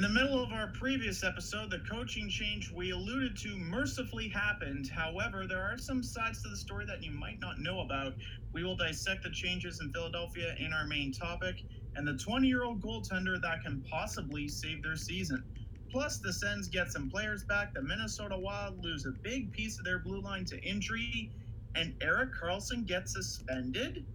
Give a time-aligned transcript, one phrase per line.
[0.00, 4.88] In the middle of our previous episode, the coaching change we alluded to mercifully happened.
[4.88, 8.14] However, there are some sides to the story that you might not know about.
[8.54, 11.56] We will dissect the changes in Philadelphia in our main topic
[11.96, 15.44] and the 20 year old goaltender that can possibly save their season.
[15.90, 17.74] Plus, the Sens get some players back.
[17.74, 21.30] The Minnesota Wild lose a big piece of their blue line to injury,
[21.74, 24.06] and Erik Karlsson gets suspended.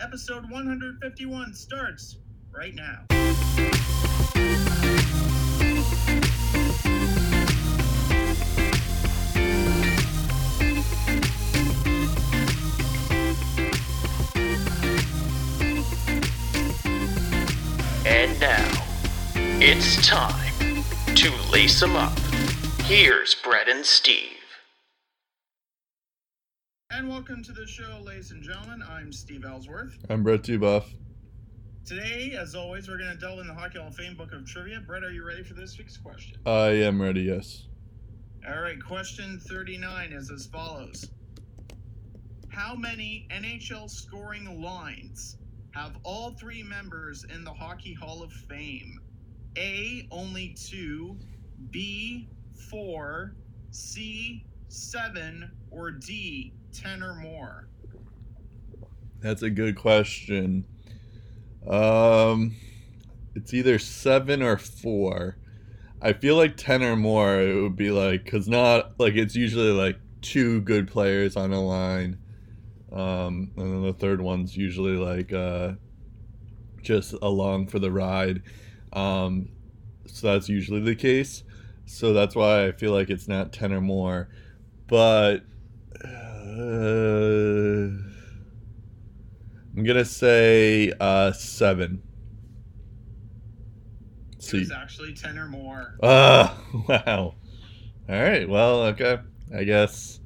[0.00, 2.16] Episode 151 starts
[2.50, 3.04] right now.
[19.66, 22.18] It's time to lace 'em up.
[22.82, 24.36] Here's Brett and Steve.
[26.90, 28.82] And welcome to the show, ladies and gentlemen.
[28.86, 29.96] I'm Steve Ellsworth.
[30.10, 30.92] I'm Brett Dubuff.
[31.86, 34.44] Today, as always, we're going to delve in the Hockey Hall of Fame book of
[34.44, 34.80] trivia.
[34.80, 36.38] Brett, are you ready for this week's question?
[36.44, 37.66] I am ready, yes.
[38.46, 41.08] All right, question 39 is as follows
[42.50, 45.38] How many NHL scoring lines
[45.70, 49.00] have all three members in the Hockey Hall of Fame?
[49.56, 51.16] A, only two,
[51.70, 52.28] B,
[52.70, 53.34] four,
[53.70, 57.68] C, seven, or D, 10 or more?
[59.20, 60.66] That's a good question.
[61.68, 62.56] Um,
[63.34, 65.36] it's either seven or four.
[66.02, 67.40] I feel like ten or more.
[67.40, 71.60] It would be like because not like it's usually like two good players on a
[71.60, 72.18] line,
[72.92, 75.72] um, and then the third one's usually like uh,
[76.82, 78.42] just along for the ride.
[78.94, 79.48] Um,
[80.06, 81.42] so that's usually the case.
[81.86, 84.28] So that's why I feel like it's not ten or more,
[84.86, 85.42] but.
[86.04, 87.88] Uh,
[89.76, 92.02] I'm gonna say uh, seven.
[94.52, 95.94] It was actually 10 or more.
[96.02, 97.34] Ah, wow.
[98.08, 98.48] All right.
[98.48, 99.18] Well, okay.
[99.54, 100.20] I guess.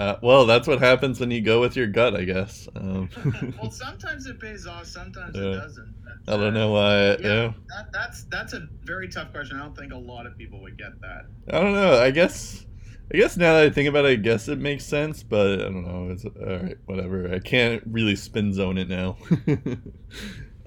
[0.00, 2.66] Uh, well, that's what happens when you go with your gut, I guess.
[2.74, 3.10] Um,
[3.60, 5.42] well, sometimes it pays off, sometimes Yeah.
[5.42, 5.94] it doesn't.
[6.26, 7.02] I don't know why.
[7.10, 7.52] Yeah, Yeah.
[7.68, 9.58] That, that's that's a very tough question.
[9.58, 11.26] I don't think a lot of people would get that.
[11.54, 12.00] I don't know.
[12.00, 12.64] I guess.
[13.12, 15.64] I guess now that I think about it, I guess it makes sense, but I
[15.64, 16.08] don't know.
[16.10, 16.76] It's all right.
[16.86, 17.34] Whatever.
[17.34, 19.18] I can't really spin zone it now.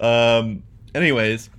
[0.00, 0.62] um.
[0.94, 1.50] Anyways.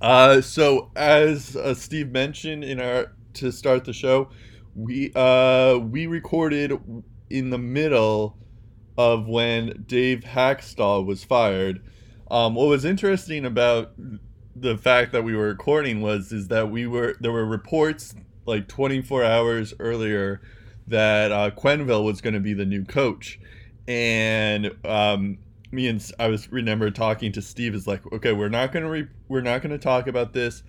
[0.00, 0.40] Uh.
[0.40, 4.30] So as uh, Steve mentioned in our to start the show,
[4.74, 6.78] we uh we recorded
[7.30, 8.36] in the middle
[8.96, 11.82] of when Dave Hakstol was fired.
[12.30, 13.92] Um, what was interesting about
[14.56, 18.14] the fact that we were recording was is that we were there were reports
[18.46, 20.40] like 24 hours earlier
[20.86, 23.40] that uh, Quenneville was going to be the new coach,
[23.88, 25.38] and um,
[25.72, 29.08] me and I was remember talking to Steve is like, okay, we're not gonna re-
[29.28, 30.62] we're not gonna talk about this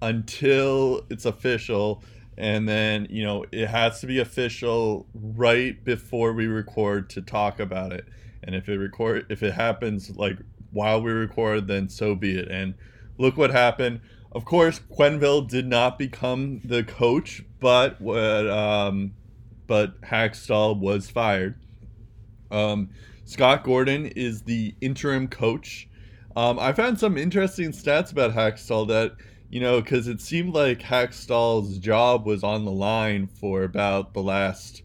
[0.00, 2.02] until it's official,
[2.42, 7.60] and then you know it has to be official right before we record to talk
[7.60, 8.04] about it,
[8.42, 10.36] and if it record if it happens like
[10.72, 12.48] while we record, then so be it.
[12.50, 12.74] And
[13.16, 14.00] look what happened.
[14.32, 19.14] Of course, Quenneville did not become the coach, but what um,
[19.68, 21.54] but Hakstol was fired.
[22.50, 22.90] Um,
[23.24, 25.88] Scott Gordon is the interim coach.
[26.34, 29.12] Um, I found some interesting stats about Hakstol that
[29.52, 34.22] you know because it seemed like Hakstol's job was on the line for about the
[34.22, 34.82] last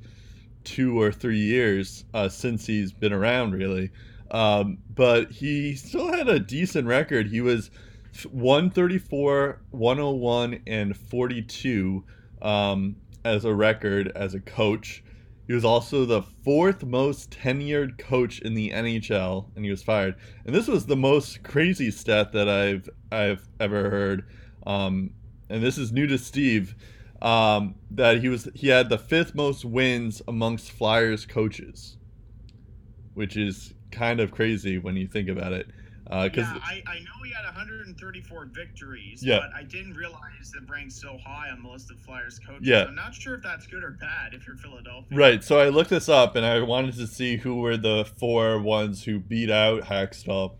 [0.65, 3.89] two or three years uh, since he's been around, really.
[4.29, 7.27] Um, but he still had a decent record.
[7.27, 7.71] He was
[8.29, 12.03] 134, 101, and 42
[12.41, 15.01] um, as a record as a coach.
[15.47, 20.15] He was also the fourth most tenured coach in the NHL, and he was fired.
[20.45, 24.25] And this was the most crazy stat that I've I've ever heard.
[24.67, 25.11] Um,
[25.49, 26.75] and this is new to Steve.
[27.21, 31.97] Um, that he was he had the fifth most wins amongst Flyers coaches,
[33.15, 35.67] which is kind of crazy when you think about it.
[36.03, 39.39] Because yeah, I, I know he had 134 victories, Yeah.
[39.39, 42.65] but I didn't realize that ranked so high on the list of Flyers coaches.
[42.65, 42.85] Yeah.
[42.85, 45.17] I'm not sure if that's good or bad if you're Philadelphia.
[45.17, 45.43] Right.
[45.43, 49.03] So I looked this up and I wanted to see who were the four ones
[49.03, 50.55] who beat out Hakstol.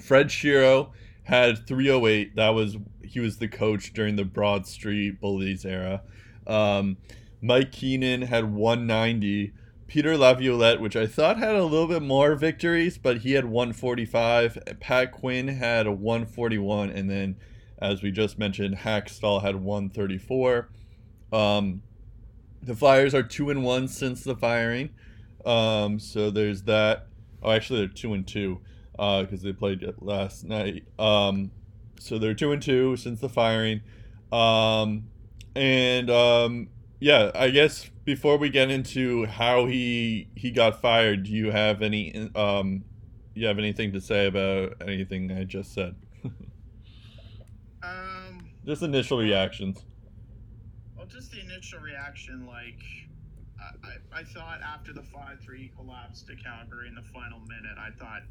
[0.00, 0.92] Fred Shero
[1.24, 2.36] had 308.
[2.36, 6.02] That was he was the coach during the Broad Street Bullies era.
[6.46, 6.98] Um,
[7.40, 9.52] Mike Keenan had 190.
[9.86, 14.58] Peter Laviolette, which I thought had a little bit more victories, but he had 145.
[14.80, 17.36] Pat Quinn had a 141, and then,
[17.78, 20.70] as we just mentioned, Hakstol had 134.
[21.32, 21.82] Um,
[22.62, 24.90] the Flyers are two and one since the firing,
[25.44, 27.06] um, so there's that.
[27.42, 28.62] Oh, actually, they're two and two
[28.96, 30.84] because they played it last night.
[30.98, 31.50] Um,
[31.98, 33.80] so they're two and two since the firing.
[34.32, 35.04] Um,
[35.54, 36.68] and um,
[37.00, 41.82] yeah, I guess before we get into how he he got fired, do you have
[41.82, 42.84] any um,
[43.34, 45.94] you have anything to say about anything I just said?
[47.82, 49.84] Um, just initial reactions.
[50.96, 52.80] well, just the initial reaction, like
[53.60, 57.76] I, I, I thought after the five three collapse to Calgary in the final minute,
[57.78, 58.22] I thought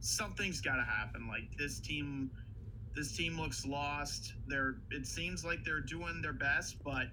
[0.00, 1.28] something's got to happen.
[1.28, 2.30] Like this team,
[2.94, 4.34] this team looks lost.
[4.46, 7.06] They're it seems like they're doing their best, but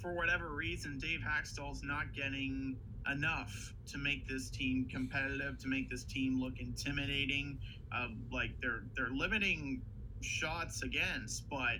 [0.00, 2.76] for whatever reason, Dave Hakstol's not getting
[3.10, 7.58] enough to make this team competitive, to make this team look intimidating.
[7.92, 9.82] Uh, like they're they're limiting
[10.20, 11.78] shots against, but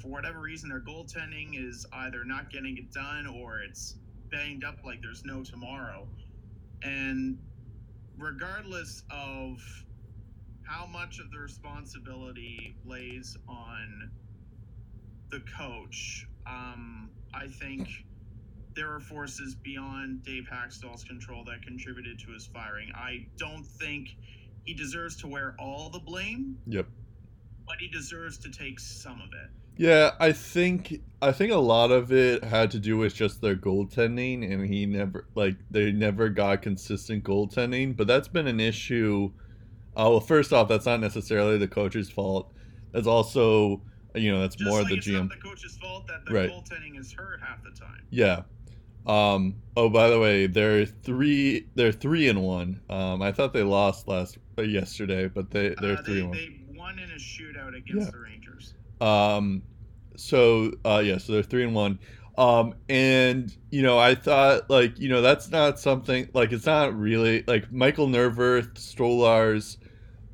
[0.00, 3.96] for whatever reason, their goaltending is either not getting it done or it's
[4.30, 6.06] banged up like there's no tomorrow.
[6.82, 7.38] And
[8.18, 9.58] regardless of
[10.64, 14.10] how much of the responsibility lays on
[15.30, 17.88] the coach, um, I think
[18.74, 22.90] there are forces beyond Dave Hakstol's control that contributed to his firing.
[22.94, 24.10] I don't think
[24.64, 26.86] he deserves to wear all the blame, Yep.
[27.66, 29.50] but he deserves to take some of it.
[29.78, 33.56] Yeah, I think I think a lot of it had to do with just their
[33.56, 37.96] goaltending, and he never like they never got consistent goaltending.
[37.96, 39.30] But that's been an issue.
[39.96, 42.52] Uh, well, first off, that's not necessarily the coach's fault.
[42.92, 43.80] That's also
[44.14, 45.28] you know that's Just more like the it's GM.
[45.28, 46.50] not the coach's fault that the Right.
[46.50, 48.02] goaltending is hurt half the time.
[48.10, 48.42] Yeah.
[49.06, 49.56] Um.
[49.76, 51.66] Oh, by the way, they're three.
[51.76, 52.80] They're three and one.
[52.90, 53.22] Um.
[53.22, 56.36] I thought they lost last uh, yesterday, but they they're Uh, three they, and one.
[56.36, 58.10] they won in a shootout against Yeah.
[58.10, 58.74] the Rangers.
[59.00, 59.62] Um,
[60.16, 61.98] so uh, yeah, so they're three and one.
[62.36, 66.96] Um, and you know, I thought like you know that's not something like it's not
[66.96, 69.76] really like Michael Neuvirth, Stolarz,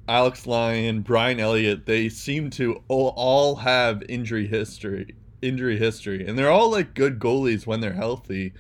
[0.09, 1.87] Alex Lyon, Brian Elliott.
[1.87, 7.19] They seem to all, all have injury history, injury history, and they're all like good
[7.19, 8.53] goalies when they're healthy.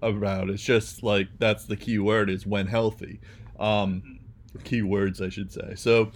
[0.00, 3.20] About it's just like that's the key word is when healthy.
[3.58, 4.18] Um,
[4.64, 5.74] key words I should say.
[5.76, 6.10] So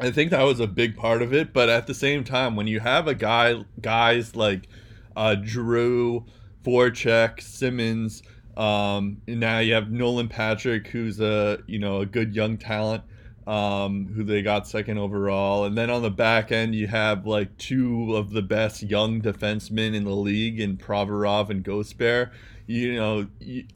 [0.00, 1.52] I think that was a big part of it.
[1.52, 4.68] But at the same time, when you have a guy, guys like
[5.16, 6.24] uh, Drew,
[6.64, 8.22] Voracek, Simmonds,
[8.56, 13.02] um, and now you have Nolan Patrick, who's a you know a good young talent,
[13.46, 17.56] um, who they got second overall, and then on the back end you have like
[17.56, 22.00] two of the best young defensemen in the league in Provorov and Ghost
[22.66, 23.26] You know,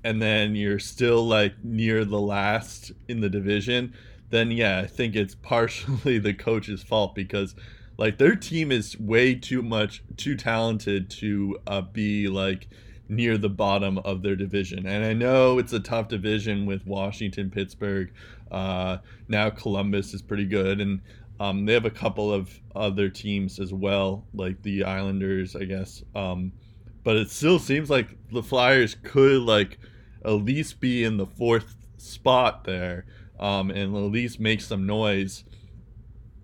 [0.05, 3.95] and then you're still like near the last in the division
[4.33, 7.55] then yeah, I think it's partially the coach's fault because
[7.99, 12.67] like their team is way too much too talented to uh, be like
[13.09, 14.87] near the bottom of their division.
[14.87, 18.11] And I know it's a tough division with Washington, Pittsburgh.
[18.51, 18.99] Uh,
[19.29, 21.03] now Columbus is pretty good, and
[21.39, 26.03] um, they have a couple of other teams as well, like the Islanders, I guess.
[26.15, 26.53] Um,
[27.05, 29.79] but it still seems like the Flyers could like
[30.25, 33.05] at least be in the fourth spot there
[33.43, 35.43] um, and at least make some noise.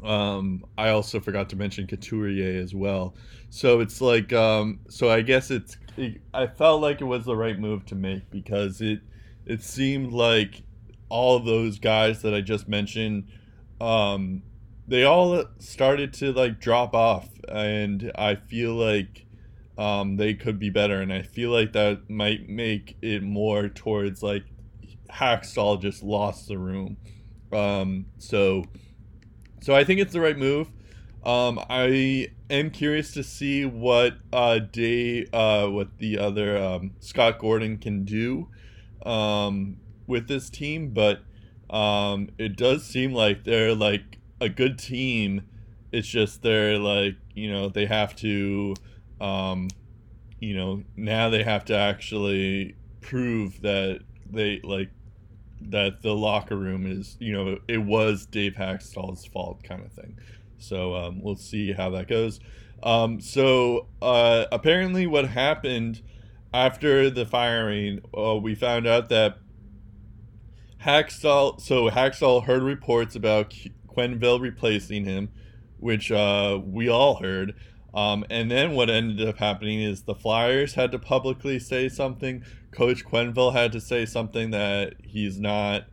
[0.02, 3.14] Um, I also forgot to mention Couturier as well.
[3.50, 7.36] So it's like, um, so I guess it's, it, I felt like it was the
[7.36, 9.00] right move to make because it,
[9.46, 10.62] it seemed like
[11.08, 13.28] all those guys that I just mentioned,
[13.80, 14.42] um,
[14.88, 19.26] they all started to like drop off, and I feel like
[19.76, 24.22] um, they could be better, and I feel like that might make it more towards
[24.22, 24.44] like
[25.12, 26.96] Hakstol just lost the room.
[27.52, 28.64] Um, so,
[29.62, 30.68] so I think it's the right move.
[31.24, 37.38] Um, I am curious to see what uh, Day, uh, what the other um, Scott
[37.38, 38.48] Gordon can do
[39.04, 41.20] um, with this team, but
[41.70, 45.42] um, it does seem like they're like a good team.
[45.92, 48.74] It's just they're like you know they have to,
[49.20, 49.68] um,
[50.40, 54.00] you know now they have to actually prove that
[54.30, 54.90] they like
[55.60, 60.16] that the locker room is you know it was Dave Hakstol's fault kind of thing.
[60.58, 62.40] So um, we'll see how that goes.
[62.82, 66.02] Um, so uh, apparently, what happened
[66.52, 69.38] after the firing, uh, we found out that
[70.84, 71.60] Hakstol.
[71.60, 75.30] So Hakstol heard reports about Qu- Quenneville replacing him,
[75.78, 77.54] which uh, we all heard.
[77.94, 82.44] Um, and then what ended up happening is the Flyers had to publicly say something.
[82.70, 85.84] Coach Quenneville had to say something that he's not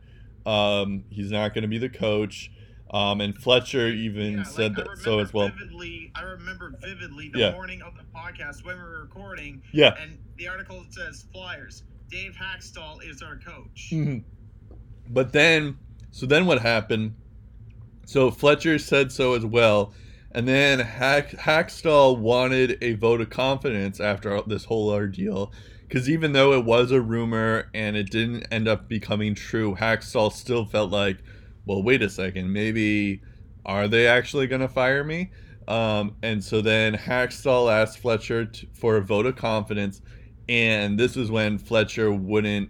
[0.44, 2.52] um, he's not going to be the coach.
[2.92, 5.48] Um, and Fletcher even Yeah, said like, that so as well.
[5.48, 7.50] Vividly, I remember vividly the Yeah.
[7.52, 9.94] morning of the podcast when we were recording, Yeah.
[10.00, 11.82] and the article says Flyers.
[12.10, 13.88] Dave Hakstol is our coach.
[13.92, 14.22] Mhm.
[15.08, 15.78] But then,
[16.12, 17.14] so then what happened
[18.04, 19.92] So Fletcher said so as well.
[20.36, 25.50] And then Hack, Hakstol wanted a vote of confidence after this whole ordeal.
[25.88, 30.30] Because even though it was a rumor and it didn't end up becoming true, Hakstol
[30.30, 31.20] still felt like,
[31.64, 33.22] well, wait a second, maybe
[33.64, 35.30] are they actually going to fire me?
[35.68, 40.02] Um, and so then Hakstol asked Fletcher for a vote of confidence.
[40.50, 42.68] And this is when Fletcher wouldn't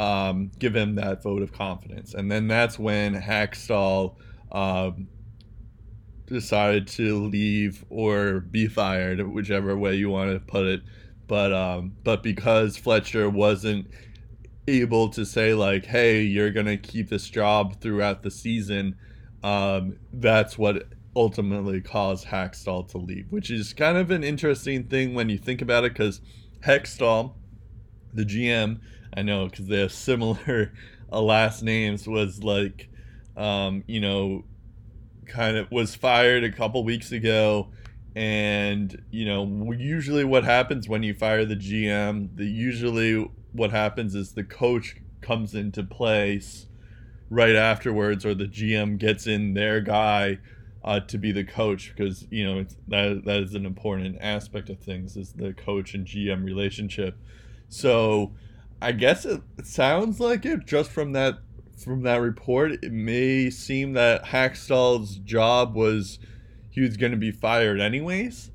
[0.00, 2.14] um, give him that vote of confidence.
[2.14, 4.16] And then that's when Hakstol
[4.50, 5.06] um,
[6.26, 10.82] decided to leave or be fired, whichever way you want to put it.
[11.26, 13.88] But um, but because Fletcher wasn't
[14.68, 18.96] able to say like, "Hey, you're gonna keep this job throughout the season,"
[19.42, 20.84] um, that's what
[21.16, 25.62] ultimately caused Hakstol to leave, which is kind of an interesting thing when you think
[25.62, 26.20] about it, because
[26.60, 27.34] Hextall,
[28.12, 28.80] the GM,
[29.16, 30.72] I know because they have similar
[31.12, 32.88] uh, last names, was like,
[33.36, 34.44] um, you know,
[35.26, 37.68] kind of was fired a couple weeks ago.
[38.14, 44.14] And you know usually what happens when you fire the gm the usually what happens
[44.14, 46.66] is the coach comes into place
[47.28, 50.38] right afterwards or the gm gets in their guy
[50.86, 54.78] uh, to be the coach because you know that that is an important aspect of
[54.78, 57.18] things is the coach and gm relationship.
[57.68, 58.32] So
[58.80, 61.38] i guess it sounds like it just from that
[61.76, 66.18] from that report, it may seem that Hakstol's job was
[66.70, 68.50] he was going to be fired anyways.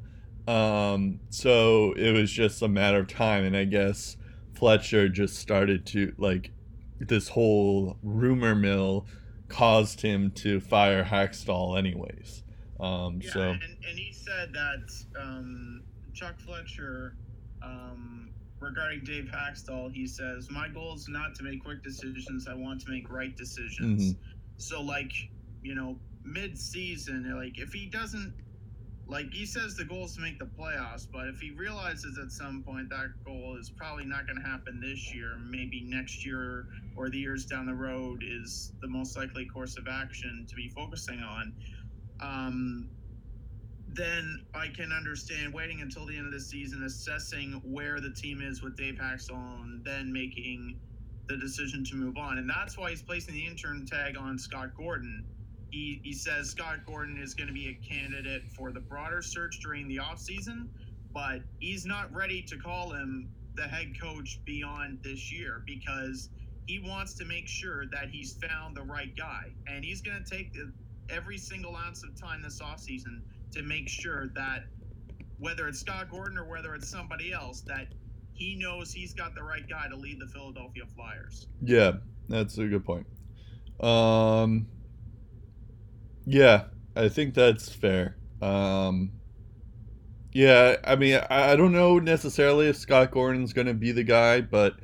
[0.48, 4.18] Um, so it was just a matter of time, and I guess
[4.54, 6.52] Fletcher just started to like
[7.00, 9.06] this whole rumor mill
[9.48, 12.44] caused him to fire Hakstol anyways.
[12.80, 17.16] Um, yeah, so and, and he said that um, Chuck Fletcher
[17.64, 18.31] um,
[18.62, 22.48] regarding Dave Hakstol, he says, "My goal is not to make quick decisions.
[22.48, 24.22] I want to make right decisions." Mm-hmm.
[24.58, 25.12] So, like,
[25.64, 28.34] you know, mid-season, like if he doesn't,
[29.08, 31.08] like he says, the goal is to make the playoffs.
[31.12, 34.80] But if he realizes at some point that goal is probably not going to happen
[34.80, 39.46] this year, maybe next year or the years down the road is the most likely
[39.46, 41.54] course of action to be focusing on.
[42.22, 42.90] Um,
[43.94, 48.42] then I can understand waiting until the end of the season, assessing where the team
[48.42, 50.80] is with Dave Hakstol, and then making
[51.28, 52.38] the decision to move on.
[52.38, 55.26] And that's why he's placing the intern tag on Scott Gordon.
[55.70, 59.60] He, he says Scott Gordon is going to be a candidate for the broader search
[59.62, 60.68] during the offseason,
[61.14, 66.30] but he's not ready to call him the head coach beyond this year because
[66.68, 69.44] he wants to make sure that he's found the right guy.
[69.68, 70.72] And he's going to take the,
[71.10, 73.22] every single ounce of time this offseason
[73.52, 74.66] to make sure that
[75.40, 77.88] whether it's Scott Gordon or whether it's somebody else, that
[78.34, 81.48] he knows he's got the right guy to lead the Philadelphia Flyers.
[81.62, 81.94] Yeah,
[82.30, 83.08] that's a good point.
[83.80, 84.68] Um,
[86.26, 86.66] yeah,
[86.96, 88.18] I think that's fair.
[88.42, 89.12] Um,
[90.32, 94.04] yeah, I mean, I, I don't know necessarily if Scott Gordon's going to be the
[94.04, 94.76] guy, but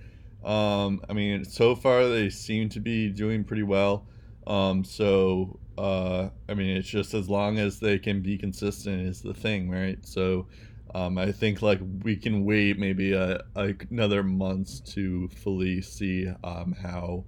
[0.44, 4.08] um, I mean, so far they seem to be doing pretty well.
[4.46, 9.22] Um, so uh, I mean, it's just as long as they can be consistent is
[9.22, 9.98] the thing, right?
[10.06, 10.48] So
[10.96, 16.28] um, I think like we can wait maybe a, a another month to fully see
[16.44, 17.26] um, how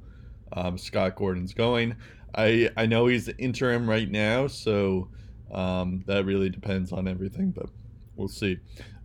[0.53, 1.95] um, Scott Gordon's going.
[2.35, 5.09] I I know he's interim right now, so
[5.51, 7.67] um, that really depends on everything, but
[8.15, 8.57] we'll see.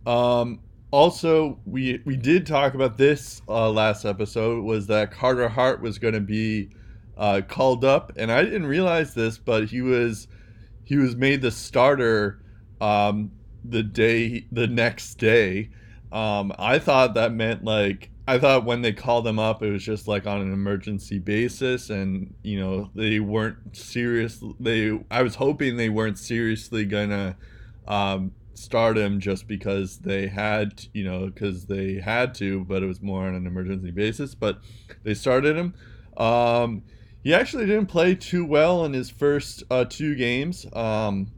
[0.05, 0.59] Um,
[0.91, 5.99] also, we we did talk about this uh, last episode was that Carter Hart was
[5.99, 6.69] going to be
[7.17, 10.27] uh, called up, and I didn't realize this, but he was
[10.83, 12.41] he was made the starter
[12.81, 13.31] um,
[13.63, 15.69] the day the next day.
[16.11, 19.83] Um, I thought that meant like I thought when they called him up, it was
[19.83, 24.43] just like on an emergency basis, and you know they weren't serious.
[24.59, 27.37] They I was hoping they weren't seriously gonna
[27.87, 32.87] um, start him just because they had you know because they had to, but it
[32.87, 34.35] was more on an emergency basis.
[34.35, 34.59] But
[35.03, 35.73] they started him.
[36.17, 36.83] Um,
[37.25, 40.63] he actually didn't play too well in his first uh, two games.
[40.73, 41.31] Um,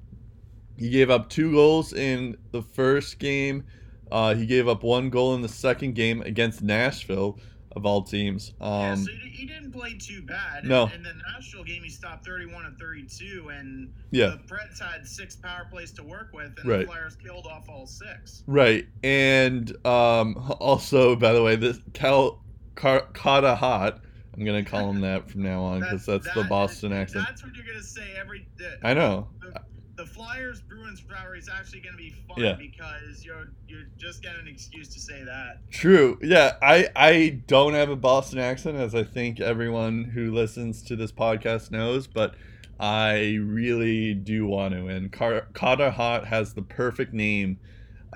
[0.76, 3.64] he gave up two goals in the first game.
[4.12, 7.40] Uh, he gave up one goal in the second game against Nashville,
[7.74, 8.52] of all teams.
[8.60, 10.66] Um, yeah, so he, didn't play too bad.
[10.66, 10.92] No.
[10.94, 14.32] In the Nashville game, he stopped 31 and 32, and yeah.
[14.32, 16.80] the Preds had six power plays to work with, and right.
[16.80, 18.44] the Flyers killed off all six.
[18.46, 22.44] Right, and um, also, by the way, this Cal
[22.76, 24.02] Car- Carter Hart
[24.38, 27.26] I'm gonna call him that from now on because that's, that, the Boston that, accent.
[27.28, 28.48] That's what you're gonna say every.
[28.58, 29.30] The, I know.
[29.42, 29.62] The,
[29.96, 32.54] the Flyers Bruins rivalry is actually gonna be fun Yeah.
[32.54, 35.70] because you're you're just getting an excuse to say that.
[35.72, 36.20] True.
[36.22, 40.96] Yeah, I I don't have a Boston accent, as I think everyone who listens to
[40.96, 42.06] this podcast knows.
[42.06, 42.36] But
[42.80, 44.86] I really do want to.
[44.86, 47.60] And Car- Carter Hart has the perfect name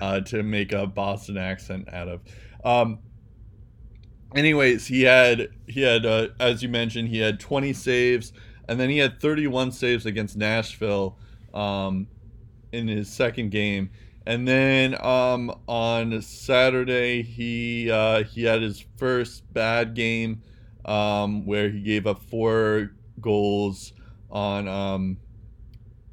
[0.00, 2.20] uh, to make a Boston accent out of.
[2.64, 3.00] Um,
[4.34, 8.32] anyways, he had he had uh, as you mentioned, he had 20 saves,
[8.68, 11.16] and then he had 31 saves against Nashville
[11.54, 12.06] um,
[12.72, 13.90] in his second game.
[14.26, 20.42] And then um, on Saturday, he uh, he had his first bad game
[20.84, 23.92] um, where he gave up four goals
[24.30, 25.16] on um,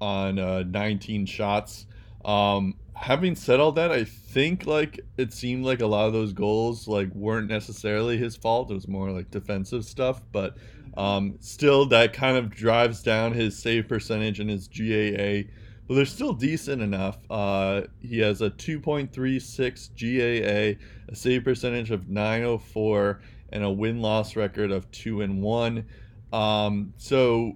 [0.02, 1.86] on uh, 19 shots.
[2.26, 6.34] Um, having said all that, I think like it seemed like a lot of those
[6.34, 8.70] goals like weren't necessarily his fault.
[8.70, 10.58] It was more like defensive stuff, but
[10.98, 15.50] um, still that kind of drives down his save percentage and his GAA.
[15.88, 17.18] But they're still decent enough.
[17.30, 20.78] Uh, he has a 2.36 GAA,
[21.10, 23.22] a save percentage of 904,
[23.54, 25.86] and a win loss record of two and one.
[26.34, 27.54] Um, so,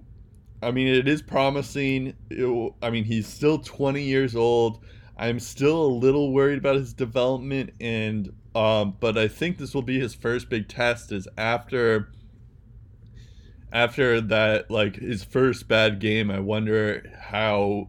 [0.62, 2.14] I mean, it is promising.
[2.30, 4.80] It, I mean, he's still 20 years old.
[5.16, 9.82] I'm still a little worried about his development, and um, but I think this will
[9.82, 11.12] be his first big test.
[11.12, 12.10] Is after
[13.72, 16.30] after that, like his first bad game.
[16.30, 17.88] I wonder how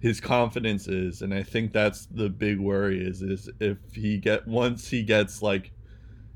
[0.00, 3.04] his confidence is, and I think that's the big worry.
[3.04, 5.72] Is is if he get once he gets like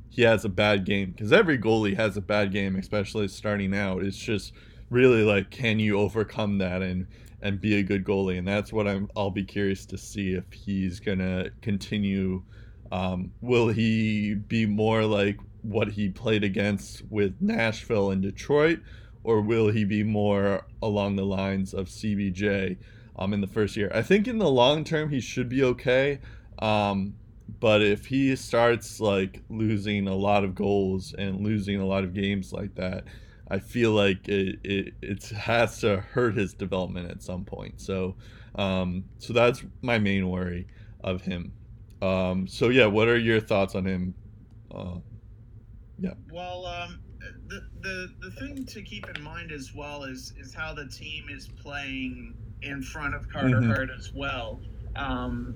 [0.09, 4.03] he has a bad game because every goalie has a bad game, especially starting out.
[4.03, 4.53] It's just
[4.91, 7.07] really like, can you overcome that and
[7.43, 8.39] and be a good goalie?
[8.39, 9.11] And that's what I'm.
[9.17, 12.43] I'll be curious to see if he's gonna continue.
[12.93, 18.81] Um, will he be more like what he played against with Nashville and Detroit,
[19.23, 22.79] or will he be more along the lines of CBJ
[23.17, 23.91] um, in the first year?
[23.95, 26.21] I think in the long term he should be okay.
[26.59, 27.15] Um,
[27.59, 32.15] but if he starts like losing a lot of goals and losing a lot of
[32.15, 33.05] games like that,
[33.51, 37.81] I feel like it, it, it has to hurt his development at some point.
[37.81, 38.17] So,
[38.55, 40.67] um, so that's my main worry
[41.03, 41.53] of him.
[42.01, 44.15] Um, so yeah, what are your thoughts on him?
[44.73, 44.99] Uh,
[45.99, 46.15] yeah.
[46.33, 47.01] Well, um,
[47.49, 51.27] the, the the thing to keep in mind as well is is how the team
[51.29, 53.67] is playing in front of Carter Mhm.
[53.67, 54.61] Hart as well,
[54.97, 55.55] um,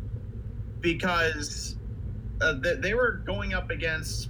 [0.81, 1.77] because
[2.41, 4.29] uh, they, they were going up against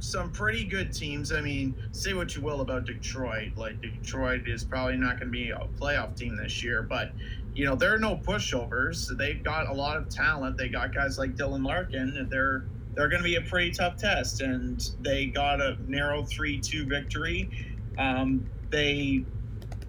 [0.00, 1.32] some pretty good teams.
[1.32, 3.52] I mean, say what you will about Detroit.
[3.56, 7.12] Like Detroit is probably not going to be a playoff team this year, but
[7.54, 9.16] you know there are no pushovers.
[9.16, 10.56] They've got a lot of talent.
[10.56, 12.28] They got guys like Dylan Larkin.
[12.30, 16.86] They're they're going to be a pretty tough test, and they got a narrow three-two
[16.86, 17.48] victory.
[17.96, 19.24] Um, they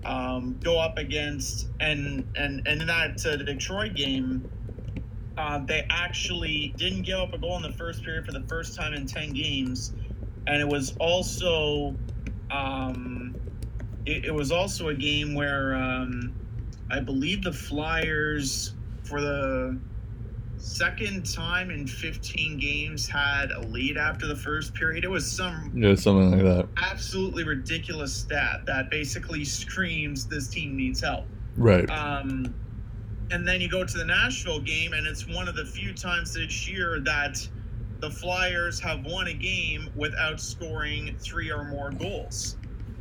[0.06, 4.50] um, go up against and and and that uh, Detroit game.
[5.40, 8.76] Uh, they actually didn't give up a goal in the first period for the first
[8.76, 9.94] time in 10 games
[10.48, 11.96] and it was also
[12.52, 13.34] um,
[14.06, 16.36] it, it was also a game where um,
[16.92, 18.76] i believe the flyers
[19.06, 19.80] for the
[20.58, 25.72] second time in 15 games had a lead after the first period it was some
[25.74, 26.68] Yeah, something like that.
[26.84, 31.24] absolutely ridiculous stat that basically screams this team needs help
[31.56, 31.90] Right.
[31.90, 32.54] um,
[33.32, 36.34] and then you go to the Nashville game, and it's one of the few times
[36.34, 37.48] this year that
[38.00, 42.58] the Flyers have won a game without scoring three or more goals.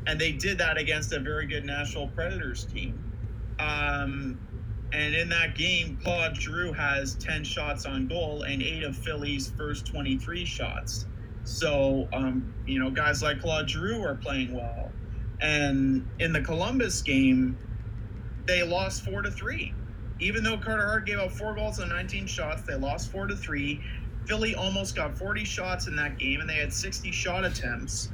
[0.07, 2.99] And they did that against a very good Nashville Predators team.
[3.59, 4.39] Um,
[4.93, 9.53] and in that game, Claude Giroux has 10 shots on goal and eight of Philly's
[9.57, 11.07] first 23 shots.
[11.45, 14.91] So, um, you know, guys like Claude Giroux are playing well.
[15.41, 17.57] And in the Columbus game,
[18.47, 19.75] they lost four to three.
[20.21, 23.37] Even though Carter Hart gave up four goals and 19 shots, they lost four to
[23.37, 23.81] three.
[24.27, 28.11] Philly almost got 40 shots in that game, and they had 60 shot attempts.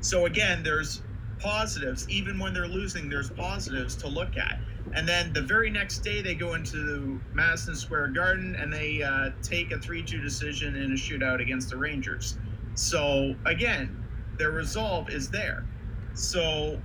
[0.00, 1.02] So again, there's
[1.38, 2.08] positives.
[2.08, 4.58] Even when they're losing, there's positives to look at.
[4.94, 9.30] And then the very next day, they go into Madison Square Garden and they uh,
[9.42, 12.38] take a 3 2 decision in a shootout against the Rangers.
[12.74, 14.04] So again,
[14.38, 15.66] their resolve is there.
[16.14, 16.80] So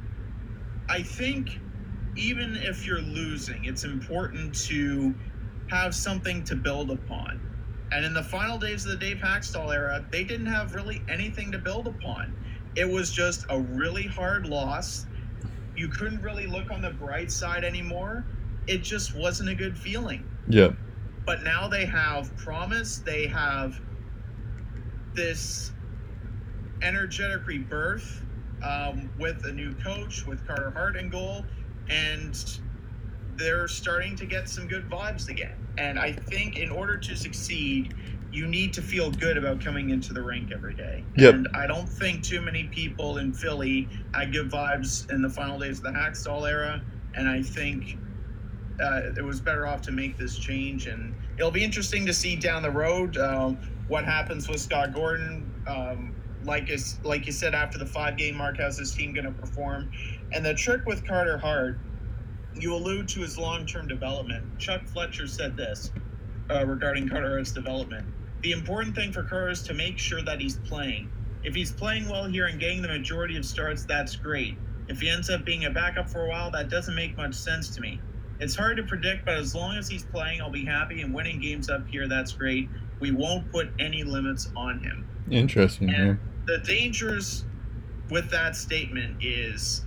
[0.89, 1.59] I think
[2.15, 5.13] even if you're losing, it's important to
[5.67, 7.39] have something to build upon.
[7.91, 11.51] And in the final days of the Dave Hakstol era, they didn't have really anything
[11.51, 12.33] to build upon.
[12.75, 15.05] It was just a really hard loss.
[15.75, 18.25] You couldn't really look on the bright side anymore.
[18.67, 20.23] It just wasn't a good feeling.
[20.47, 20.69] Yeah.
[21.25, 23.79] But now they have promise, they have
[25.13, 25.71] this
[26.81, 28.23] energetic rebirth
[28.63, 31.45] um, with a new coach, with Carter Hart in goal,
[31.89, 32.59] and
[33.37, 35.55] they're starting to get some good vibes again.
[35.77, 37.93] And I think in order to succeed,
[38.31, 41.03] you need to feel good about coming into the rink every day.
[41.17, 41.33] Yep.
[41.33, 45.59] And I don't think too many people in Philly had good vibes in the final
[45.59, 46.81] days of the Hakstol era.
[47.13, 47.97] And I think
[48.81, 50.87] uh, it was better off to make this change.
[50.87, 55.51] And it'll be interesting to see down the road um, what happens with Scott Gordon.
[55.67, 59.25] Um, like is like you said, after the five game mark, how's this team going
[59.25, 59.91] to perform?
[60.33, 61.79] And the trick with Carter Hart,
[62.55, 64.59] you allude to his long term development.
[64.59, 65.91] Chuck Fletcher said this
[66.49, 68.05] uh, regarding Carter Hart's development.
[68.41, 71.11] The important thing for Carter is to make sure that he's playing.
[71.43, 74.57] If he's playing well here and getting the majority of starts, that's great.
[74.87, 77.69] If he ends up being a backup for a while, that doesn't make much sense
[77.75, 77.99] to me.
[78.39, 81.39] It's hard to predict, but as long as he's playing, I'll be happy and winning
[81.39, 82.07] games up here.
[82.07, 82.67] That's great.
[82.99, 85.07] We won't put any limits on him.
[85.29, 85.89] Interesting.
[85.89, 86.01] Yeah.
[86.01, 87.45] And the dangers
[88.09, 89.85] with that statement is,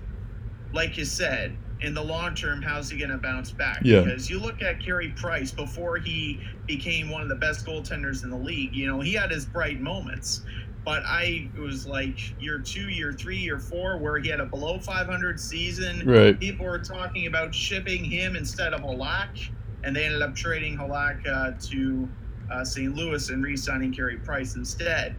[0.73, 3.81] like you said, in the long term, how's he going to bounce back?
[3.85, 4.01] Yeah.
[4.01, 8.31] Because you look at Carey Price before he became one of the best goaltenders in
[8.31, 8.75] the league.
[8.75, 10.43] You know, he had his bright moments,
[10.85, 14.47] but I it was like year two, year three, year four, where he had a
[14.47, 16.07] below 500 season.
[16.07, 16.39] Right.
[16.39, 19.51] People were talking about shipping him instead of Halak,
[19.83, 22.09] and they ended up trading Halak uh, to
[22.51, 22.95] uh, St.
[22.95, 25.17] Louis and re-signing Carey Price instead.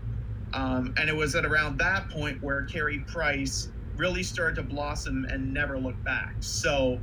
[0.55, 5.25] Um, and it was at around that point where Carey Price really started to blossom
[5.25, 6.35] and never look back.
[6.39, 6.97] So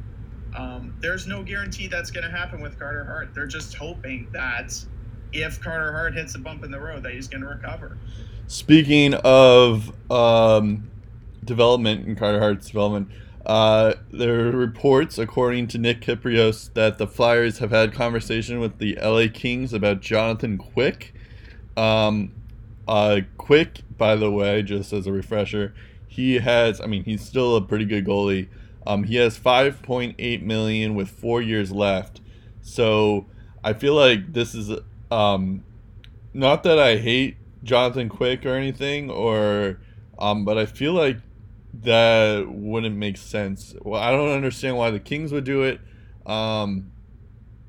[0.57, 3.35] um, there's no guarantee that's going to happen with Carter Hart.
[3.35, 4.75] They're just hoping that
[5.35, 7.99] if Carter Hart hits a bump in the road, that he's going to recover.
[8.47, 10.91] Speaking of um,
[11.45, 13.09] development and Carter Hart's development,
[13.45, 18.79] uh, there are reports, according to Nick Kypreos, that the Flyers have had conversation with
[18.79, 21.13] the LA Kings about Jonathan Quick.
[21.77, 22.33] Um,
[22.89, 25.75] uh, Quick, by the way, just as a refresher,
[26.07, 26.81] he has.
[26.81, 28.49] I mean, he's still a pretty good goalie.
[28.87, 32.21] Um, he has 5.8 million with four years left.
[32.61, 33.27] So
[33.63, 34.71] I feel like this is
[35.11, 35.65] um,
[36.35, 39.79] not that I hate Jonathan Quick or anything, or
[40.19, 41.19] um, but I feel like
[41.75, 43.75] that wouldn't make sense.
[43.83, 45.81] Well, I don't understand why the Kings would do it.
[46.27, 46.93] Um,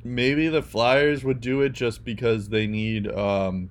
[0.03, 3.69] maybe the Flyers would do it just because they need, um,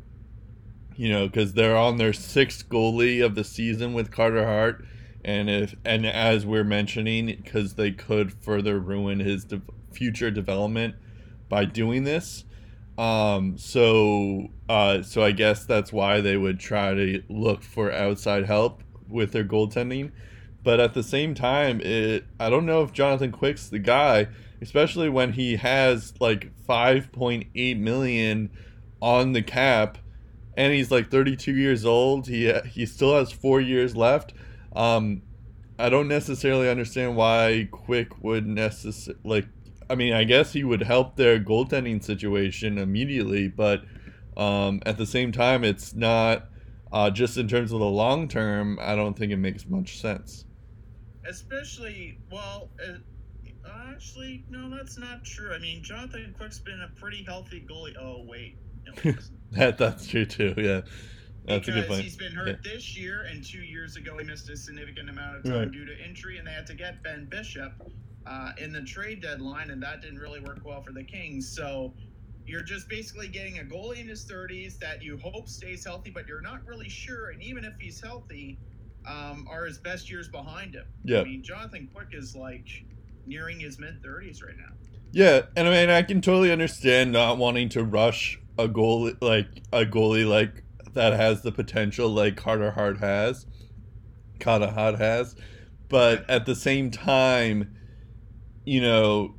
[0.97, 4.85] you know, because they're on their sixth goalie of the season with Carter Hart,
[5.25, 10.95] and if and as we're mentioning, because they could further ruin his de- future development
[11.49, 12.45] by doing this.
[12.99, 18.45] Um, so, uh, so I guess that's why they would try to look for outside
[18.45, 20.13] help with their goaltending.
[20.65, 24.29] But at the same time, it I don't know if Jonathan Quick's the guy,
[24.61, 28.51] especially when he has like 5.8 million
[29.01, 29.99] on the cap,
[30.57, 32.27] and he's like 32 years old.
[32.27, 34.35] He he still has four years left.
[34.75, 35.23] Um,
[35.79, 39.49] I don't necessarily understand why Quick would necessarily like
[39.91, 43.85] I mean, I guess he would help their goaltending situation immediately, but
[44.37, 46.49] um, at the same time, it's not
[46.93, 48.79] uh, just in terms of the long term.
[48.81, 50.47] I don't think it makes much sense.
[51.29, 52.99] Especially, well, uh,
[53.91, 55.53] actually, no, that's not true.
[55.53, 57.95] I mean, Jonathan Quick's been a pretty healthy goalie.
[58.01, 58.57] Oh wait.
[59.53, 60.55] that that's true too.
[60.57, 60.81] Yeah,
[61.45, 62.03] that's a good because point.
[62.03, 65.45] he's been hurt this year, and two years ago he missed a significant amount of
[65.45, 65.71] time Right.
[65.73, 67.73] due to injury, and they had to get Ben Bishop
[68.27, 71.49] uh, in the trade deadline, and that didn't really work well for the Kings.
[71.49, 71.93] So
[72.47, 76.27] you're just basically getting a goalie in his 30s that you hope stays healthy, but
[76.27, 77.31] you're not really sure.
[77.31, 78.59] And even if he's healthy,
[79.07, 80.85] um, are his best years behind him?
[81.05, 81.21] Yeah.
[81.21, 82.67] I mean, Jonathan Quick is like
[83.27, 84.73] nearing his mid 30s right now.
[85.13, 89.63] Yeah, and I mean I can totally understand not wanting to rush a goalie like
[89.73, 90.63] a goalie like
[90.95, 93.47] that has the potential like Carter Hart has,
[94.41, 95.35] Carter Hart has,
[95.89, 97.75] but at the same time,
[98.65, 99.35] you know,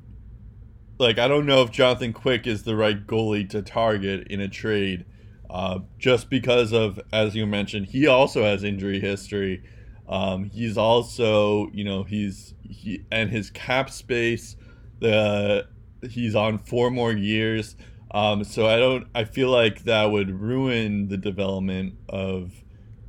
[0.97, 4.47] like I don't know if Jonathan Quick is the right goalie to target in a
[4.47, 5.05] trade,
[5.49, 9.63] uh, just because of as you mentioned, he also has injury history.
[10.07, 14.55] Um, he's also, you know, he's he and his cap space
[14.99, 15.67] the
[16.09, 17.75] he's on four more years.
[18.13, 19.07] Um, so I don't.
[19.15, 22.53] I feel like that would ruin the development of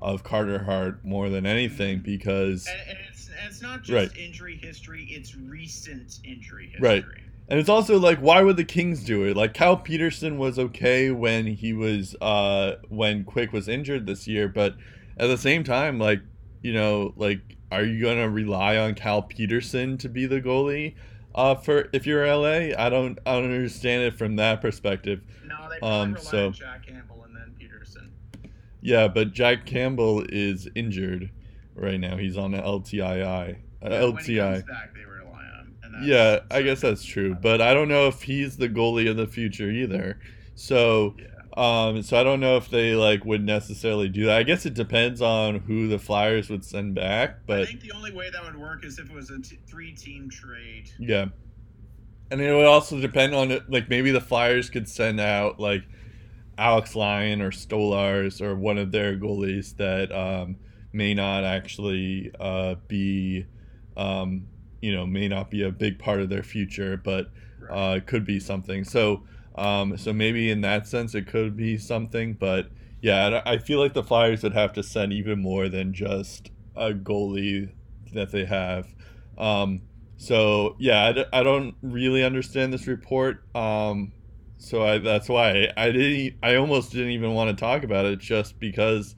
[0.00, 4.10] of Carter Hart more than anything because And, and, it's, and it's not just Right.
[4.18, 6.80] injury history, it's recent injury history.
[6.80, 7.04] Right.
[7.48, 9.36] and it's also like why would the Kings do it?
[9.36, 14.48] Like Kyle Petersen was okay when he was uh when Quick was injured this year,
[14.48, 14.76] but
[15.18, 16.20] at the same time, like
[16.62, 17.40] you know, like
[17.70, 20.94] are you gonna rely on Cal Petersen to be the goalie?
[21.34, 25.20] Uh, for if you're LA, I don't I don't understand it from that perspective.
[25.46, 28.12] No, they probably Um, so- Jack Campbell and then Petersen.
[28.80, 31.30] Yeah, but Jack Campbell is injured
[31.74, 32.16] right now.
[32.16, 33.56] He's on the LTII.
[33.82, 34.66] Uh, Yeah, LTI.
[34.66, 35.74] back, they rely on him.
[35.82, 37.34] And that's, Yeah, I guess that's true.
[37.34, 40.18] But I don't know if he's the goalie of the future either.
[40.54, 41.24] So, Yeah.
[41.56, 44.38] Um, so I don't know if they like would necessarily do that.
[44.38, 47.92] I guess it depends on who the Flyers would send back, But I think the
[47.92, 50.90] only way that would work is if it was a t- three-team trade.
[50.98, 51.26] yeah.
[52.30, 53.70] And it would also depend on it.
[53.70, 55.84] Like maybe the Flyers could send out like
[56.58, 60.56] Alex Lyon or Stolarz or one of their goalies that um,
[60.92, 63.46] may not actually uh, be,
[63.96, 64.46] um,
[64.80, 67.30] you know, may not be a big part of their future, but
[67.70, 68.82] uh, could be something.
[68.82, 69.22] So,
[69.54, 72.34] um, so maybe in that sense it could be something.
[72.34, 72.68] But
[73.00, 76.92] yeah, I feel like the Flyers would have to send even more than just a
[76.92, 77.70] goalie
[78.12, 78.88] that they have.
[79.36, 79.82] Um,
[80.16, 83.44] so yeah, I, d- I don't really understand this report.
[83.54, 84.12] Um,
[84.58, 86.38] so I, that's why I, I didn't.
[86.42, 89.14] I almost didn't even want to talk about it just because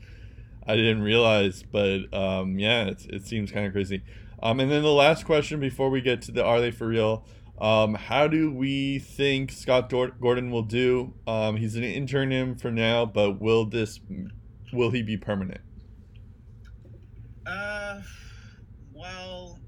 [0.66, 1.62] I didn't realize.
[1.62, 4.02] But um, yeah, it, it seems kind of crazy.
[4.42, 7.24] Um, and then the last question before we get to the are they for real?
[7.58, 11.14] Um, how do we think Scott Gordon will do?
[11.26, 13.98] Um, he's an intern for now, but will this
[14.72, 15.62] will he be permanent?
[17.46, 18.00] Uh,
[18.92, 19.58] well,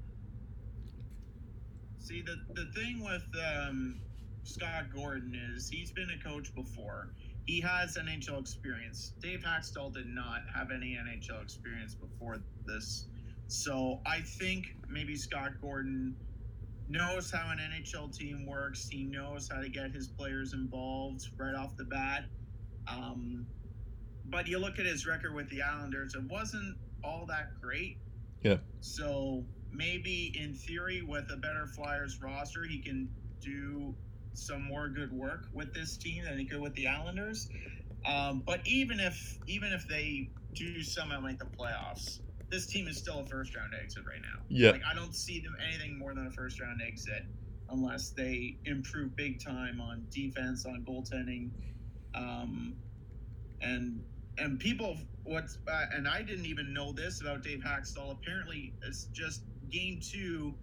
[1.97, 3.99] see the the thing with um,
[4.43, 7.13] Scott Gordon is he's been a coach before.
[7.45, 9.13] He has NHL experience.
[9.19, 13.07] Dave Hakstol did not have any NHL experience before this,
[13.47, 16.15] so I think maybe Scott Gordon
[16.89, 18.89] knows how an NHL team works.
[18.89, 22.25] He knows how to get his players involved right off the bat.
[22.87, 23.45] Um,
[24.25, 27.97] but you look at his record with the Islanders, it wasn't all that great.
[28.41, 28.57] Yeah.
[28.81, 33.09] So maybe in theory, with a better Flyers roster, he can
[33.41, 33.93] do
[34.33, 37.49] some more good work with this team than he could with the Islanders.
[38.05, 42.19] Um, but even if even if they do somehow make the playoffs,
[42.49, 44.41] this team is still a first round exit right now.
[44.49, 44.71] Yeah.
[44.71, 47.23] Like I don't see them anything more than a first round exit
[47.69, 51.51] unless they improve big time on defense, on goaltending,
[52.15, 52.75] um,
[53.61, 54.01] and
[54.37, 58.11] and people what's uh, and I didn't even know this about Dave Hakstol.
[58.11, 60.55] Apparently, it's just game two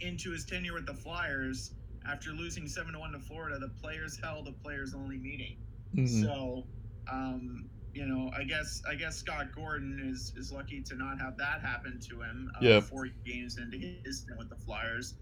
[0.00, 1.72] into his tenure with the Flyers
[2.06, 3.58] after losing seven to one to Florida.
[3.58, 5.56] The players held a players only meeting.
[5.96, 6.22] Mhm.
[6.22, 6.66] So,
[7.10, 11.36] um, you know, I guess I guess Scott Gordon is is lucky to not have
[11.38, 12.50] that happen to him.
[12.56, 12.80] Uh, Yeah.
[12.80, 15.14] Four games into his stint with the Flyers.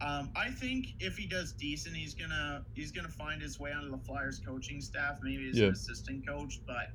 [0.00, 3.90] Um, I think if he does decent, he's gonna he's gonna find his way onto
[3.90, 5.66] the Flyers coaching staff, maybe as Yeah.
[5.66, 6.60] an assistant coach.
[6.66, 6.90] But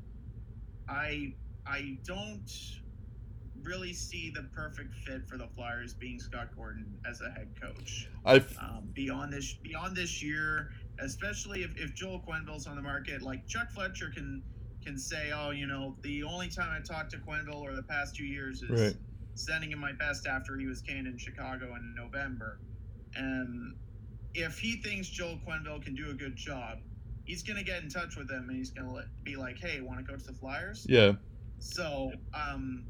[0.87, 1.33] I
[1.65, 2.51] I don't
[3.63, 8.07] really see the perfect fit for the Flyers being Scott Gordon as a head coach
[8.25, 13.21] I um, beyond this beyond this year, especially if, if Joel Quenneville's on the market.
[13.21, 14.41] Like Chuck Fletcher can
[14.83, 18.15] can say, oh, you know, the only time I talked to Quenneville or the past
[18.15, 18.95] two years is Right.
[19.35, 22.59] sending him my best after he was canned in Chicago in November.
[23.15, 23.75] And
[24.33, 26.79] if he thinks Joel Quenneville can do a good job,
[27.25, 30.11] he's gonna get in touch with him and he's gonna be like, hey, want to
[30.11, 30.85] coach the Flyers?
[30.89, 31.13] yeah.
[31.59, 32.87] So, um,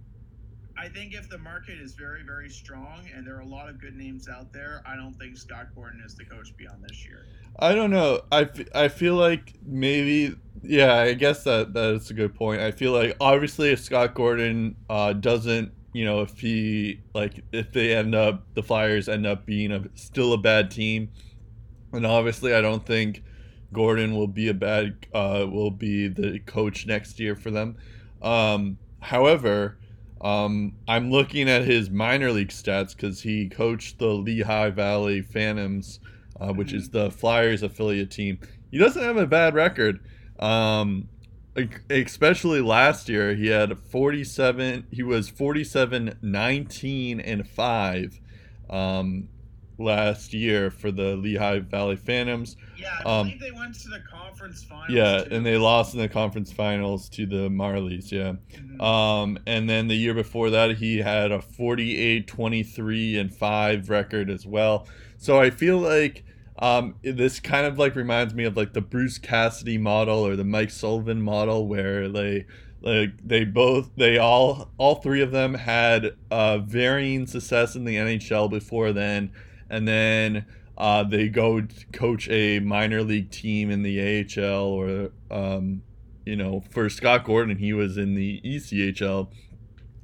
[0.78, 3.82] I think if the market is very, very strong and there are a lot of
[3.82, 7.26] good names out there, I don't think Scott Gordon is the coach beyond this year.
[7.60, 8.22] I don't know.
[8.32, 10.96] I, f- I feel like maybe yeah.
[10.96, 12.62] I guess that that's a good point.
[12.62, 17.72] I feel like obviously if Scott Gordon uh, doesn't you know if he like if
[17.72, 21.10] they end up the Flyers end up being a still a bad team,
[21.94, 23.24] and obviously I don't think
[23.74, 27.78] Gordon will be a bad uh, will be the coach next year for them.
[28.22, 29.78] Um, however.
[30.24, 36.00] Um, I'm looking at his minor league stats because he coached the Lehigh Valley Phantoms
[36.42, 38.40] uh, which is the Flyers affiliate team.
[38.72, 40.00] He doesn't have a bad record.
[40.42, 41.08] Um,
[41.90, 44.88] especially last year, he had 47.
[44.92, 48.20] He was 47, 19, and 5
[48.70, 49.28] um,
[49.78, 52.56] last year for the Lehigh Valley Phantoms.
[52.78, 54.90] Yeah, I Um, believe they went to the conference finals.
[54.92, 55.36] Yeah, too.
[55.36, 58.12] and they lost in the conference finals to the Marlies.
[58.12, 58.34] Yeah.
[58.54, 58.82] Mhm.
[58.82, 64.30] Um, and then the year before that, he had a 48, 23, and 5 record
[64.30, 64.88] as well.
[65.18, 66.24] So I feel like
[66.62, 70.44] um, this kind of like reminds me of like the Bruce Cassidy model or the
[70.44, 72.46] Mike Sullivan model, where they
[72.82, 77.96] like they both they all all three of them had uh, varying success in the
[77.96, 79.32] NHL before then,
[79.70, 80.46] and then
[80.78, 85.82] uh, they go coach a minor league team in the AHL or um,
[86.26, 89.28] you know, for Scott Gordon, he was in the ECHL,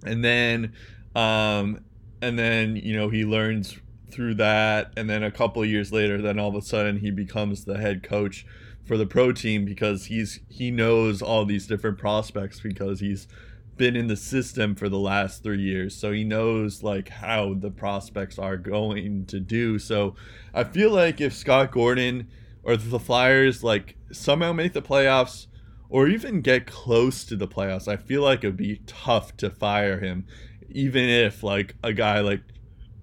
[0.03, 0.73] and then,
[1.15, 1.81] um,
[2.21, 3.77] and then you know he learns
[4.09, 7.65] through that, and then a couple years later, then all of a sudden he becomes
[7.65, 8.45] the head coach
[8.85, 13.27] for the pro team because he's he knows all these different prospects because he's
[13.75, 17.69] been in the system for the last three years, so he knows like how the
[17.69, 19.77] prospects are going to do.
[19.77, 20.15] So
[20.53, 22.27] I feel like if Scott Gordon
[22.63, 25.47] or the Flyers like somehow make the playoffs
[25.89, 29.99] or even get close to the playoffs, I feel like it'd be tough to fire
[29.99, 30.25] him,
[30.69, 32.41] even if like a guy like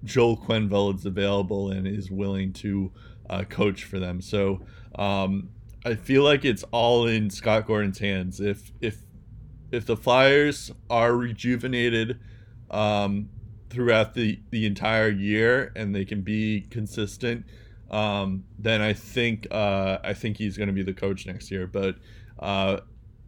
[0.05, 2.91] Joel Quenneville is available and is willing to
[3.29, 4.21] uh, coach for them.
[4.21, 4.61] So
[4.95, 5.49] um,
[5.83, 8.39] I feel like it's all in Scott Gordon's hands.
[8.39, 8.99] If if
[9.71, 12.19] if the Flyers are rejuvenated
[12.71, 13.29] um,
[13.69, 17.45] throughout the the entire year and they can be consistent,
[17.91, 21.67] um, then I think uh, I think he's going to be the coach next year.
[21.67, 21.97] But
[22.39, 22.79] uh,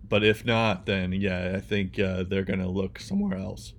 [0.08, 3.74] but if not, then yeah, I think uh, they're going to look somewhere else.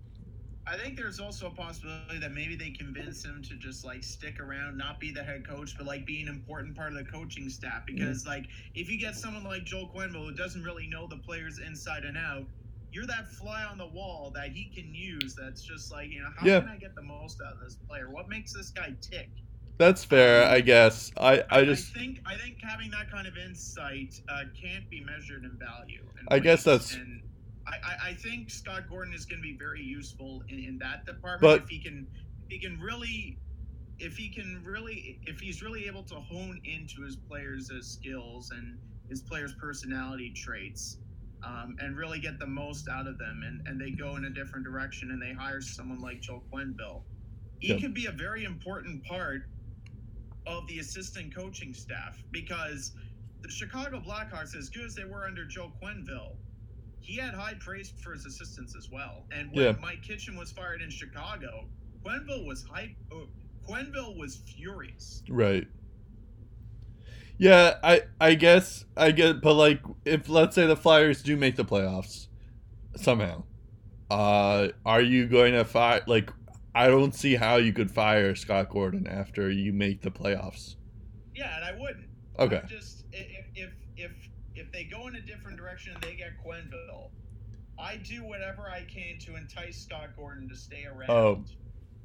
[0.70, 4.38] I think there's also a possibility that maybe they convince him to just like stick
[4.38, 7.48] around, not be the head coach, but like be an important part of the coaching
[7.48, 7.86] staff.
[7.86, 8.30] Because mm-hmm.
[8.30, 12.04] like if you get someone like Joel Quenneville who doesn't really know the players inside
[12.04, 12.44] and out,
[12.92, 15.34] you're that fly on the wall that he can use.
[15.34, 16.60] That's just like you know how yeah.
[16.60, 18.10] can I get the most out of this player?
[18.10, 19.30] What makes this guy tick?
[19.78, 21.12] That's fair, I guess.
[21.16, 25.04] I, I just I think I think having that kind of insight uh, can't be
[25.04, 26.02] measured in value.
[26.28, 26.94] I guess that's.
[26.94, 27.22] And,
[27.68, 31.40] I, I think Scott Gordon is going to be very useful in, in that department
[31.40, 32.06] but, if he can
[32.48, 33.38] if he can really
[33.98, 38.78] if he can really if he's really able to hone into his players' skills and
[39.08, 40.98] his players' personality traits
[41.44, 44.30] um, and really get the most out of them and, and they go in a
[44.30, 47.02] different direction and they hire someone like Joe Quenneville.
[47.60, 47.80] He yeah.
[47.80, 49.42] could be a very important part
[50.46, 52.92] of the assistant coaching staff because
[53.42, 56.36] the Chicago Blackhawks, as good as they were under Joe Quenneville,
[57.08, 59.24] he had high praise for his assistants as well.
[59.32, 59.72] And when yeah.
[59.80, 61.64] Mike Kitchen was fired in Chicago,
[62.04, 62.90] Quenneville was hype.
[63.10, 63.20] Uh,
[63.66, 65.22] Quenneville was furious.
[65.30, 65.66] Right.
[67.38, 71.56] Yeah, I I guess I get, but like if let's say the Flyers do make
[71.56, 72.26] the playoffs
[72.94, 73.44] somehow,
[74.10, 76.02] uh, are you going to fire?
[76.06, 76.30] Like,
[76.74, 80.76] I don't see how you could fire Scott Gordon after you make the playoffs.
[81.34, 82.08] Yeah, and I wouldn't.
[82.38, 82.58] Okay.
[82.58, 82.97] I'm just
[84.68, 87.08] if they go in a different direction and they get Quenneville,
[87.78, 91.10] I do whatever I can to entice Scott Gordon to stay around.
[91.10, 91.44] Oh.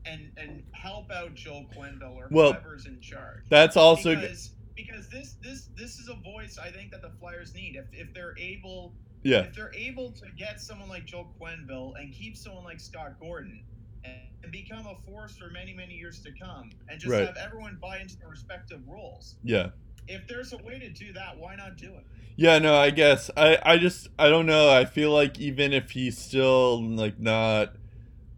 [0.06, 3.44] And, and help out Joel Quenneville or well, whoever's in charge.
[3.50, 7.56] That's also because, because this this this is a voice I think that the Flyers
[7.56, 7.78] need.
[7.78, 8.92] If if they're able
[9.24, 9.44] yeah.
[9.44, 13.64] if they're able to get someone like Joel Quenneville and keep someone like Scott Gordon
[14.04, 17.26] and, and become a force for many, many years to come and just right.
[17.26, 19.36] have everyone buy into their respective roles.
[19.42, 19.70] Yeah.
[20.10, 22.04] If there's a way to do that, why not do it?
[22.36, 24.70] Yeah, no, I guess I I just I don't know.
[24.70, 27.76] I feel like even if he's still like not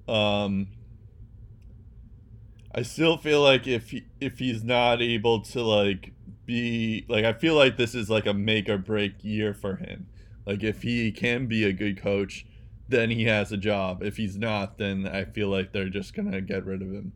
[0.08, 0.68] um
[2.74, 6.12] I still feel like if he, if he's not able to like
[6.46, 10.08] be like I feel like this is like a make or break year for him.
[10.46, 12.46] Like if he can be a good coach,
[12.88, 14.04] then he has a job.
[14.04, 17.14] If he's not, then I feel like they're just going to get rid of him.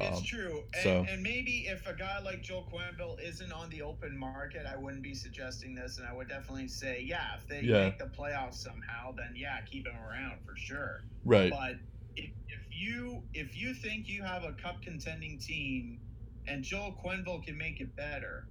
[0.00, 0.62] It's um, true.
[0.74, 1.06] And, so.
[1.08, 5.02] and maybe if a guy like Joel Quenneville isn't on the open market, I wouldn't
[5.02, 5.98] be suggesting this.
[5.98, 7.84] And I would definitely say, yeah, if they yeah.
[7.84, 11.04] make the playoffs somehow, then yeah, keep him around for sure.
[11.24, 11.50] Right.
[11.50, 11.76] But
[12.16, 16.00] if, if you if you think you have a cup contending team
[16.46, 18.48] and Joel Quenneville can make it better,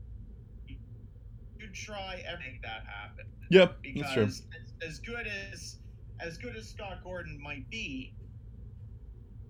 [0.67, 3.25] you try and make that happen.
[3.49, 4.23] Yep, because that's true.
[4.23, 4.43] As,
[4.87, 5.77] as good as
[6.19, 8.13] as good as Scott Gordon might be,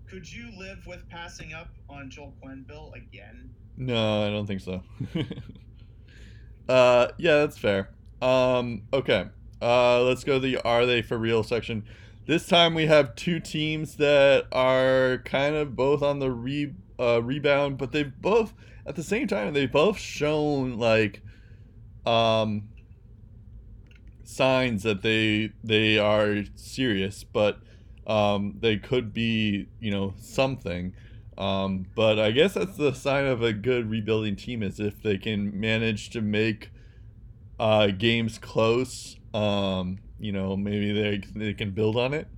[0.08, 3.50] could you live with passing up on Joel Quenneville again?
[3.76, 4.82] No, I don't think so.
[6.68, 7.90] uh, yeah, that's fair.
[8.22, 9.26] Um, okay.
[9.60, 11.84] Uh, let's go to the Are They For Real section.
[12.26, 17.22] This time we have two teams that are kind of both on the re, uh,
[17.22, 18.54] rebound, but they've both,
[18.86, 21.22] at the same time, they've both shown, like,
[22.04, 22.68] um,
[24.24, 27.60] signs that they they are serious, but
[28.06, 30.94] um, they could be, you know, something.
[31.38, 35.18] Um, but I guess that's the sign of a good rebuilding team is if they
[35.18, 36.70] can manage to make
[37.58, 39.16] uh, games close.
[39.34, 42.28] Um, you know, maybe they they can build on it.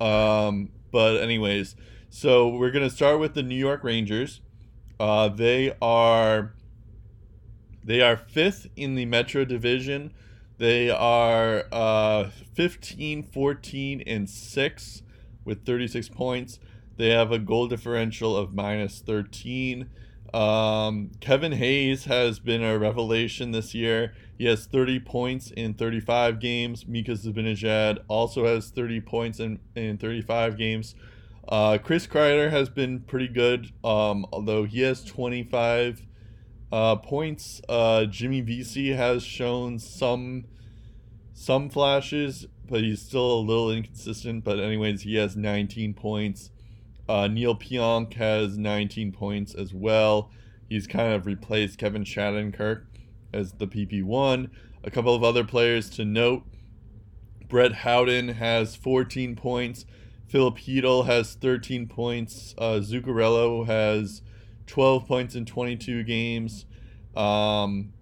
[0.00, 1.76] Um, but anyways,
[2.10, 4.40] so we're gonna start with the New York Rangers.
[4.98, 6.54] Uh, they are
[7.84, 10.12] they are fifth in the Metro Division
[10.62, 15.02] they are uh, 15, 14, and 6
[15.44, 16.60] with 36 points.
[16.98, 19.90] They have a goal differential of minus 13.
[20.32, 24.14] Um, Kevin Hayes has been a revelation this year.
[24.38, 26.86] He has 30 points in 35 games.
[26.86, 30.94] Mika Zibanejad also has 30 points in, in 35 games.
[31.48, 36.06] Uh, Chris Kreider has been pretty good, um, although he has 25
[36.70, 37.60] uh, points.
[37.68, 40.44] Uh, Jimmy Vesey has shown some
[41.34, 44.44] some flashes, but he's still a little inconsistent.
[44.44, 46.50] But anyways, he has 19 points.
[47.08, 50.30] Uh, Neal Pionk has 19 points as well.
[50.68, 52.84] He's kind of replaced Kevin Shattenkirk.
[53.32, 54.50] as the PP1.
[54.84, 56.44] A couple of other players to note
[57.48, 59.84] Brett Howden has 14 points.
[60.26, 62.54] Filip Chytil has 13 points.
[62.56, 64.22] Uh, Zuccarello has
[64.66, 66.64] 12 points in 22 games.
[67.14, 67.92] Um,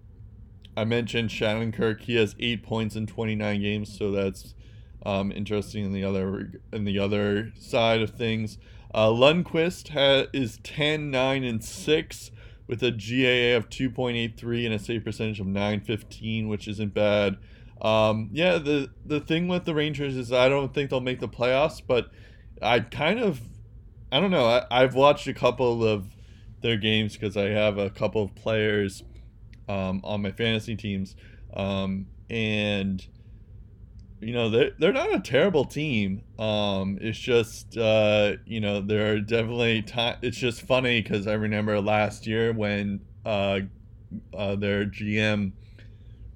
[0.75, 2.01] I mentioned Shattenkirk.
[2.01, 4.55] He has eight points in 29 games, so that's
[5.05, 8.57] um, interesting in the other in the other side of things.
[8.93, 12.31] Uh, Lundqvist ha- is 10, 9, and 6
[12.67, 17.37] with a GAA of 2.83 and a save percentage of 915, which isn't bad.
[17.81, 21.27] Um, yeah, the the thing with the Rangers is I don't think they'll make the
[21.27, 22.11] playoffs, but
[22.61, 23.41] I kind of
[24.11, 24.45] I don't know.
[24.45, 26.15] I, I've watched a couple of
[26.61, 29.03] their games because I have a couple of players
[29.71, 31.15] um, on my fantasy teams,
[31.55, 33.05] um, and
[34.19, 36.23] you know they're they're not a terrible team.
[36.37, 40.17] Um, it's just uh, you know there are definitely time.
[40.21, 43.61] It's just funny because I remember last year when uh,
[44.37, 45.53] uh, their GM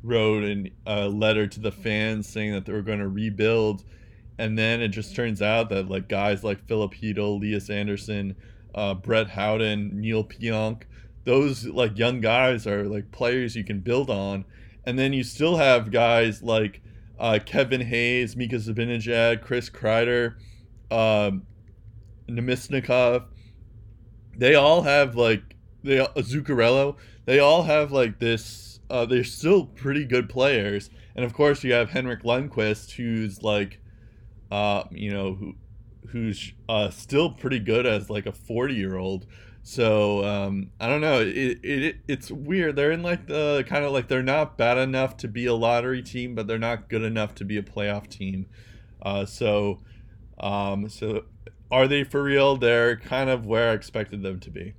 [0.02, 3.84] wrote a letter to the fans saying that they were going to rebuild,
[4.38, 8.38] and then it just turns out that like guys like Filip Chytil, Lias Andersson,
[8.74, 10.84] uh, Brett Howden, Neal Pionk,
[11.26, 14.45] those like young guys are like players you can build on,
[14.86, 16.82] and then you still have guys like
[17.19, 20.36] uh, Kevin Hayes, Mika Zibanejad, Chris Kreider,
[20.91, 21.43] um,
[22.30, 23.26] Namestnikov.
[24.38, 26.95] They all have like they Zuccarello.
[27.26, 28.80] They all have like this.
[28.89, 33.80] Uh, they're still pretty good players, and of course you have Henrik Lundqvist, who's like,
[34.51, 35.55] uh, you know, who,
[36.09, 39.26] who's uh, still pretty good as like a forty year old.
[39.68, 41.22] So um, I don't know.
[41.22, 42.76] It, it it's weird.
[42.76, 46.03] They're in like the kind of like they're not bad enough to be a lottery
[46.03, 48.45] team, but they're not good enough to be a playoff team.
[49.01, 49.80] Uh, so
[50.38, 51.24] um, so
[51.72, 52.57] are they for real?
[52.57, 54.76] They're kind of where I expected them to be.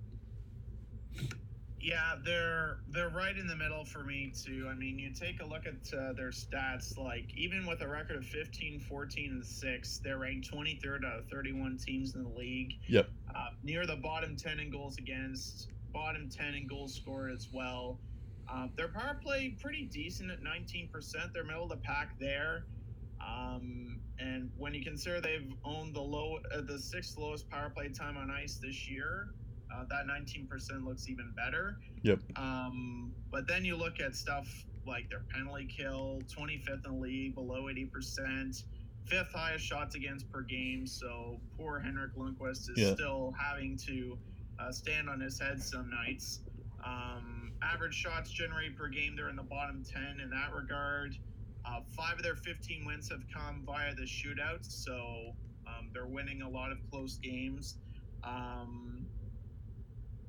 [1.86, 4.68] Yeah, they're they're right in the middle for me too.
[4.68, 8.16] I mean, you take a look at uh, their stats like even with a record
[8.16, 12.72] of 15, 14 and 6, they're ranked 23rd out of 31 teams in the league.
[12.88, 13.08] Yep.
[13.32, 18.00] Uh, near the bottom 10 in goals against, bottom 10 in goals scored as well.
[18.52, 20.90] Uh, their power play pretty decent at 19%.
[21.32, 22.64] They're middle of the pack there.
[23.24, 27.90] Um, and when you consider they've owned the low, uh, the sixth lowest power play
[27.90, 29.28] time on ice this year,
[29.74, 31.76] uh, that 19% looks even better.
[32.02, 32.20] Yep.
[32.36, 34.48] Um, but then you look at stuff
[34.86, 38.62] like their penalty kill, 25th in the league, below 80%,
[39.06, 40.86] fifth highest shots against per game.
[40.86, 42.94] So poor Henrik Lundqvist is Yeah.
[42.94, 44.18] still having to
[44.58, 46.40] uh, stand on his head some nights.
[46.84, 51.14] Um, average shots generated per game, they're in the bottom 10 in that regard.
[51.64, 54.94] Uh, five of their 15 wins have come via the shootouts, so
[55.66, 57.76] um, they're winning a lot of close games.
[58.22, 59.05] Um,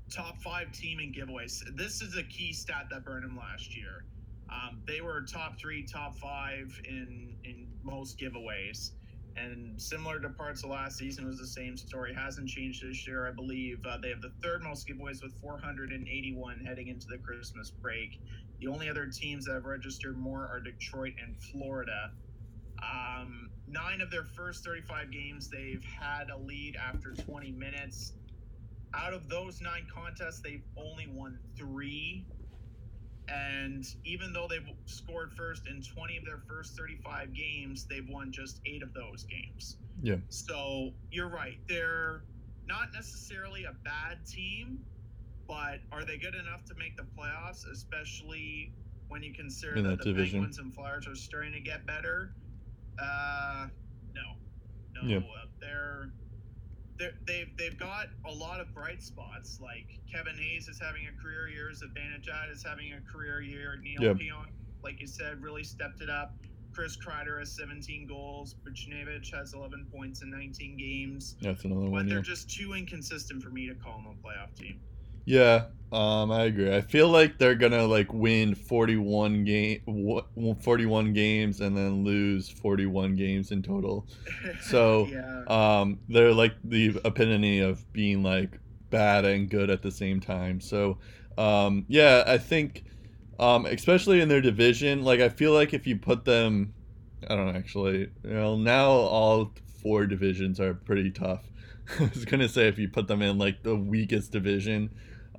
[0.10, 1.62] top five team in giveaways.
[1.76, 4.06] This is a key stat that burned them last year.
[4.50, 8.92] Um, they were top three, top five in in most giveaways,
[9.36, 12.14] and similar to parts of last season was the same story.
[12.14, 13.80] Hasn't changed this year, I believe.
[13.86, 18.20] Uh, they have the third most giveaways with 481 heading into the Christmas break.
[18.60, 22.12] The only other teams that have registered more are Detroit and Florida.
[22.82, 28.14] Um, nine of their first 35 games, they've had a lead after 20 minutes.
[28.94, 32.26] Out of those nine contests, they've only won three.
[33.30, 38.32] And even though they've scored first in 20 of their first 35 games, they've won
[38.32, 39.78] just eight of those games.
[40.02, 40.16] Yeah.
[40.30, 41.58] So you're right.
[41.68, 42.24] They're
[42.66, 44.80] not necessarily a bad team,
[45.48, 48.74] but are they good enough to make the playoffs, especially
[49.10, 50.40] when you consider In that, that the division.
[50.40, 52.34] Penguins and Flyers are starting to get better?
[53.02, 53.68] Uh,
[54.14, 55.08] no, no.
[55.08, 55.18] Yeah.
[55.18, 56.12] Uh, they're,
[57.26, 59.60] they've they've got a lot of bright spots.
[59.62, 61.72] Like Kevin Hayes is having a career year.
[61.72, 63.78] Zibanejad is having a career year.
[63.82, 64.18] Neal Yep.
[64.18, 64.48] Pionk,
[64.84, 66.36] like you said, really stepped it up.
[66.74, 68.56] Chris Kreider has 17 goals.
[68.64, 71.36] Buchnevich has 11 points in 19 games.
[71.42, 72.06] That's another But one.
[72.08, 72.24] they're Yeah.
[72.24, 74.80] just too inconsistent for me to call them a playoff team.
[75.28, 76.74] Yeah, um, I agree.
[76.76, 79.82] I feel like they're gonna like win forty-one game,
[80.62, 84.08] 41 games, and then lose forty-one games in total.
[84.62, 88.60] So, yeah, Um, they're like the epitome of being like
[88.90, 90.62] bad and good at the same time.
[90.62, 91.00] So,
[91.38, 92.86] um, yeah, I think,
[93.40, 96.74] um, especially in their division, like I feel like if you put them,
[97.30, 99.54] I don't know, actually, you know, now all
[99.84, 101.44] four divisions are pretty tough.
[102.00, 104.90] I was gonna say if you put them in like the weakest division,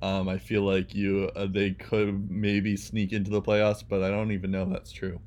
[0.01, 4.09] um, I feel like you uh, they could maybe sneak into the playoffs, but I
[4.09, 5.19] don't even know if that's true.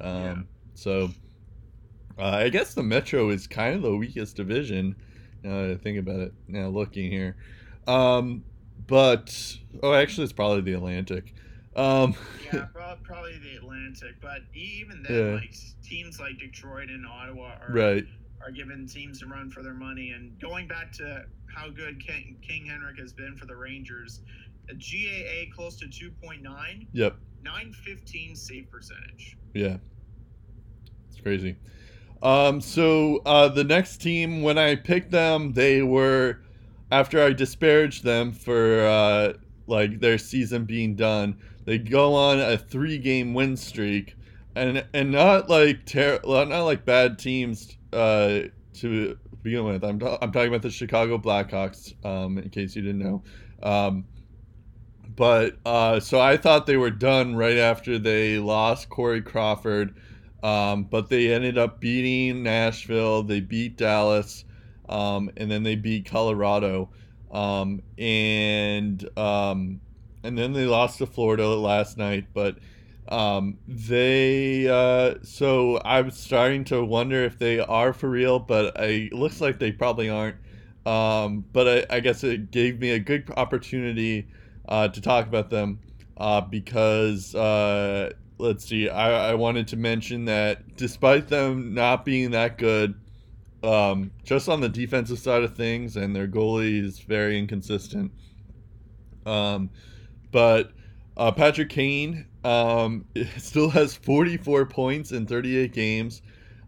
[0.00, 0.36] Um, Yeah.
[0.74, 1.10] So
[2.18, 4.96] uh, I guess the Metro is kind of the weakest division.
[5.42, 7.36] Now that I think about it, now looking here,
[7.86, 8.42] um,
[8.86, 11.34] but oh, actually, it's probably the Atlantic.
[11.76, 12.66] Um, yeah,
[13.04, 15.34] probably the Atlantic, but even then, Yeah.
[15.34, 18.04] like teams like Detroit and Ottawa are right.
[18.46, 20.12] Are giving teams a run for their money.
[20.12, 21.24] And going back to
[21.54, 24.20] how good King, King Henrik has been for the Rangers,
[24.70, 27.16] a GAA close to 2.9, Yep.
[27.42, 29.36] 915 save percentage.
[29.54, 29.78] Yeah.
[31.10, 31.56] It's crazy.
[32.22, 36.40] Um, so uh, the next team, when I picked them, they were
[36.90, 39.32] after I disparaged them for uh,
[39.66, 41.36] like their season being done.
[41.64, 44.14] They go on a three-game win streak,
[44.54, 48.40] and and not like ter- not like bad teams uh,
[48.74, 49.84] to begin with.
[49.84, 51.94] I'm ta- I'm talking about the Chicago Blackhawks.
[52.04, 53.22] Um, in case you didn't know.
[53.62, 54.04] Um,
[55.16, 59.96] but uh, so I thought they were done right after they lost Corey Crawford,
[60.42, 63.22] um, but they ended up beating Nashville.
[63.22, 64.44] They beat Dallas,
[64.88, 66.90] um, and then they beat Colorado,
[67.30, 69.80] um, and um,
[70.22, 72.26] and then they lost to Florida last night.
[72.34, 72.58] But
[73.08, 78.84] um, they uh, so I'm starting to wonder if they are for real, but I,
[78.84, 80.36] it looks like they probably aren't.
[80.84, 84.28] Um, but I, I guess it gave me a good opportunity
[84.68, 85.80] uh, to talk about them
[86.16, 92.32] uh, because uh, let's see, I, I wanted to mention that despite them not being
[92.32, 92.94] that good,
[93.62, 98.12] um, just on the defensive side of things, and their goalie is very inconsistent.
[99.24, 99.70] Um,
[100.30, 100.72] but
[101.16, 103.04] uh, Patrick Kane um,
[103.38, 106.22] still has 44 points in 38 games.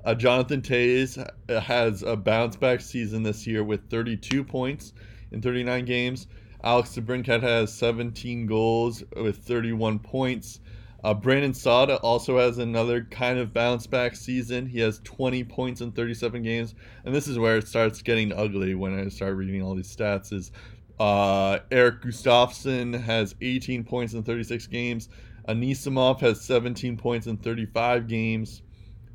[0.05, 4.93] Uh, Jonathan Toews has a bounce back season this year with 32 points
[5.31, 6.27] in 39 games.
[6.65, 10.61] Alex DeBrincat has 17 goals with 31 points.
[11.05, 14.67] Uh, Brandon Saad also has another kind of bounce back season.
[14.67, 16.75] He has 20 points in 37 games,
[17.05, 20.33] and this is where it starts getting ugly when I start reading all these stats.
[20.33, 20.51] Is
[20.99, 25.09] uh, Erik Gustafsson has 18 points in 36 games.
[25.49, 28.63] Anisimov has 17 points in 35 games.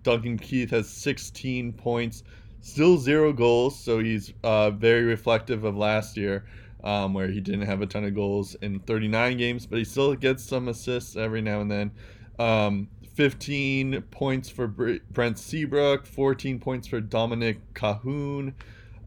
[0.02, 2.24] Duncan Keith has 16 points,
[2.62, 6.46] still zero goals, so he's uh, very reflective of last year
[6.84, 10.14] um, where he didn't have a ton of goals in 39 games, but he still
[10.16, 11.92] gets some assists every now and then.
[12.40, 18.54] Um, 15 points for Brent Seabrook, 14 points for Dominik Kahun.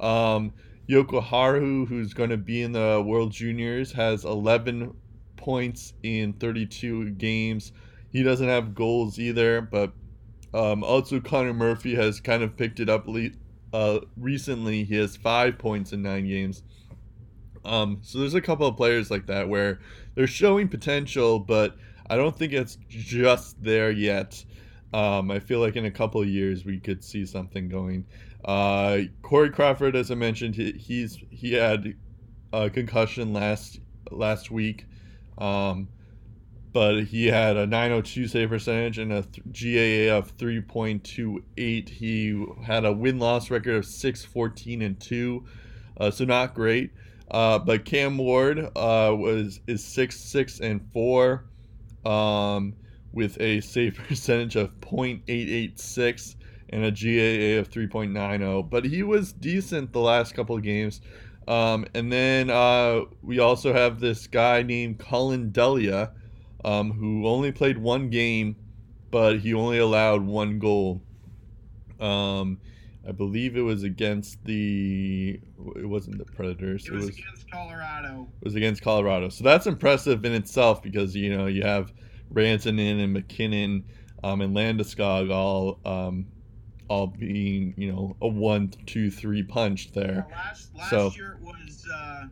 [0.00, 0.52] Um,
[0.88, 4.94] Jokiharju, who's going to be in the World Juniors, has 11
[5.36, 7.72] points in 32 games.
[8.10, 9.92] He doesn't have goals either, but
[10.54, 13.30] um, also Connor Murphy has kind of picked it up le-
[13.72, 14.84] uh, recently.
[14.84, 16.62] He has five points in nine games.
[17.64, 19.80] Um, so there's a couple of players like that where
[20.14, 21.76] they're showing potential, but
[22.08, 24.42] I don't think it's just there yet.
[24.94, 28.06] Um, I feel like in a couple of years we could see something going.
[28.44, 31.94] Uh, Corey Crawford, as I mentioned, he, he's he had
[32.52, 33.80] a concussion last
[34.12, 34.86] last week,
[35.38, 35.88] um,
[36.72, 41.88] but he had a 902 save percentage and a th- GAA of 3.28.
[41.88, 45.44] He had a win loss record of 6 14 and 2,
[45.98, 46.92] uh, so not great.
[47.30, 51.46] Uh, but Cam Ward uh, was is six six and four,
[52.04, 52.74] um,
[53.12, 56.36] with a save percentage of .886
[56.70, 58.68] and a GAA of 3.90.
[58.68, 61.00] But he was decent the last couple of games.
[61.48, 66.12] Um, and then uh, we also have this guy named Collin Delia,
[66.64, 68.56] um, who only played one game,
[69.10, 71.02] but he only allowed one goal.
[72.00, 72.58] Um,
[73.08, 75.40] I believe it was against the.
[75.76, 76.86] It wasn't the Predators.
[76.86, 78.26] It was, against Colorado.
[78.40, 79.28] It was against Colorado.
[79.28, 81.92] So that's impressive in itself because you know you have
[82.32, 83.84] Rantanen and MacKinnon
[84.24, 86.26] um, and Landeskog all um,
[86.88, 90.26] all being you know a one, two, three punch there.
[90.28, 92.24] Yeah, last last So- year was uh,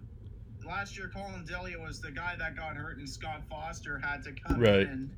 [0.66, 4.32] last year Collin Delia was the guy that got hurt and Scott Foster had to
[4.32, 4.80] come Right.
[4.86, 5.10] in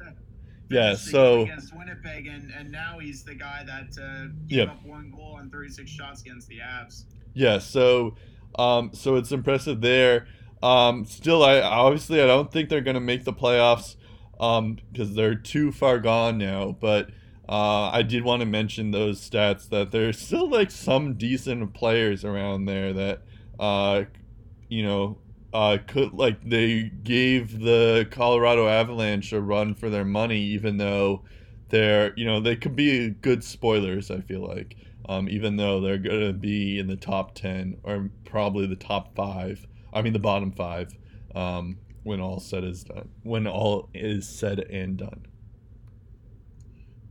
[0.69, 5.11] Yeah, so- against Winnipeg and, and now he's the guy that uh, gave up one
[5.15, 7.05] goal on 36 shots against the Avs.
[7.35, 8.17] Yeah, so
[8.59, 10.27] um, so it's impressive there.
[10.63, 13.97] Um, still, I obviously I don't think they're gonna make the playoffs
[14.41, 16.77] um, because they're too far gone now.
[16.81, 17.11] But
[17.49, 22.25] uh, I did want to mention those stats that there's still like some decent players
[22.25, 23.23] around there that
[23.59, 24.05] uh,
[24.69, 25.19] you know
[25.53, 31.23] uh, could like they gave the Colorado Avalanche a run for their money, even though
[31.69, 34.11] they're you know they could be good spoilers.
[34.11, 34.77] I feel like
[35.09, 39.67] um, even though they're to be in the top 10 or probably the top five.
[39.93, 40.93] I mean, the bottom five
[41.35, 43.09] um, when all said is done.
[43.23, 45.27] When all is said and done.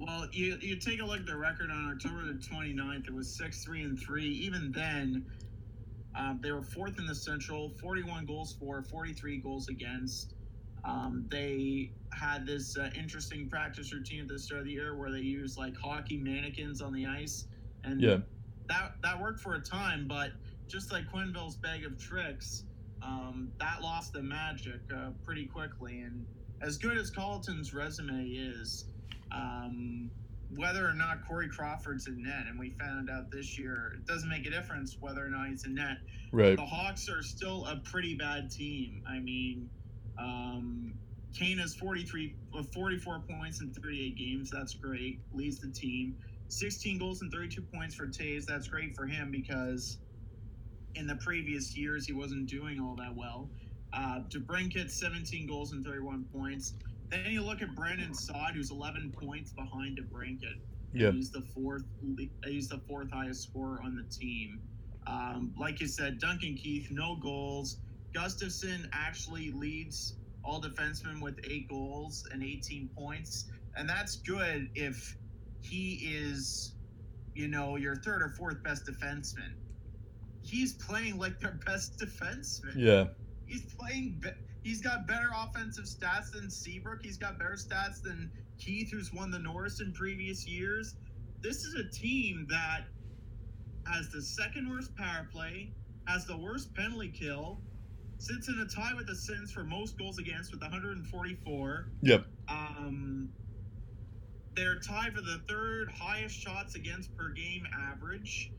[0.05, 3.27] Well, you, you take a look at the record on October the 29th, it was
[3.35, 4.23] 6 3 and 3.
[4.23, 5.25] Even then,
[6.15, 10.35] um, they were fourth in the Central, 41 goals for, 43 goals against.
[10.83, 15.11] Um, they had this uh, interesting practice routine at the start of the year where
[15.11, 17.47] they used like hockey mannequins on the ice,
[17.83, 18.17] and Yeah.
[18.69, 20.07] that that worked for a time.
[20.07, 20.31] But
[20.67, 22.65] just like Quenneville's bag of tricks,
[23.01, 26.01] um, that lost the magic uh, pretty quickly.
[26.01, 26.27] And
[26.61, 28.85] as good as Colliton's resume is,
[29.31, 30.09] um,
[30.55, 34.29] whether or not Corey Crawford's in net, and we found out this year, it doesn't
[34.29, 35.97] make a difference whether or not he's in net.
[36.31, 36.55] Right.
[36.55, 39.03] The Hawks are still a pretty bad team.
[39.07, 39.69] I mean,
[40.17, 40.93] um,
[41.37, 44.49] Kane has 43, uh, 44 points in 38 games.
[44.49, 45.19] That's great.
[45.33, 46.15] Leads the team.
[46.47, 48.45] 16 goals and 32 points for Toews.
[48.45, 49.97] That's great for him because
[50.95, 53.49] in the previous years he wasn't doing all that well.
[53.93, 56.73] Uh, DeBrincat, 17 goals and 31 points.
[57.09, 60.59] Then you look at Brandon Saad, who's 11 points behind DeBrincat.
[60.93, 61.11] Yeah.
[61.11, 61.83] He's the fourth.
[62.45, 64.61] He's the fourth highest scorer on the team.
[65.07, 67.77] Um, like you said, Duncan Keith, no goals.
[68.13, 73.45] Gustafsson actually leads all defensemen with eight goals and 18 points,
[73.75, 75.17] and that's good if
[75.61, 76.73] he is,
[77.33, 79.53] you know, your third or fourth best defenseman.
[80.43, 82.73] He's playing like their best defenseman.
[82.75, 83.05] Yeah.
[83.47, 84.17] He's playing.
[84.21, 84.29] Be-
[84.65, 87.01] he's got better offensive stats than Seabrook.
[87.03, 90.95] He's got better stats than Keith, who's won the Norris in previous years.
[91.41, 92.85] This is a team that
[93.85, 95.71] has the second worst power play,
[96.07, 97.61] has the worst penalty kill,
[98.17, 101.87] sits in a tie with the Sens for most goals against with 144.
[102.01, 102.25] Yep.
[102.49, 103.29] Um,
[104.55, 108.51] they're tied for the third highest shots against per game average.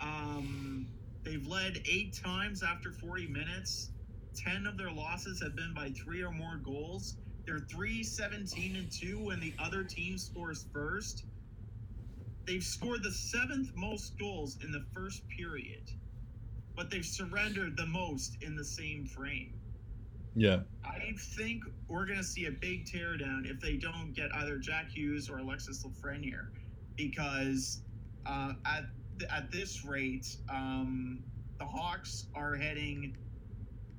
[0.00, 0.88] Um,
[1.22, 3.90] they've led eight times after 40 minutes.
[4.34, 7.16] 10 of their losses have been by three or more goals.
[7.46, 11.24] They're 3 17 and 2 when the other team scores first.
[12.46, 15.90] They've scored the seventh most goals in the first period,
[16.76, 19.54] but they've surrendered the most in the same frame.
[20.36, 20.60] Yeah.
[20.84, 24.90] I think we're going to see a big teardown if they don't get either Jack
[24.90, 26.48] Hughes or Alexis Lafreniere,
[26.96, 27.82] because
[28.26, 28.84] uh, at
[29.30, 31.22] at this rate, um,
[31.58, 33.16] the Hawks are heading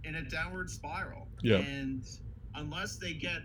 [0.06, 1.28] in a downward spiral.
[1.41, 1.58] Yeah.
[1.58, 2.03] And
[2.56, 3.41] unless they get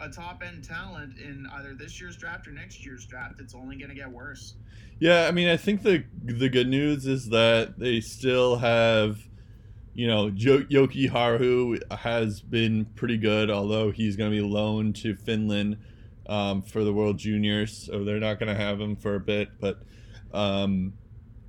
[0.00, 3.76] a top end talent in either this year's draft or next year's draft, it's only
[3.76, 4.54] going to get worse.
[4.98, 9.18] Yeah, I mean, I think the the good news is that they still have,
[9.94, 15.14] you know, jo- Jokiharju has been pretty good, although he's going to be loaned to
[15.14, 15.78] Finland
[16.26, 19.48] um, for the World Juniors, so they're not going to have him for a bit.
[19.60, 19.82] But,
[20.32, 20.92] um,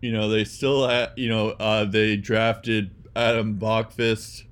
[0.02, 4.44] you know, they still, ha- you know, uh, they drafted Adam Boqvist,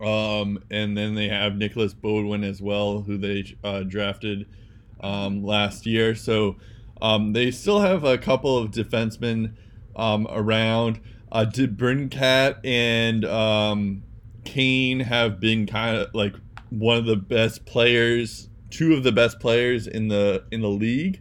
[0.00, 4.46] um, and then they have Nicholas Beaudin as well, who they uh, drafted
[5.00, 6.14] um, last year.
[6.14, 6.56] So.
[7.02, 9.56] Um, they still have a couple of defensemen
[9.96, 11.00] um, around.
[11.30, 14.04] Uh, Debrincat and um,
[14.44, 16.34] Kane have been kind of like
[16.70, 21.20] one of the best players, two of the best players in the in the league.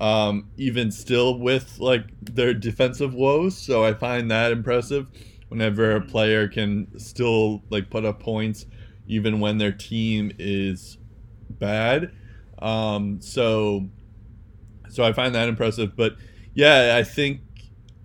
[0.00, 5.08] Um, even still with like their defensive woes, so I find that impressive.
[5.48, 8.66] Whenever a player can still like put up points,
[9.06, 10.98] even when their team is
[11.50, 12.12] bad.
[12.58, 13.88] Um, so
[14.90, 15.96] so I find that impressive.
[15.96, 16.16] But
[16.54, 17.40] yeah, I think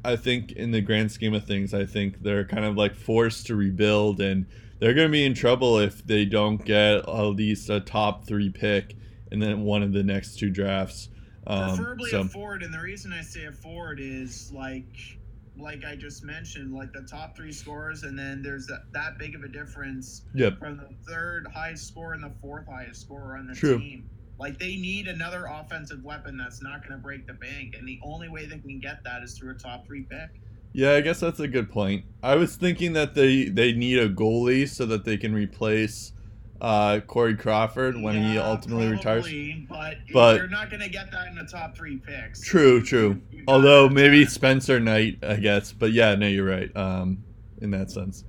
[0.06, 3.48] I think in the grand scheme of things, I think they're kind of like forced
[3.48, 4.46] to rebuild, and
[4.80, 8.50] they're going to be in trouble if they don't get at least a top three
[8.50, 8.96] pick
[9.34, 11.10] and then one of the next two drafts.
[11.48, 15.18] Um, Preferably so a forward, and the reason I say a forward is like,
[15.58, 19.36] like I just mentioned, like the top three scores, and then there's that, that big
[19.36, 20.60] of a difference Yep.
[20.60, 23.78] from the third highest score and the fourth highest scorer on the True.
[23.80, 24.10] team.
[24.40, 28.00] Like they need another offensive weapon that's not going to break the bank, and the
[28.04, 30.42] only way they can get that is through a top three pick.
[30.74, 32.04] yeah, I guess that's a good point.
[32.24, 36.14] I was thinking that they they need a goalie so that they can replace
[36.62, 39.26] uh, Corey Crawford when he Yeah, ultimately retires.
[39.68, 42.42] But, But- you're not going to get that in the top three picks.
[42.42, 43.22] True, true.
[43.48, 44.26] Although maybe.
[44.26, 45.74] Spencer Knight, I guess.
[45.74, 46.76] But yeah, no, you're right.
[46.76, 47.24] Um,
[47.62, 48.24] in that sense.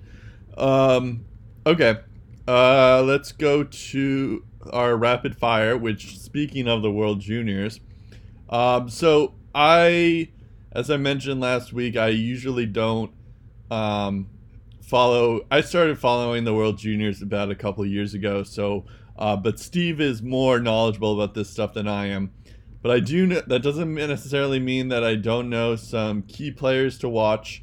[0.57, 1.25] Um,
[1.67, 1.99] okay.
[2.47, 5.77] Uh, let's go to our rapid fire.
[5.77, 7.81] Which, speaking of the World Juniors,
[8.51, 10.31] um, so I,
[10.73, 13.13] as I mentioned last week, I usually don't
[13.71, 14.29] um,
[14.87, 15.47] follow.
[15.51, 18.43] I started following the World Juniors about a couple years ago.
[18.43, 18.85] So,
[19.19, 22.33] uh, but Steve is more knowledgeable about this stuff than I am.
[22.83, 23.27] But I do.
[23.27, 27.63] Know, that doesn't necessarily mean that I don't know some key players to watch,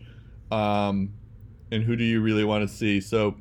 [0.49, 1.13] um,
[1.72, 3.01] and who do you really want to see.
[3.01, 3.38] So,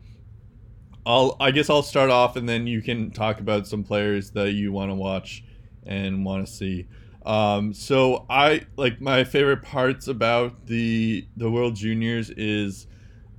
[1.07, 1.37] I'll.
[1.41, 4.72] I guess I'll start off, and then you can talk about some players that you
[4.72, 5.43] want to watch
[5.87, 6.87] and want to see.
[7.24, 12.87] Um, so I like my favorite parts about the the World Juniors is,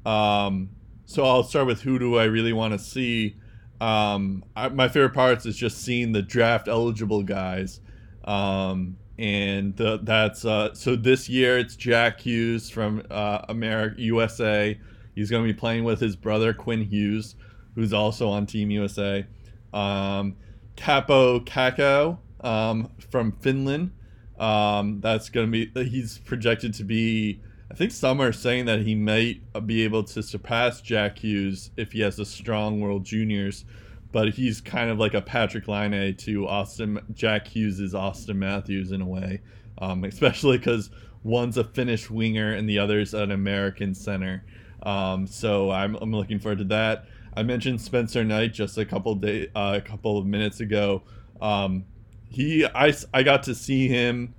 [0.05, 0.69] um,
[1.05, 3.35] so I'll start with who do I really want to see.
[3.79, 7.81] um, I, my favorite parts is just seeing the draft eligible guys.
[8.23, 14.79] Um, and the, that's uh, so this year it's Jack Hughes from uh, America USA.
[15.15, 17.35] He's going to be playing with his brother Quinn Hughes,
[17.75, 19.25] who's also on Team USA.
[19.73, 20.37] Um,
[20.75, 23.91] Kaapo Kakko um, from Finland.
[24.39, 27.41] Um, that's going to be he's projected to be.
[27.71, 31.93] I think some are saying that he might be able to surpass Jack Hughes if
[31.93, 33.63] he has a strong World Juniors,
[34.11, 38.91] but he's kind of like a Patrik Laine to Austin Jack Hughes' is Auston Matthews
[38.91, 39.39] in a way,
[39.77, 40.89] um, especially because
[41.23, 44.43] one's a Finnish winger and the other's an American center.
[44.83, 47.05] Um, so I'm, I'm looking forward to that.
[47.37, 51.03] I mentioned Spencer Knight just a couple day uh, a couple of minutes ago.
[51.39, 51.85] Um,
[52.27, 54.33] he I, I got to see him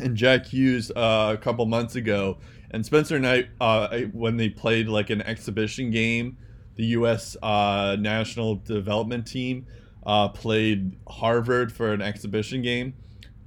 [0.00, 2.38] and Jack Hughes uh, a couple months ago,
[2.70, 6.36] and Spencer Knight uh, when they played like an exhibition game,
[6.76, 7.36] the U.S.
[7.42, 9.66] Uh, national development team
[10.06, 12.94] uh, played Harvard for an exhibition game,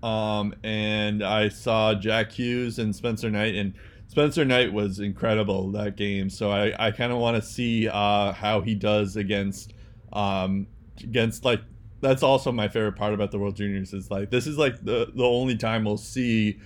[0.02, 3.74] um, and I saw Jack Hughes and Spencer Knight, and
[4.08, 6.30] Spencer Knight was incredible that game.
[6.30, 9.74] So I, I kind of want to see uh, how he does against
[10.12, 10.68] um,
[11.02, 11.62] against like
[12.04, 15.12] that's also my favorite part about the World Juniors is like this is like the
[15.16, 16.60] the only time we'll see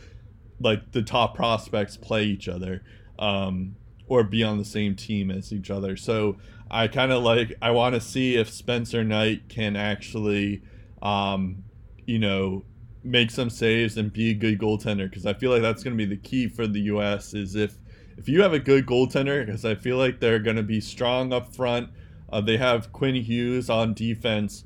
[0.59, 2.81] like the top prospects play each other
[3.19, 3.75] um,
[4.07, 5.95] or be on the same team as each other.
[5.95, 6.38] So
[6.71, 10.63] I kind of like I want to see if Spencer Knight can actually
[11.03, 11.63] um,
[12.05, 12.65] you know
[13.03, 16.03] make some saves and be a good goaltender because I feel like that's going to
[16.03, 17.35] be the key for the U.S.
[17.35, 17.75] is if
[18.17, 21.31] if you have a good goaltender because I feel like they're going to be strong
[21.31, 21.91] up front.
[22.29, 24.65] Uh, they have Quinn Hughes on defense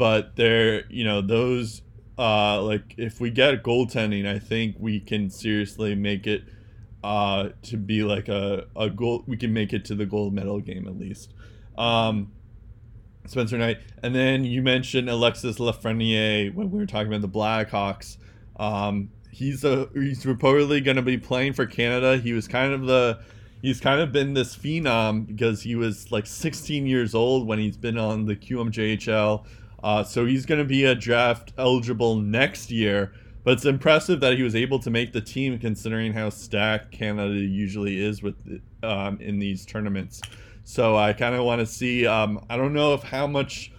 [0.00, 1.82] but they're you know those
[2.18, 6.42] uh like if we get goaltending i think we can seriously make it
[7.04, 10.58] uh to be like a, a goal we can make it to the gold medal
[10.58, 11.34] game at least.
[11.76, 12.32] Um
[13.26, 18.16] spencer knight and then you mentioned alexis lafreniere when we were talking about the blackhawks.
[18.58, 22.16] Um he's a he's reportedly going to be playing for canada.
[22.16, 23.20] He was kind of the
[23.60, 27.76] he's kind of been this phenom because he was like 16 years old when he's
[27.76, 29.44] been on the qmjhl
[29.82, 33.12] uh, so he's going to be a draft eligible next year.
[33.42, 37.34] But it's impressive that he was able to make the team, considering how stacked Canada
[37.34, 38.34] usually is with
[38.82, 40.20] um, in these tournaments.
[40.64, 42.06] So I kind of want to see.
[42.06, 43.72] Um, I don't know if how much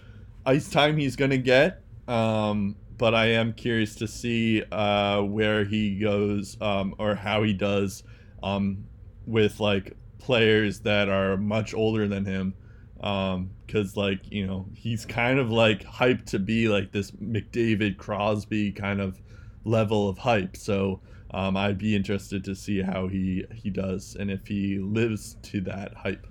[0.44, 5.64] ice time he's going to get, um, but I am curious to see uh, where
[5.64, 8.02] he goes um, or how he does
[8.42, 8.84] um,
[9.26, 12.54] with like players that are much older than him
[13.02, 17.96] um because like you know he's kind of like hyped to be like this mcdavid
[17.96, 19.20] crosby kind of
[19.64, 20.56] level of hype.
[20.56, 21.00] So
[21.32, 25.60] um, i'd be interested to see how he he does and if he lives to
[25.62, 26.26] that hype.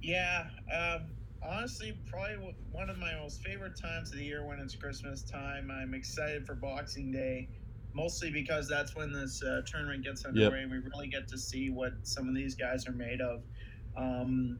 [0.00, 1.02] Yeah um,
[1.44, 5.70] honestly probably one of my most favorite times of the year when it's christmas time
[5.70, 7.48] i'm excited for boxing day
[7.94, 10.62] mostly because that's when this uh, tournament gets underway yep.
[10.62, 13.42] and we really get to see what some of these guys are made of
[13.96, 14.58] um,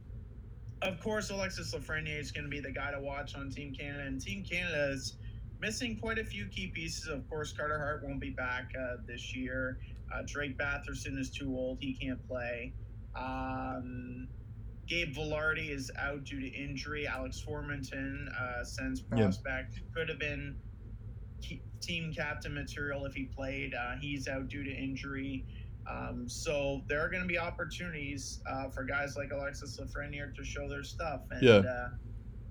[0.82, 4.04] of course, Alexis Lafreniere is going to be the guy to watch on Team Canada,
[4.04, 5.16] and Team Canada is
[5.60, 7.06] missing quite a few key pieces.
[7.06, 9.78] Of course, Carter Hart won't be back uh, this year.
[10.12, 12.74] Uh, Drake Batherson is too old; he can't play.
[13.14, 14.28] Um,
[14.88, 17.06] Gabe Vilardi is out due to injury.
[17.06, 19.82] Alex Formenton, uh, Sens prospect, yeah.
[19.94, 20.56] could have been
[21.80, 23.74] team captain material if he played.
[23.74, 25.44] Uh, he's out due to injury.
[25.90, 30.44] Um, so there are going to be opportunities uh, for guys like Alexis Lafreniere to
[30.44, 31.56] show their stuff, and yeah.
[31.56, 31.88] uh,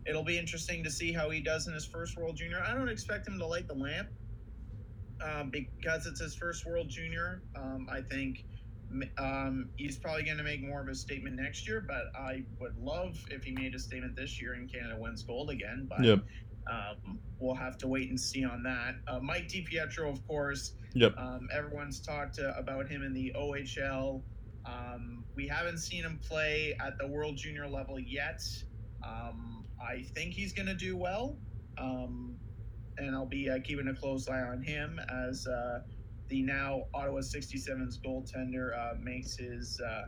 [0.06, 2.62] it'll be interesting to see how he does in his first World Junior.
[2.62, 4.10] I don't expect him to light the lamp
[5.24, 7.42] um, because it's his first World Junior.
[7.56, 8.46] Um, I think
[9.18, 12.78] um, he's probably going to make more of a statement next year, but I would
[12.78, 15.88] love if he made a statement this year and Canada wins gold again.
[15.90, 16.20] But yep.
[16.70, 18.96] Um, we'll have to wait and see on that.
[19.08, 20.74] Uh, Mike DiPietro, of course.
[20.94, 21.18] Yep.
[21.18, 24.22] Um, everyone's talked uh, about him in the OHL.
[24.66, 28.42] Um, we haven't seen him play at the World Junior level yet.
[29.04, 31.38] Um, I think he's going to do well.
[31.78, 32.36] Um,
[32.98, 35.80] and I'll be uh, keeping a close eye on him as uh,
[36.28, 39.80] the now Ottawa 67's goaltender uh, makes his.
[39.80, 40.06] Uh,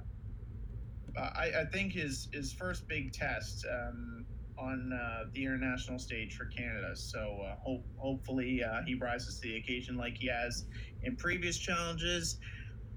[1.18, 3.66] I, I, think his his first big test.
[3.72, 4.26] Um,
[4.58, 6.96] on uh, the international stage for Canada.
[6.96, 10.66] So uh, hope, hopefully uh, he rises to the occasion like he has
[11.04, 12.38] in previous challenges.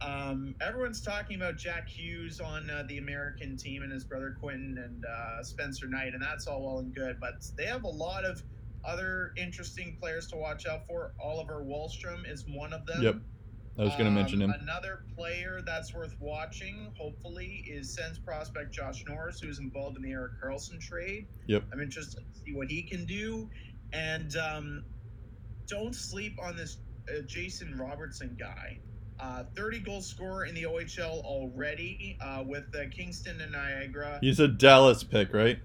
[0.01, 4.77] Um, everyone's talking about Jack Hughes on uh, the American team and his brother Quentin
[4.79, 7.19] and uh, Spencer Knight, and that's all well and good.
[7.21, 8.43] But they have a lot of
[8.85, 11.13] other interesting players to watch out for.
[11.21, 13.03] Oliver Wahlstrom is one of them.
[13.03, 13.17] Yep.
[13.79, 14.61] I was going to mention Um, him.
[14.63, 20.13] Another player that's worth watching, hopefully, is Sens prospect Josh Norris, who's involved in the
[20.13, 21.27] Erik Karlsson trade.
[21.47, 21.65] Yep.
[21.73, 23.51] I'm interested to see what he can do.
[23.93, 24.85] And um,
[25.67, 26.79] don't sleep on this
[27.11, 28.79] uh, Jason Robertson guy.
[29.21, 34.19] Uh, 30 goal scorer in the OHL already uh, with uh, Kingston and Niagara.
[34.21, 35.59] He's a Dallas pick, right?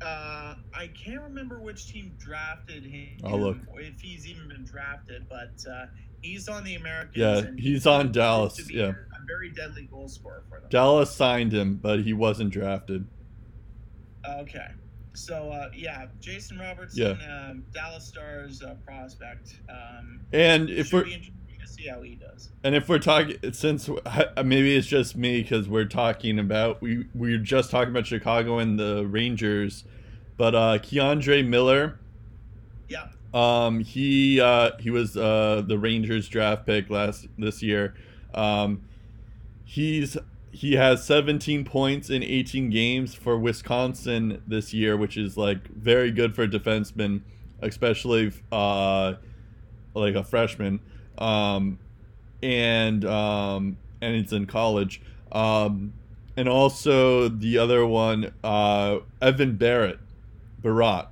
[0.00, 3.18] Uh, I can't remember which team drafted him.
[3.24, 3.58] I'll look.
[3.76, 5.86] If he's even been drafted, but uh,
[6.24, 7.16] he's on the Americans.
[7.16, 8.88] Yeah, he's on Dallas, yeah.
[8.90, 10.68] a very deadly goal scorer for them.
[10.70, 13.06] Dallas signed him, but he wasn't drafted.
[14.28, 14.68] Okay.
[15.12, 19.60] So uh, yeah, Jason Robertson, um, Dallas Stars uh, prospect.
[19.68, 21.20] Um, And if we're to
[21.66, 22.50] see how he does.
[22.64, 27.06] and if we're talking since uh, maybe it's just me because we're talking about we
[27.14, 29.84] we are just talking about Chicago and the Rangers,
[30.36, 32.00] but uh K'Andre Miller,
[32.88, 33.06] Yeah.
[33.34, 37.94] Um he uh he was uh the Rangers draft pick last this year.
[38.32, 38.82] Um
[39.64, 40.16] he's
[40.52, 46.12] he has 17 points in 18 games for Wisconsin this year, which is like very
[46.12, 47.22] good for a defenseman,
[47.60, 49.14] especially uh
[49.94, 50.78] like a freshman.
[51.18, 51.80] Um
[52.40, 55.02] and um and it's in college.
[55.32, 55.92] Um
[56.36, 59.98] and also the other one, uh Evan Barrett,
[60.62, 61.08] Barratt.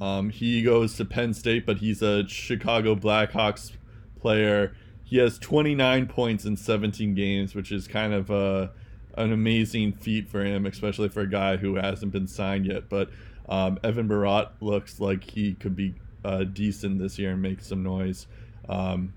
[0.00, 3.72] Um, he goes to Penn State, but he's a Chicago Blackhawks
[4.20, 4.74] player.
[5.04, 8.70] He has 29 points in 17 games, which is kind of a,
[9.16, 12.88] an amazing feat for him, especially for a guy who hasn't been signed yet.
[12.88, 13.10] But
[13.48, 15.94] um, Evan Barratt looks like he could be
[16.24, 18.26] uh, decent this year and make some noise.
[18.68, 19.14] Um,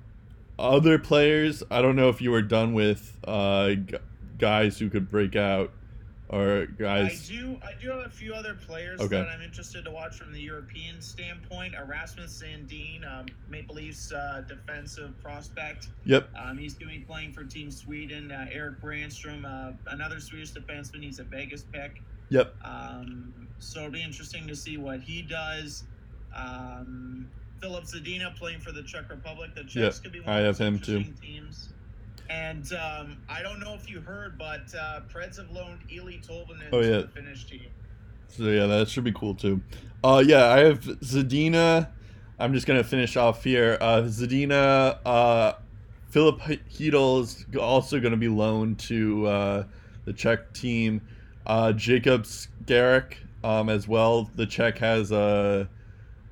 [0.57, 3.97] other players, I don't know if you were done with uh, g-
[4.37, 5.71] guys who could break out
[6.31, 7.59] or I do.
[7.61, 9.17] I do have a few other players Okay.
[9.17, 11.73] that I'm interested to watch from the European standpoint.
[11.85, 15.89] Rasmus Sandin, um, Maple Leafs uh, defensive prospect.
[16.05, 16.29] Yep.
[16.35, 18.31] Um, he's doing playing for Team Sweden.
[18.31, 21.03] Uh, Eric Brannstrom, uh, another Swedish defenseman.
[21.03, 22.01] He's a Vegas pick.
[22.29, 22.55] Yep.
[22.63, 25.83] Um, so it'll be interesting to see what he does.
[26.33, 27.27] Um,
[27.59, 29.53] Filip Zadina playing for the Czech Republic.
[29.53, 31.03] The Czechs Yep, could be one I of have him too.
[31.21, 31.73] teams.
[32.31, 36.69] And um, I don't know if you heard, but uh, Preds have loaned Eeli Tolvanen
[36.71, 36.97] Oh, to yeah.
[37.01, 37.65] the Finnish team.
[38.29, 39.61] So yeah, that should be cool too.
[40.03, 41.89] Uh, yeah, I have Zadina.
[42.39, 43.77] I'm just gonna finish off here.
[43.81, 45.53] Uh, Zadina, uh,
[46.09, 49.63] Philip Hedel is also gonna be loaned to uh,
[50.05, 51.01] the Czech team.
[51.45, 54.29] Uh, Jakub Skarek um, as well.
[54.35, 55.67] The Czech has a,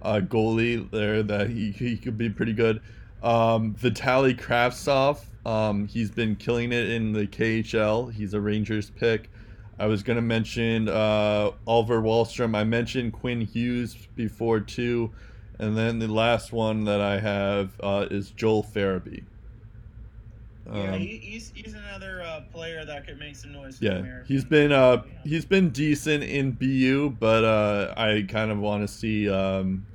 [0.02, 2.82] a goalie there that he, he could be pretty good.
[3.22, 8.14] Um, Vitali Kravtsov, um, he's been killing it in the KHL.
[8.14, 9.30] He's a Rangers pick.
[9.78, 12.56] I was gonna mention uh, Oliver Wahlstrom.
[12.56, 15.12] I mentioned Quinn Hughes before too,
[15.58, 19.24] and then the last one that I have uh, is Joel Farabee.
[20.74, 23.82] yeah, Um, he, he's, he's another uh, player that could make some noise.
[23.82, 28.86] Yeah, he's been uh, he's been decent in BU, but uh, I kind of want
[28.86, 29.86] to see um,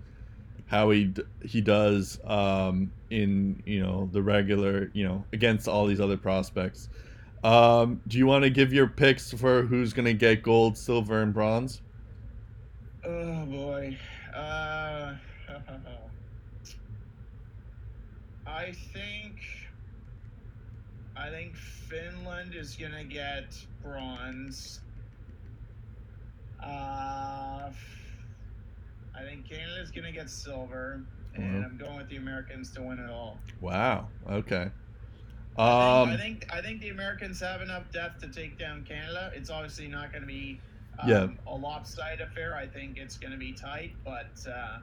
[0.67, 6.01] how he he does um, in you know the regular you know against all these
[6.01, 6.89] other prospects.
[7.45, 11.35] Um, do you want to give your picks for who's gonna get gold, silver, and
[11.35, 11.83] bronze?
[13.05, 13.99] Oh boy.
[14.35, 15.17] Uh,
[18.47, 19.41] I think
[21.17, 24.81] I think Finland is gonna get bronze.
[26.61, 27.71] Uh,
[29.15, 31.65] I think Canada's gonna get silver, and Mhm.
[31.65, 33.47] I'm going with the Americans to win it all.
[33.61, 34.13] Wow.
[34.27, 34.73] Okay.
[35.63, 36.11] I Um.
[36.11, 39.31] think, I think I think the Americans have enough depth to take down Canada.
[39.35, 40.63] It's obviously not going to be
[40.99, 41.35] um, Yeah.
[41.47, 42.55] a lopsided affair.
[42.57, 44.79] I think it's going to be tight, but uh,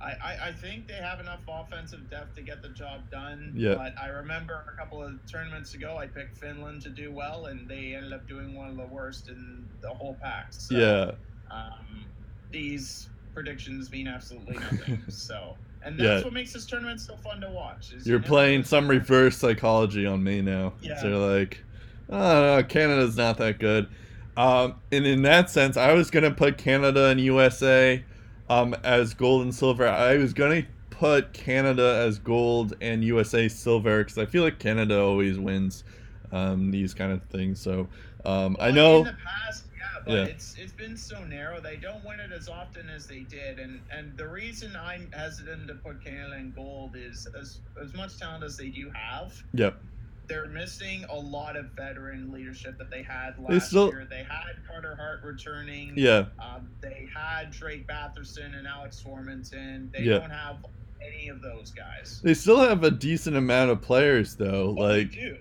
[0.00, 3.56] I, I I think they have enough offensive depth to get the job done.
[3.56, 3.74] Yeah.
[3.74, 7.70] But I remember a couple of tournaments ago, I picked Finland to do well, and
[7.70, 10.48] they ended up doing one of the worst in the whole pack.
[10.52, 11.16] So, yeah.
[11.50, 12.14] Um,
[12.50, 15.02] these predictions mean absolutely nothing.
[15.08, 15.56] so.
[15.84, 16.24] And that's Yeah.
[16.24, 17.92] what makes this tournament so fun to watch.
[17.92, 20.72] you You're playing some reverse psychology on me now.
[20.82, 21.00] Yeah.
[21.00, 21.62] So you're like,
[22.10, 23.88] oh no, Canada's not that good.
[24.36, 28.04] Um, and in that sense, I was gonna put Canada and USA
[28.50, 29.86] um, as gold and silver.
[29.88, 35.00] I was gonna put Canada as gold and USA silver because I feel like Canada
[35.00, 35.84] always wins
[36.32, 37.60] um, these kind of things.
[37.60, 37.88] So
[38.24, 38.98] um, I know.
[38.98, 39.64] in the past,
[40.08, 40.24] but Yeah.
[40.24, 41.60] it's it's been so narrow.
[41.60, 45.68] They don't win it as often as they did, and and the reason I'm hesitant
[45.68, 49.76] to put Canada in gold is as as much talent as they do have, Yep.
[50.26, 54.06] they're missing a lot of veteran leadership that they had They last still- year.
[54.08, 55.92] They had Carter Hart returning.
[55.96, 56.26] Yeah.
[56.38, 59.92] Um, they had Drake Batherson and Alex Formenton.
[59.92, 60.18] They Yeah.
[60.20, 60.64] don't have
[61.02, 62.20] any of those guys.
[62.24, 64.74] They still have a decent amount of players though.
[64.78, 65.38] Oh, they like do.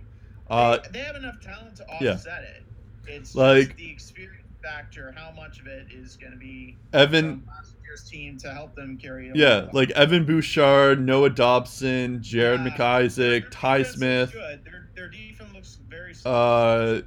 [0.49, 2.11] uh they, they have enough talent to yeah.
[2.11, 2.63] offset it.
[3.07, 5.13] It's Like- just the experience factor.
[5.15, 8.97] How much of it is going to be Evan last year's team to help them
[8.97, 9.32] carry?
[9.34, 12.70] yeah, like Evan Bouchard, Noah Dobson, Jared Yeah.
[12.78, 14.34] McIsaac, Ty Smith.
[14.34, 16.13] Their, their defense looks very.
[16.26, 17.01] uh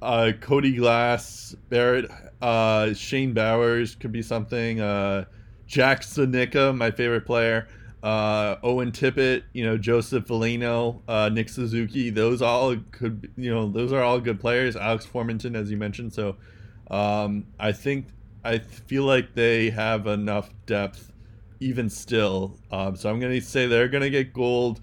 [0.00, 2.10] uh Cody Glass, Barrett,
[2.40, 4.80] uh Shane Bowers could be something.
[4.80, 5.24] Uh
[5.66, 7.68] Jack Studnicka, my favorite player.
[8.02, 12.10] Uh, Owen Tippett, you know Joseph Veleno, uh, Nick Suzuki.
[12.10, 14.74] Those all could, you know, those are all good players.
[14.74, 16.12] Alex Formenton, as you mentioned.
[16.12, 16.34] So,
[16.92, 18.06] um, I think
[18.44, 21.12] I feel like they have enough depth,
[21.58, 22.58] even still.
[22.70, 24.80] Um, so I'm gonna say they're gonna get gold.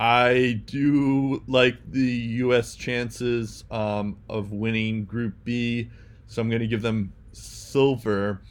[0.00, 2.74] I do like the U.S.
[2.74, 5.90] chances um, of winning Group B,
[6.26, 8.42] so I'm gonna give them silver.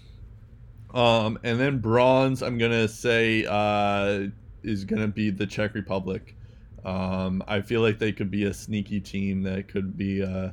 [0.94, 4.28] Um, and then bronze, I'm gonna say uh,
[4.64, 6.38] is gonna be the Czech Republic.
[6.86, 10.50] Um, I feel like they could be a sneaky team that could be uh,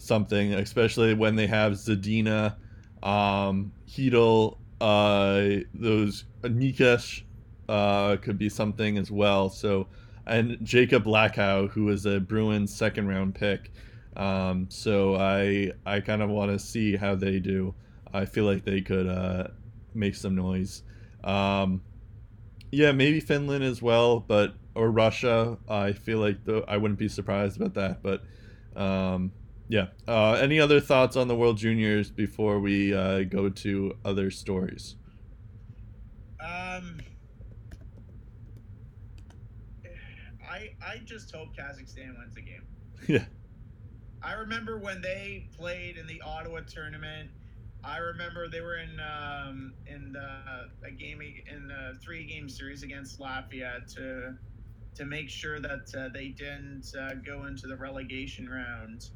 [0.00, 2.56] something, especially when they have Zadina,
[3.02, 7.22] um, Hedel, uh, those Nikesh
[7.68, 9.50] uh, could be something as well.
[9.50, 9.88] So,
[10.26, 13.72] and Jakub Lauko, who is a Bruins second round pick.
[14.16, 17.74] Um, so I I kind of want to see how they do.
[18.12, 19.48] I feel like they could uh,
[19.94, 20.82] make some noise.
[21.22, 21.82] Um,
[22.72, 25.58] yeah, maybe Finland as well, but or Russia.
[25.68, 28.02] I feel like though I wouldn't be surprised about that.
[28.02, 28.22] But
[28.80, 29.32] um,
[29.70, 34.28] yeah, uh, any other thoughts on the World Juniors before we uh, go to other
[34.32, 34.96] stories?
[36.40, 37.00] Um,
[40.50, 42.66] I I just hope Kazakhstan wins the game.
[43.08, 43.24] Yeah.
[44.22, 47.30] I remember when they played in the Ottawa tournament.
[47.82, 52.82] I remember they were in um, in the, a game in a three game series
[52.82, 54.34] against Latvia to
[54.96, 59.10] to make sure that uh, they didn't uh, go into the relegation round.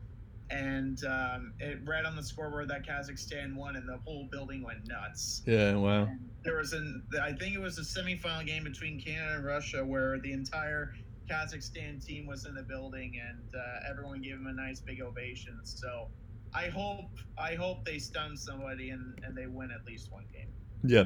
[0.54, 4.86] And um, it read on the scoreboard that Kazakhstan won, and the whole building went
[4.86, 5.42] nuts.
[5.46, 5.74] Yeah.
[5.74, 6.08] Wow.
[6.44, 10.20] There was an, I think it was a semifinal game between Canada and Russia where
[10.20, 10.94] the entire
[11.28, 15.58] Kazakhstan team was in the building and uh, everyone gave them a nice big ovation.
[15.64, 16.08] So
[16.54, 20.52] I hope, I hope they stun somebody and, and they win at least one game.
[20.84, 21.04] Yeah.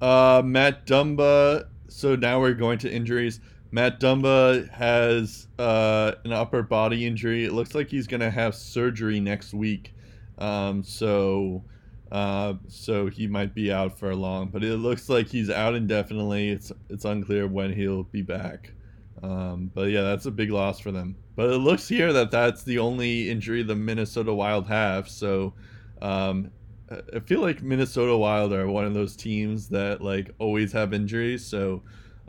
[0.00, 1.68] Uh, Matt Dumba.
[1.88, 3.40] So now we're going to injuries.
[3.74, 7.46] Matt Dumba has uh, an upper body injury.
[7.46, 9.94] It looks like he's going to have surgery next week.
[10.36, 11.64] Um, so,
[12.12, 14.48] uh, so he might be out for a long.
[14.48, 16.50] But it looks like he's out indefinitely.
[16.50, 18.74] It's it's unclear when he'll be back.
[19.22, 21.16] Um, but yeah, that's a big loss for them.
[21.34, 25.08] But it looks here that that's the only injury the Minnesota Wild have.
[25.08, 25.54] So,
[26.02, 26.50] um,
[26.90, 31.42] I feel like Minnesota Wild are one of those teams that like always have injuries.
[31.46, 31.82] So,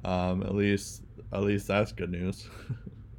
[0.06, 1.03] um, at least
[1.34, 2.48] at least that's good news.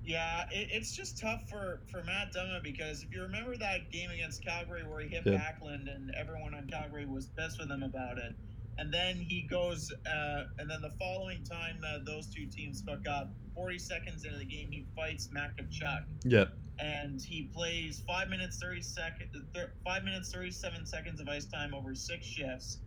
[0.07, 4.11] Yeah, it, it's just tough for, for Matt Dumba because if you remember that game
[4.11, 5.33] against Calgary where he hit Yeah.
[5.39, 8.35] Backlund and everyone on Calgary was pissed with him about it,
[8.77, 13.09] and then he goes, uh, and then the following time that those two teams hook
[13.09, 16.45] up, 40 seconds into the game, he fights Makachuk yeah,
[16.79, 21.73] and he plays five minutes 30 seconds, thir- five minutes 37 seconds of ice time
[21.73, 22.81] over six shifts.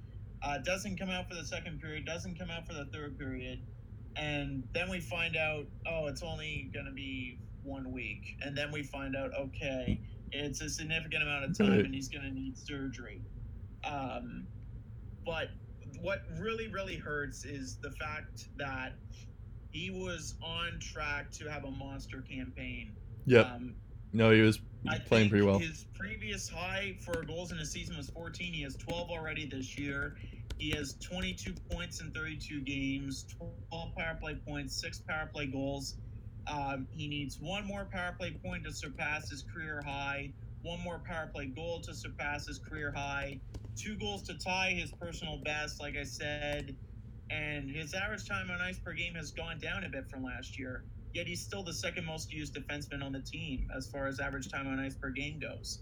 [0.43, 3.59] Uh, doesn't come out for the second period, doesn't come out for the third period,
[4.17, 8.71] and then we find out, oh, it's only going to be one week, and then
[8.71, 9.99] we find out, okay,
[10.31, 11.85] it's a significant amount of time, Right.
[11.85, 13.21] and he's going to need surgery.
[13.83, 14.47] Um,
[15.25, 15.49] but
[16.01, 18.93] what really, really hurts is the fact that
[19.71, 22.93] he was on track to have a monster campaign.
[23.25, 23.45] yep.
[23.47, 23.75] Um,
[24.13, 24.59] No, he was
[24.89, 25.59] I playing pretty well.
[25.59, 28.53] His previous high for goals in a season was 14.
[28.53, 30.15] He has 12 already this year.
[30.57, 33.25] He has 22 points in 32 games,
[33.71, 35.95] 12 power play points, six power play goals.
[36.47, 40.31] Um, he needs one more power play point to surpass his career high,
[40.61, 43.39] one more power play goal to surpass his career high,
[43.75, 46.75] two goals to tie his personal best, like I said.
[47.29, 50.57] And his average time on ice per game has gone down a bit from last
[50.57, 50.85] year
[51.17, 54.51] yet he's still the second most used defenseman on the team as far as average
[54.51, 55.81] time on ice per game goes.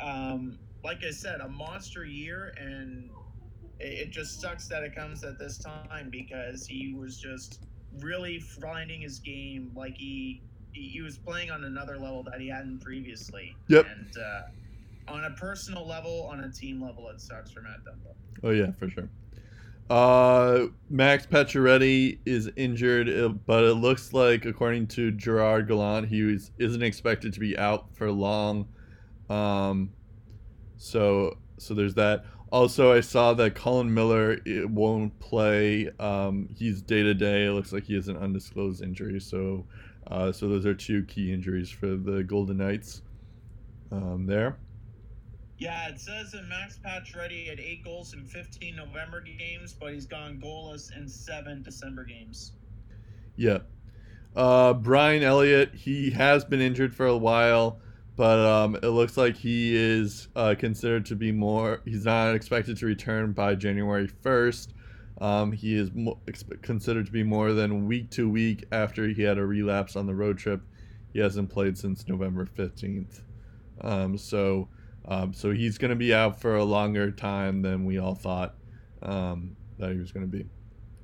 [0.00, 3.10] Um, like I said, a monster year, and
[3.80, 7.62] it, it just sucks that it comes at this time because he was just
[8.00, 12.80] really finding his game like he he, was playing on another level that he hadn't
[12.80, 13.56] previously.
[13.66, 13.86] Yep.
[13.90, 18.14] And uh, on a personal level, on a team level, it sucks for Matt Dumba.
[18.44, 19.08] Oh yeah, for sure.
[19.90, 26.22] Uh, Max Pacioretty is injured, uh, but it looks like, according to Gerard Gallant, he
[26.22, 28.68] was, isn't expected to be out for long.
[29.30, 29.90] Um,
[30.76, 32.24] so so there's that.
[32.50, 35.90] Also, I saw that Colin Miller won't play.
[35.98, 37.46] Um, he's day to day.
[37.46, 39.20] It looks like he has an undisclosed injury.
[39.20, 39.66] So,
[40.06, 43.02] uh, so those are two key injuries for the Golden Knights.
[43.90, 44.58] Um, there.
[45.58, 50.06] Yeah, it says that Max Pacioretty had eight goals in 15 November games, but he's
[50.06, 52.52] gone goalless in seven December games.
[53.36, 53.58] Yeah.
[54.36, 57.80] Uh, Brian Elliott, he has been injured for a while,
[58.18, 61.82] but um, it looks like he is uh, considered to be more.
[61.84, 64.72] He's not expected to return by January 1st.
[65.20, 66.18] Um, he is mo-
[66.60, 70.16] considered to be more than week to week after he had a relapse on the
[70.16, 70.62] road trip.
[71.12, 73.20] He hasn't played since November 15th.
[73.82, 74.68] Um, so,
[75.06, 78.56] um, so he's going to be out for a longer time than we all thought
[79.00, 80.44] um, that he was going to be.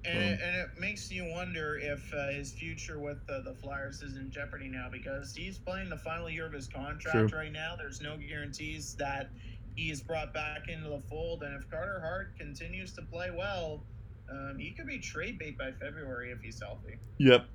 [0.07, 4.03] And, it, and it makes you wonder if uh, his future with uh, the Flyers
[4.03, 7.39] is in jeopardy now because he's playing the final year of his contract True.
[7.39, 7.75] right now.
[7.77, 9.31] There's no guarantees that
[9.75, 11.43] he is brought back into the fold.
[11.43, 13.83] And if Carter Hart continues to play well,
[14.31, 16.99] um, he could be trade bait by February if he's healthy.
[17.19, 17.47] Yep.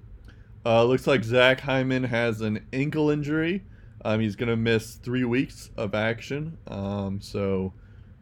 [0.66, 3.64] Uh, looks like Zach Hyman has an ankle injury.
[4.04, 6.58] Um, he's going to miss three weeks of action.
[6.68, 7.74] Um, so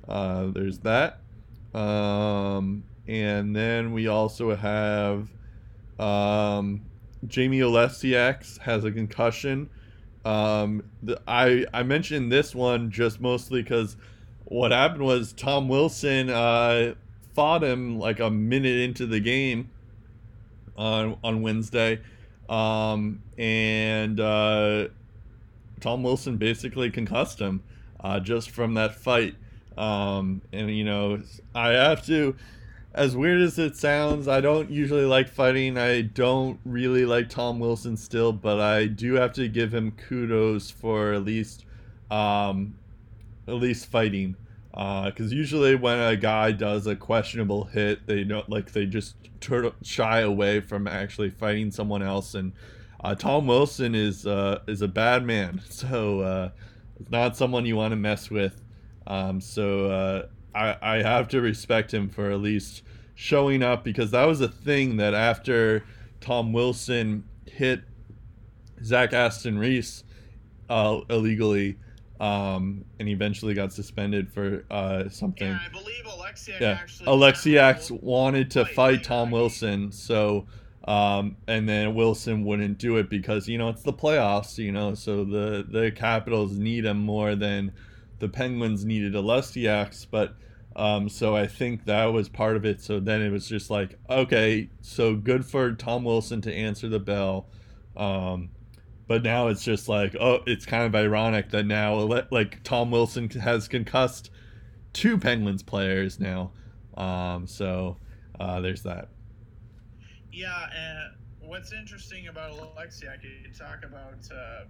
[0.07, 1.21] uh, there's that.
[1.73, 5.29] Um, and then we also have
[5.99, 6.81] um,
[7.25, 9.69] Jamie Oleksiak has a concussion.
[10.25, 13.95] Um, the, I I mentioned this one just mostly because
[14.45, 16.95] what happened was Tom Wilson uh,
[17.33, 19.69] fought him like a minute into the game
[20.77, 22.01] on on Wednesday,
[22.49, 24.87] um, and uh,
[25.79, 27.63] Tom Wilson basically concussed him
[27.99, 29.35] uh, just from that fight.
[29.77, 31.21] Um, and you know,
[31.53, 32.35] I have to,
[32.97, 35.77] as weird as it sounds, I don't usually like fighting.
[35.77, 40.71] I don't really like Tom Wilson still, but I do have to give him kudos
[40.71, 41.65] for at least,
[42.09, 42.73] um,
[43.47, 44.35] at least fighting.
[44.71, 49.15] Because usually when a guy does a questionable hit, they don't like they just
[49.83, 52.33] shy away from actually fighting someone else.
[52.33, 52.51] And
[53.03, 56.49] uh, Tom Wilson is uh, is a bad man, so uh,
[56.99, 58.59] it's not someone you want to mess with.
[59.05, 60.25] Um, so uh,
[60.55, 62.83] I I have to respect him for at least
[63.17, 65.83] showing up because that was a thing that after
[66.21, 67.81] Tom Wilson hit
[68.83, 70.03] Zach Aston Reese
[70.69, 71.77] uh, illegally.
[72.19, 75.49] Um, and eventually got suspended for uh, something.
[75.49, 77.05] And I believe Oleksiak Yeah, actually.
[77.05, 79.29] Oleksiak wanted to Fight, fight Tom.
[79.29, 80.47] Wilson, so
[80.87, 84.95] um, and then Wilson wouldn't do it because you know it's the playoffs, you know,
[84.95, 87.71] so the the Capitals need him more than
[88.17, 90.35] the Penguins needed Oleksiak, but
[90.77, 92.81] um, so I think that was part of it.
[92.81, 96.99] So then it was just like, okay, so good for Tom Wilson to answer the
[96.99, 97.47] bell.
[97.95, 98.49] Um,
[99.07, 101.95] but now it's just like, oh, it's kind of ironic that now,
[102.29, 104.29] like, Tom Wilson has concussed
[104.93, 106.51] two Penguins players now.
[106.95, 107.97] Um, so
[108.39, 109.09] uh, there's that.
[110.31, 114.65] Yeah, and what's interesting about Oleksiak, you talk about uh,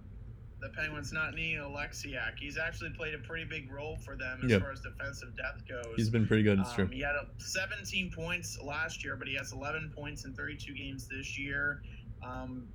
[0.60, 2.32] the Penguins not needing Oleksiak.
[2.38, 4.60] He's actually played a pretty big role for them as Yep.
[4.60, 5.94] far as defensive depth goes.
[5.96, 6.58] He's been pretty good.
[6.58, 6.86] It's Um, true.
[6.88, 11.38] he had 17 points last year, but he has 11 points in 32 games this
[11.38, 11.82] year.
[12.22, 12.68] Um,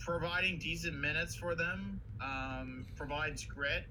[0.00, 3.86] providing decent minutes for them, um, provides grit,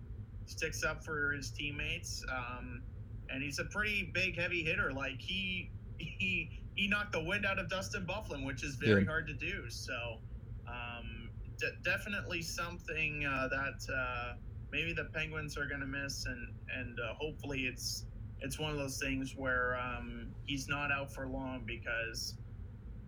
[0.45, 2.83] sticks up for his teammates, um,
[3.29, 4.91] and he's a pretty big, heavy hitter.
[4.91, 9.07] Like he he he knocked the wind out of Dustin Byfuglien, which is very Yeah.
[9.07, 9.69] hard to do.
[9.69, 10.21] So.
[10.67, 11.16] Um,
[11.57, 14.33] de- definitely something uh, that uh,
[14.71, 18.05] maybe the Penguins are going to miss, and and uh, hopefully it's
[18.41, 22.35] it's one of those things where um, he's not out for long because,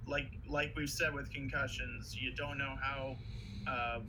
[0.07, 3.15] like like we've said with concussions, you don't know how.
[3.67, 3.99] Uh,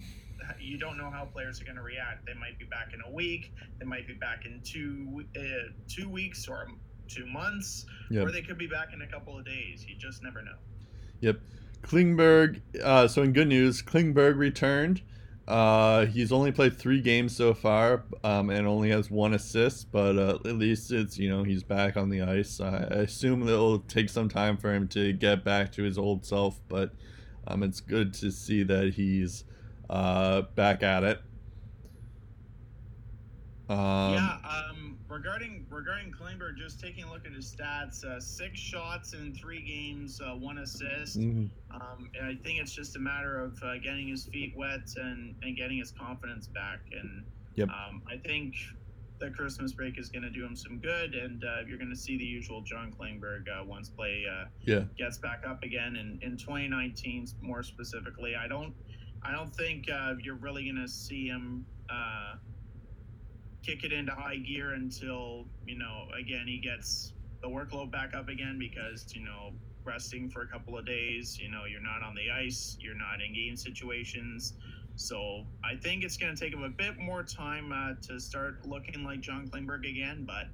[0.59, 2.25] you don't know how players are going to react.
[2.25, 3.53] They might be back in a week.
[3.79, 5.43] They might be back in two uh,
[5.87, 6.67] two weeks or
[7.09, 8.27] two months, Yep.
[8.27, 9.85] or they could be back in a couple of days.
[9.87, 10.57] You just never know.
[11.21, 11.41] Yep.
[11.83, 12.61] Klingberg.
[12.83, 15.03] Uh, so in good news, Klingberg returned.
[15.49, 19.91] Uh, he's only played three games so far, um, and only has one assist.
[19.91, 22.61] But uh, at least it's you know he's back on the ice.
[22.61, 26.61] I, assume it'll take some time for him to get back to his old self,
[26.69, 26.93] but
[27.49, 29.45] um, it's good to see that he's
[29.89, 31.21] uh, back at it.
[33.69, 34.37] Um, yeah.
[35.11, 39.63] Regarding regarding Klingberg, just taking a look at his stats: uh, six shots in three
[39.67, 41.19] games, uh, one assist.
[41.19, 41.51] mhm.
[41.75, 45.57] Um, I think it's just a matter of uh, getting his feet wet and, and
[45.57, 46.81] getting his confidence back.
[46.93, 47.27] And
[47.57, 47.69] Yep.
[47.69, 48.55] um, I think
[49.21, 51.97] the Christmas break is going to do him some good, and uh, you're going to
[51.99, 54.85] see the usual John Klingberg uh, once play uh, Yeah.
[54.97, 55.97] gets back up again.
[55.97, 58.75] And in 2019, more specifically, I don't
[59.25, 61.67] I don't think uh, you're really going to see him.
[63.63, 67.13] Kick it into high gear until you know again he gets
[67.43, 69.53] the workload back up again because you know
[69.85, 71.39] resting for a couple of days.
[71.39, 74.55] You know you're not on the ice, you're not in game situations.
[74.97, 78.67] So I think it's going to take him a bit more time uh, to start
[78.67, 80.45] looking like John Klingberg again, but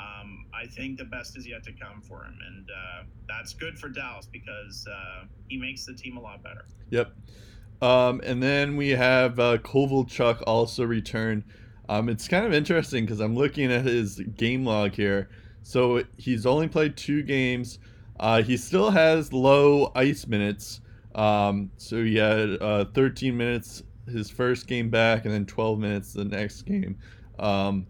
[0.00, 3.78] um, I think the best is yet to come for him, and uh, that's good
[3.78, 6.66] for Dallas because uh, he makes the team a lot better.
[6.90, 7.12] Yep.
[7.80, 11.44] Um, and then we have uh, Kovalchuk also return.
[11.88, 15.28] Um, it's kind of interesting because I'm looking at his game log here.
[15.62, 17.78] So he's only played two games.
[18.20, 20.80] Uh, he still has low ice minutes.
[21.14, 26.12] Um, so he had uh, 13 minutes his first game back, and then 12 minutes
[26.12, 26.98] the next game.
[27.38, 27.86] Um,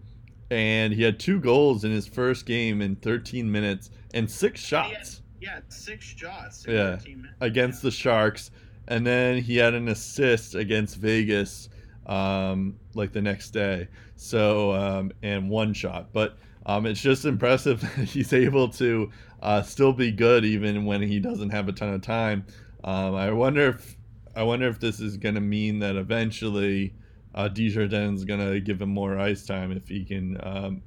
[0.50, 5.22] and he had two goals in his first game in 13 minutes and six shots.
[5.40, 6.64] yeah, six shots.
[6.68, 6.98] yeah,
[7.40, 7.88] against yeah.
[7.88, 8.50] the Sharks,
[8.88, 11.68] and then he had an assist against Vegas,
[12.06, 13.88] um, like the next day.
[14.16, 19.10] So um, and one shot, but um, it's just impressive that he's able to
[19.42, 22.46] uh, still be good even when he doesn't have a ton of time.
[22.82, 23.96] Um, I wonder if
[24.36, 26.94] I wonder if this is going to mean that eventually
[27.34, 30.82] uh, Desjardins going to give him more ice time if he can um,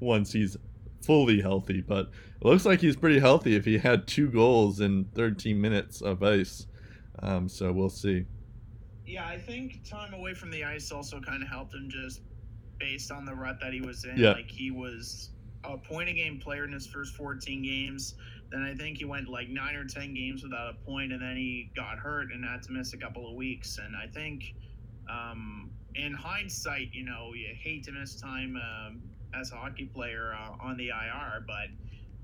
[0.00, 0.56] once he's
[1.02, 1.80] fully healthy.
[1.80, 2.10] But
[2.40, 6.22] it looks like he's pretty healthy if he had two goals in 13 minutes of
[6.22, 6.66] ice.
[7.20, 8.26] Um, so we'll see.
[9.06, 12.22] Yeah, I think time away from the ice also kind of helped him just
[12.78, 14.16] based on the rut that he was in.
[14.16, 14.32] Yeah.
[14.32, 15.30] Like he was
[15.64, 18.14] a point a game player in his first 14 games.
[18.50, 21.36] Then I think he went like nine or 10 games without a point, and then
[21.36, 23.78] he got hurt and had to miss a couple of weeks.
[23.78, 24.54] And I think
[25.10, 29.02] um, in hindsight, you know, you hate to miss time um,
[29.38, 31.68] as a hockey player uh, on the IR, but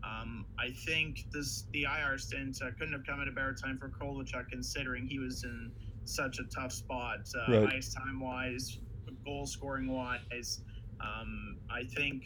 [0.02, 3.78] um, I think this the IR stint uh, couldn't have come at a better time
[3.78, 5.70] for Kovalchuk, considering he was in
[6.10, 7.74] such a tough spot, uh, right.
[7.74, 8.78] ice time wise,
[9.24, 10.62] goal scoring wise.
[11.00, 12.24] Um, I think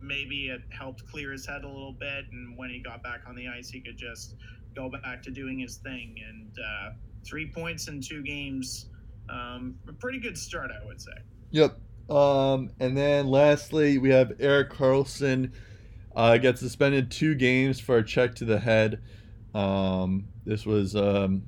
[0.00, 3.34] maybe it helped clear his head a little bit, and when he got back on
[3.34, 4.36] the ice, he could just
[4.74, 6.16] go back to doing his thing.
[6.28, 6.90] And uh,
[7.24, 8.86] three points in two games,
[9.28, 11.12] um, a pretty good start, I would say.
[11.50, 11.78] Yep.
[12.10, 15.52] Um, and then lastly, we have Erik Karlsson
[16.14, 19.02] uh, gets suspended two games for a check to the head.
[19.54, 21.44] Um, this was um,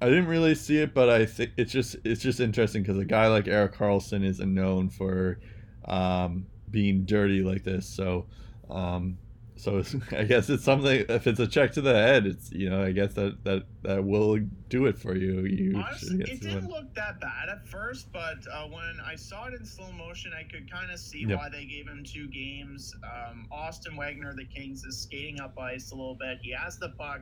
[0.00, 3.04] I didn't really see it, but I think it's just it's just interesting because a
[3.04, 5.38] guy like Erik Karlsson isn't known for
[5.84, 7.86] um, being dirty like this.
[7.86, 8.26] So,
[8.70, 9.18] um,
[9.56, 9.82] so
[10.12, 11.04] I guess it's something.
[11.08, 14.02] If it's a check to the head, it's you know I guess that that that
[14.02, 14.38] will
[14.70, 15.40] do it for you.
[15.40, 19.54] You Honestly, it didn't look that bad at first, but uh, when I saw it
[19.54, 21.38] in slow motion, I could kind of see yep.
[21.38, 22.94] why they gave him two games.
[23.04, 26.38] Um, Austin Wagner, the Kings, is skating up ice a little bit.
[26.40, 27.20] He has the puck.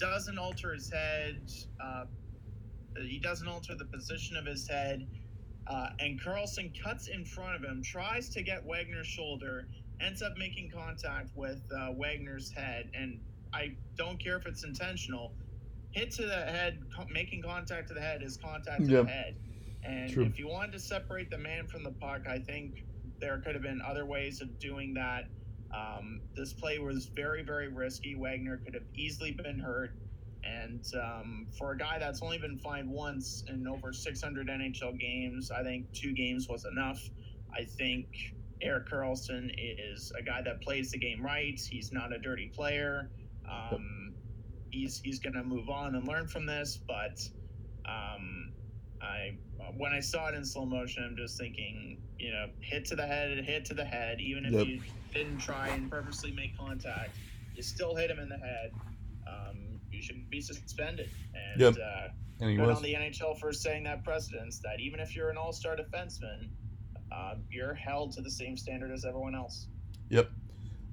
[0.00, 1.48] Doesn't alter his head.
[1.82, 2.04] Uh,
[2.96, 5.00] he doesn't alter the position of his head
[5.68, 9.68] uh, and Karlsson cuts in front of him, tries to get Wagner's shoulder,
[10.02, 12.90] ends up making contact with uh, Wagner's head.
[12.94, 13.20] And
[13.54, 15.36] I don't care if it's intentional.
[15.92, 19.36] Hit to the head, co- making contact to the head is contact to the head.
[19.84, 20.24] And True.
[20.26, 22.74] if you wanted to separate the man from the puck, I think
[23.20, 25.24] there could have been other ways of doing that.
[25.74, 28.14] Um, this play was very, very risky.
[28.14, 29.92] Wagner could have easily been hurt.
[30.44, 35.50] And um, for a guy that's only been fined once in over 600 NHL games,
[35.50, 37.00] I think two games was enough.
[37.54, 38.06] I think
[38.62, 41.60] Erik Karlsson is a guy that plays the game right.
[41.60, 43.10] He's not a dirty player.
[43.50, 44.14] Um,
[44.70, 46.78] he's he's going to move on and learn from this.
[46.86, 47.20] But
[47.86, 48.52] um,
[49.02, 49.36] I
[49.76, 53.06] when I saw it in slow motion, I'm just thinking, you know, hit to the
[53.06, 54.20] head, hit to the head.
[54.20, 54.66] Even if yep.
[54.66, 54.80] you
[55.12, 57.16] didn't try and purposely make contact,
[57.54, 58.72] you still hit him in the head.
[59.26, 61.10] Um, you should be suspended.
[61.34, 61.74] And, yep.
[61.74, 62.08] uh,
[62.40, 62.76] and good was.
[62.76, 66.48] on the NHL for saying that precedence that even if you're an all star defenseman,
[67.12, 69.66] uh, you're held to the same standard as everyone else.
[70.10, 70.30] Yep.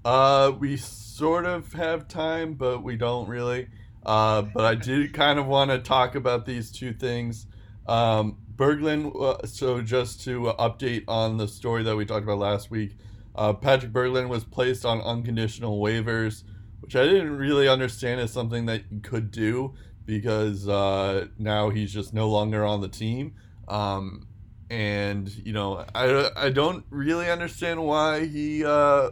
[0.03, 3.67] Uh, we sort of have time, but we don't really.
[4.05, 7.47] Uh, but I did kind of want to talk about these two things.
[7.87, 12.71] Um, Berglund, uh, so just to update on the story that we talked about last
[12.71, 12.95] week,
[13.35, 16.43] uh, Patrick Berglund was placed on unconditional waivers
[16.85, 19.73] which I didn't really understand as something that you could do
[20.05, 23.33] because uh, now he's just no longer on the team.
[23.67, 24.27] Um,
[24.69, 29.09] and you know, I, I don't really understand why he uh,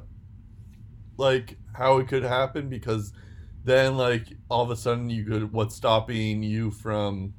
[1.17, 3.11] like how it could happen because
[3.63, 7.33] then like all of a sudden you could what's stopping you from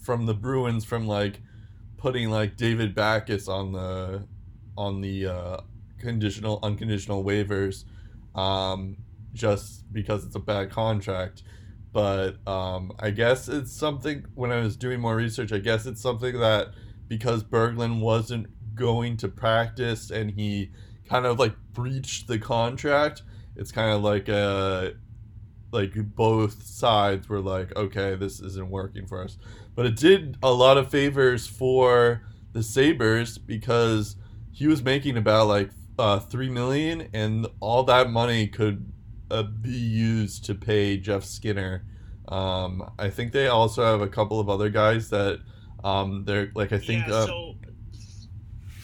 [0.00, 1.40] from the Bruins from like
[1.96, 4.28] putting like David Backes on the
[4.78, 5.56] on the uh,
[6.04, 7.84] conditional unconditional waivers
[8.34, 8.96] um,
[9.32, 11.42] just because it's a bad contract.
[11.92, 16.02] But um, I guess it's something, when I was doing more research, I guess it's
[16.02, 16.68] something that
[17.06, 20.70] because Berglund wasn't going to practice and he
[21.08, 23.22] kind of like breached the contract,
[23.56, 24.94] it's kind of like a
[25.70, 29.38] like both sides were like, okay, this isn't working for us.
[29.74, 32.22] But it did a lot of favors for
[32.52, 34.16] the Sabres because
[34.52, 38.92] he was making about like uh, three million, and all that money could
[39.30, 41.84] uh, be used to pay Jeff Skinner.
[42.28, 45.40] Um, I think they also have a couple of other guys that
[45.82, 47.06] um, they're like I think.
[47.06, 47.54] yeah, uh, so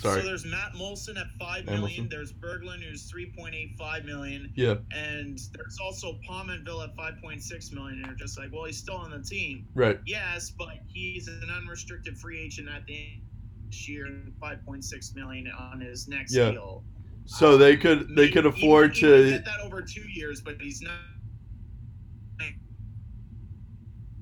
[0.00, 0.20] sorry.
[0.20, 2.04] so there's Matt Moulson at five Matt million.
[2.04, 2.10] Moulson.
[2.10, 4.74] There's Berglund who's three point eight five million, yeah.
[4.94, 7.98] and there's also Pominville at five point six million.
[8.00, 9.66] And they're just like, well, he's still on the team.
[9.74, 9.98] Right.
[10.06, 14.06] Yes, but he's an unrestricted free agent at the end of this year,
[14.40, 16.50] five point six million on his next Yeah.
[16.50, 16.84] deal.
[17.32, 20.40] So they could they he- could afford might- he might to that over two years,
[20.40, 20.92] but he's not.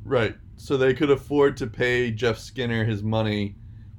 [0.04, 0.36] Right.
[0.56, 3.56] So they could afford to pay Jeff Skinner his money,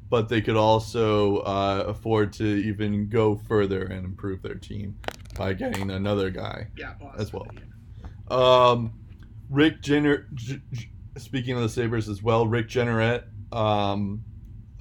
[0.10, 4.96] but they could also uh, afford to even go further and improve their team
[5.36, 6.68] by getting another guy.
[6.78, 7.48] Yeah, As well.
[8.30, 8.94] Um,
[9.50, 10.28] Rick Jenner.
[11.18, 14.24] Speaking of the Sabres as well, Rick Jeanneret um,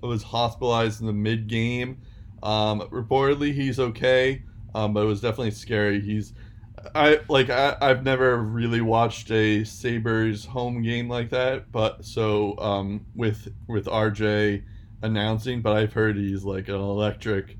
[0.02, 1.98] was hospitalized in the mid game.
[2.42, 4.42] Um, reportedly, he's okay,
[4.74, 6.00] um, but it was definitely scary.
[6.00, 6.34] He's
[6.94, 12.58] I like I, I've never really watched a Sabres home game like that, but so
[12.58, 14.62] um, with with RJ
[15.02, 17.56] announcing, but I've heard he's like an electric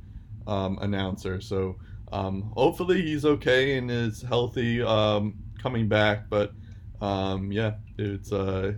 [0.46, 1.40] um, announcer.
[1.40, 1.76] So
[2.12, 6.28] um, hopefully he's okay and is healthy um, coming back.
[6.28, 6.52] But
[7.00, 8.72] um, yeah, it's uh,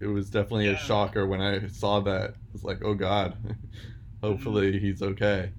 [0.00, 2.30] it was definitely a shocker when I saw that.
[2.30, 3.36] It was like, oh god,
[4.22, 5.52] hopefully he's okay.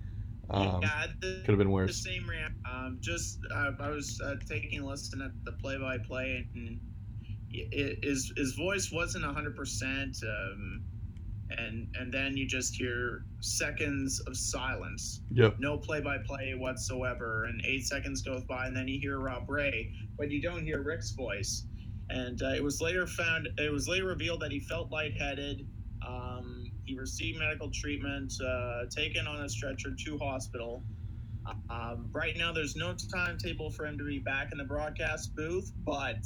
[0.52, 2.04] Um, yeah, the, could have been the worse.
[2.04, 2.56] same ramp.
[2.70, 6.80] Um, just uh, I was uh, taking a listen at the play-by-play, and
[7.52, 10.18] it, his his voice wasn't hundred percent.
[10.24, 10.84] Um,
[11.52, 15.56] and and then you just hear seconds of silence, Yep.
[15.60, 20.30] no play-by-play whatsoever, and eight seconds goes by, and then you hear Rob Ray, but
[20.30, 21.66] you don't hear Rick's voice.
[22.12, 25.68] And uh, it was later found, it was later revealed that he felt lightheaded.
[26.08, 30.84] Um, he received medical treatment, uh, taken on a stretcher to hospital.
[31.70, 35.72] Um, right now, there's no timetable for him to be back in the broadcast booth,
[35.86, 36.26] but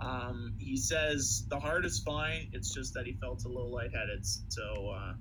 [0.00, 2.48] um, he says the heart is fine.
[2.52, 4.24] It's just that he felt a little lightheaded.
[4.48, 4.62] So
[4.94, 5.12] uh,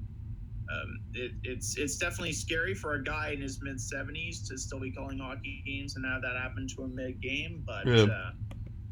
[0.72, 4.80] um, it, it's it's definitely scary for a guy in his mid 70s to still
[4.80, 7.64] be calling hockey games and have that happen to him mid game.
[7.68, 8.04] But Yeah.
[8.04, 8.32] uh,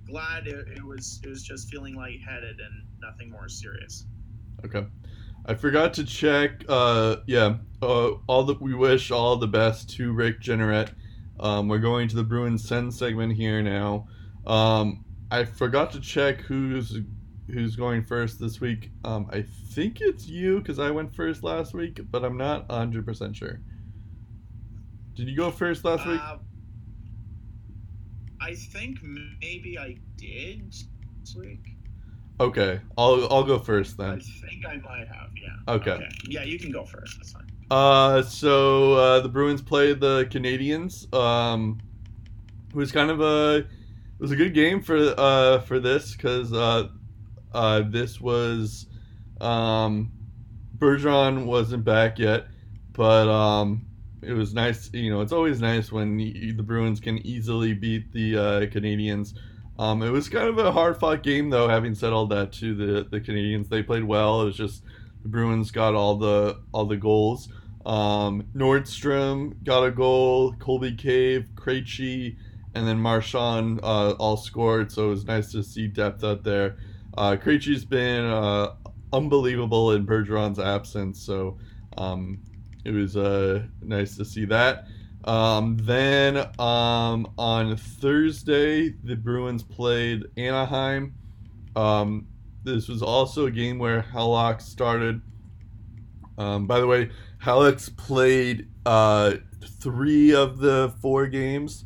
[0.09, 4.05] glad it, it was it was just feeling lightheaded and nothing more serious.
[4.65, 4.85] Okay.
[5.49, 6.63] I forgot to check.
[6.69, 7.57] Uh, yeah.
[7.81, 10.93] Uh, all that we wish all the best to Rick Jeanneret.
[11.39, 14.07] Um, we're going to the Bruins send segment here now.
[14.45, 16.99] Um, I forgot to check who's
[17.47, 18.91] who's going first this week.
[19.03, 23.03] Um, I think it's you because I went first last week, but I'm not 100
[23.03, 23.59] percent sure.
[25.15, 26.21] Did you go first last week?
[26.21, 26.37] Uh,
[28.39, 30.75] I think maybe I did
[31.21, 31.78] this week.
[32.39, 34.11] Okay, I'll I'll go first then.
[34.11, 35.29] I think I might have.
[35.35, 35.73] Yeah.
[35.73, 36.07] Okay.
[36.27, 37.17] Yeah, you can go first.
[37.17, 37.51] That's fine.
[37.69, 41.13] Uh, so uh, the Bruins played the Canadiens.
[41.13, 41.79] Um,
[42.69, 46.53] it was kind of a it was a good game for uh for this because
[46.53, 46.87] uh,
[47.53, 48.87] uh this was
[49.41, 50.11] um
[50.77, 52.47] Bergeron wasn't back yet,
[52.93, 53.85] but um
[54.21, 54.89] it was nice.
[54.93, 59.33] You know, it's always nice when the Bruins can easily beat the uh, Canadiens.
[59.79, 61.69] Um, it was kind of a hard fought game though.
[61.69, 64.41] Having said all that, to the the Canadiens, they played well.
[64.41, 64.83] It was just
[65.23, 67.47] the Bruins got all the all the goals.
[67.85, 70.53] Um, Nordstrom got a goal.
[70.59, 72.35] Colby Cave, Krejci,
[72.75, 74.91] and then Marchand uh, all scored.
[74.91, 76.75] So it was nice to see depth out there.
[77.17, 78.73] Uh, Krejci's been uh,
[79.13, 81.21] unbelievable in Bergeron's absence.
[81.21, 81.57] So
[81.97, 82.41] um,
[82.83, 84.87] it was uh, nice to see that.
[85.25, 91.13] Um, then um, on Thursday, the Bruins played Anaheim.
[91.75, 92.27] Um,
[92.63, 95.21] this was also a game where Halak started.
[96.37, 97.09] Um, by the way,
[97.41, 99.35] Halak's played uh,
[99.81, 101.85] three of the four games,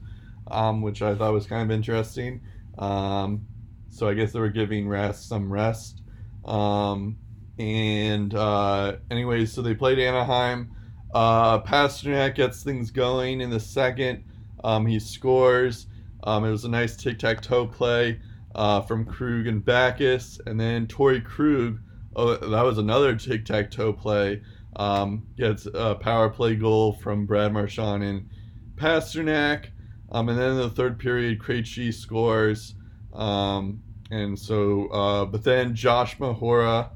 [0.49, 2.41] um, which I thought was kind of interesting.
[2.77, 3.45] Um,
[3.89, 6.01] so I guess they were giving rest some rest.
[6.45, 7.18] Um,
[7.60, 10.76] and uh, anyways, so they played Anaheim.
[11.14, 14.23] Uh, Pastrnak gets things going in the second.
[14.64, 15.88] Um, he scores.
[16.23, 18.19] Um, it was a nice tic tac toe play
[18.56, 21.80] uh, from Krug and Backes, and then Torey Krug.
[22.15, 24.41] Oh, that was another tic tac toe play.
[24.76, 28.30] Um, gets a power play goal from Brad Marchand and
[28.76, 29.68] Pastrnak.
[30.11, 32.76] Um, and then in the third period, Krejci scores.
[33.14, 36.90] Um, and so, uh, but then Josh Mahora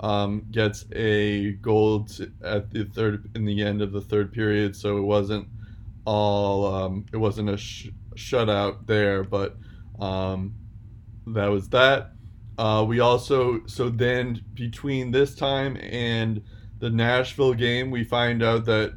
[0.00, 4.76] um, gets a goal to, at the third in the end of the third period,
[4.76, 5.48] so it wasn't
[6.04, 9.56] all um, it wasn't a sh- shutout there, but
[10.00, 10.54] um,
[11.26, 12.12] that was that.
[12.58, 16.42] Uh, we also so then between this time and
[16.78, 18.94] the Nashville game, we find out that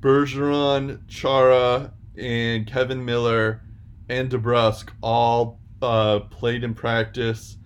[0.00, 3.62] Bergeron, Chara, and Kevan Miller
[4.08, 7.56] and DeBrusk all uh, played in practice.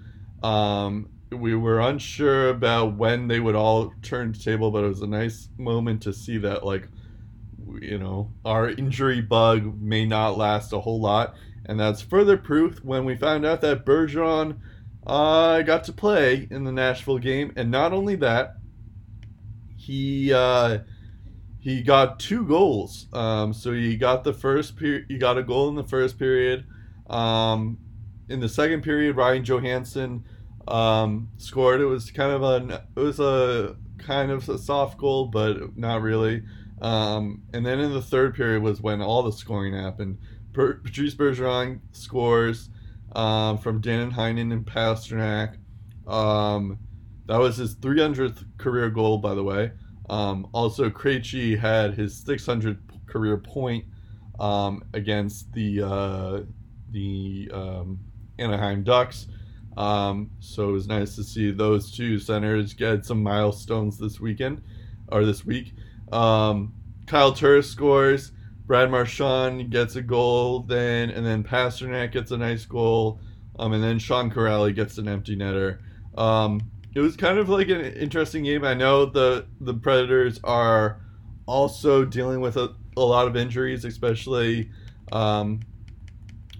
[0.42, 5.06] Um, we were unsure about when they would all turn table, but it was a
[5.06, 6.88] nice moment to see that, like,
[7.80, 11.34] you know, our injury bug may not last a whole lot.
[11.66, 14.59] And that's further proof when we found out that Bergeron
[15.06, 17.52] uh, got to play in the Nashville game.
[17.56, 18.56] And not only that,
[19.76, 20.78] he uh,
[21.59, 23.06] he got two goals.
[23.12, 26.64] Um, so he got the first period, he got a goal in the first period.
[27.10, 27.78] Um,
[28.28, 30.24] in the second period, Ryan Johansen
[30.68, 31.80] um, scored.
[31.80, 36.02] It was kind of a it was a kind of a soft goal, but not
[36.02, 36.42] really.
[36.80, 40.18] Um, and then in the third period was when all the scoring happened.
[40.52, 42.70] Patrice Bergeron scores
[43.12, 45.56] um, from Danton Heinen and Pastrnak.
[46.06, 46.78] Um,
[47.26, 49.72] that was his 300th career goal, by the way.
[50.08, 53.84] Um, also, Krejci had his 600th career point
[54.40, 56.40] um, against the uh,
[56.90, 57.98] the um,
[58.38, 59.26] Anaheim Ducks.
[59.78, 64.60] Um, so it was nice to see those two centers get some milestones this weekend
[65.06, 65.72] or this week.
[66.10, 66.74] Um,
[67.06, 68.32] Kyle Turris scores.
[68.66, 73.20] Brad Marchand gets a goal, then and then Pastrnak gets a nice goal,
[73.59, 75.78] um, and then Sean Kuraly gets an empty netter.
[76.18, 76.60] Um,
[76.94, 78.64] it was kind of like an interesting game.
[78.64, 81.00] I know the the Predators are
[81.46, 84.70] also dealing with a, a lot of injuries, especially
[85.12, 85.60] um,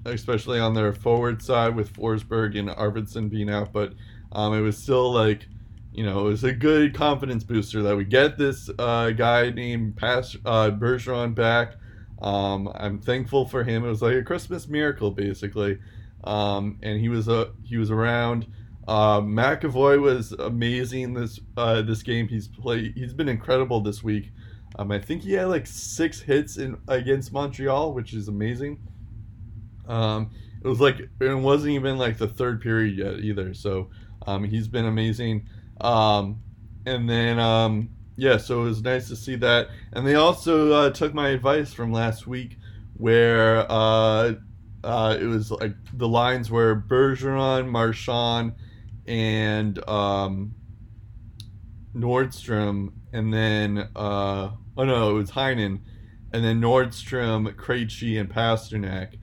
[0.05, 3.73] especially on their forward side with Forsberg and Arvidsson being out.
[3.73, 3.95] But
[4.33, 5.49] um, it was still like,
[5.93, 9.97] you know, it was a good confidence booster that we get this uh, guy named
[9.97, 11.75] Pas- uh, Bergeron back.
[12.21, 13.85] Um, I'm thankful for him.
[13.85, 15.79] It was like a Christmas miracle, basically.
[16.25, 18.47] Um, and he was a he was around.
[18.87, 22.27] Uh, McAvoy was amazing this uh, this game.
[22.27, 22.95] He's played.
[22.97, 24.33] He's been incredible this week.
[24.79, 28.79] Um, I think he had like six hits in against Montreal, which is amazing.
[29.89, 30.31] Um,
[30.63, 33.55] it was like it wasn't even like the third period yet either.
[33.55, 33.91] So
[34.27, 35.49] um, he's been amazing.
[35.81, 36.41] Um,
[36.87, 39.69] and then um, yeah, so it was nice to see that.
[39.93, 42.57] And they also uh, took my advice from last week,
[42.97, 44.35] where uh,
[44.83, 48.55] uh, it was like the lines were Bergeron, Marchand,
[49.07, 50.55] and um,
[51.95, 55.81] Nordstrom, and then uh, oh no, it was Heinen,
[56.33, 59.18] and then Nordstrom, Krejci, and Pastrnak.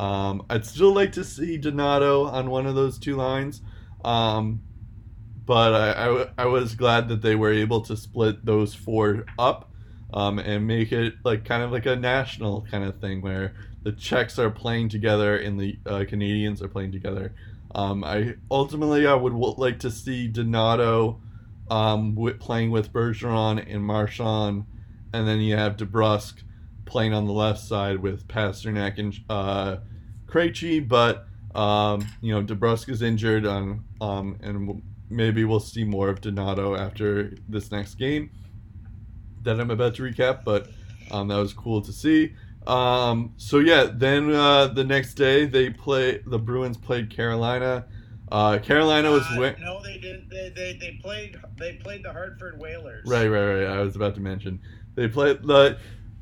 [0.00, 3.60] Um, I'd still like to see Donato on one of those two lines,
[4.02, 4.62] um,
[5.44, 9.70] but I, I, I, was glad that they were able to split those four up
[10.14, 13.52] um, and make it like kind of like a national kind of thing where
[13.82, 17.34] the Czechs are playing together and the uh, Canadians are playing together.
[17.74, 21.20] Um, I ultimately I would w- like to see Donato
[21.70, 24.64] um, w- playing with Bergeron and Marchand,
[25.12, 26.42] and then you have DeBrusk
[26.86, 29.76] playing on the left side with Pastrnak and uh,
[30.30, 36.08] Krejci, but um, you know DeBrusk is injured, on, um, and maybe we'll see more
[36.08, 38.30] of Donato after this next game
[39.42, 40.44] that I'm about to recap.
[40.44, 40.68] But
[41.10, 42.34] um, that was cool to see.
[42.66, 47.86] Um, so yeah, then uh, the next day they play the Bruins played Carolina.
[48.30, 50.28] Uh, Carolina was uh, win- no, they didn't.
[50.30, 53.04] They, they, they played they played the Hartford Whalers.
[53.06, 53.66] Right, right, right.
[53.66, 54.60] I was about to mention
[54.94, 55.78] they played the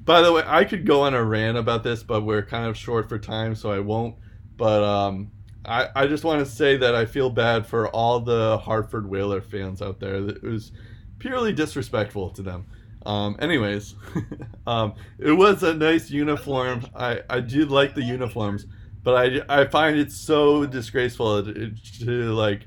[0.08, 2.78] by the way, I could go on a rant about this, but we're kind of
[2.78, 4.14] short for time, so I won't.
[4.56, 5.30] But um,
[5.66, 9.42] I, I just want to say that I feel bad for all the Hartford Whaler
[9.42, 10.14] fans out there.
[10.14, 10.72] It was
[11.18, 12.64] purely disrespectful to them.
[13.04, 13.96] Um, anyways,
[14.66, 16.86] um, it was a nice uniform.
[16.96, 18.64] I, I did like the uniforms,
[19.02, 19.14] but
[19.50, 22.66] I, I find it so disgraceful to, to like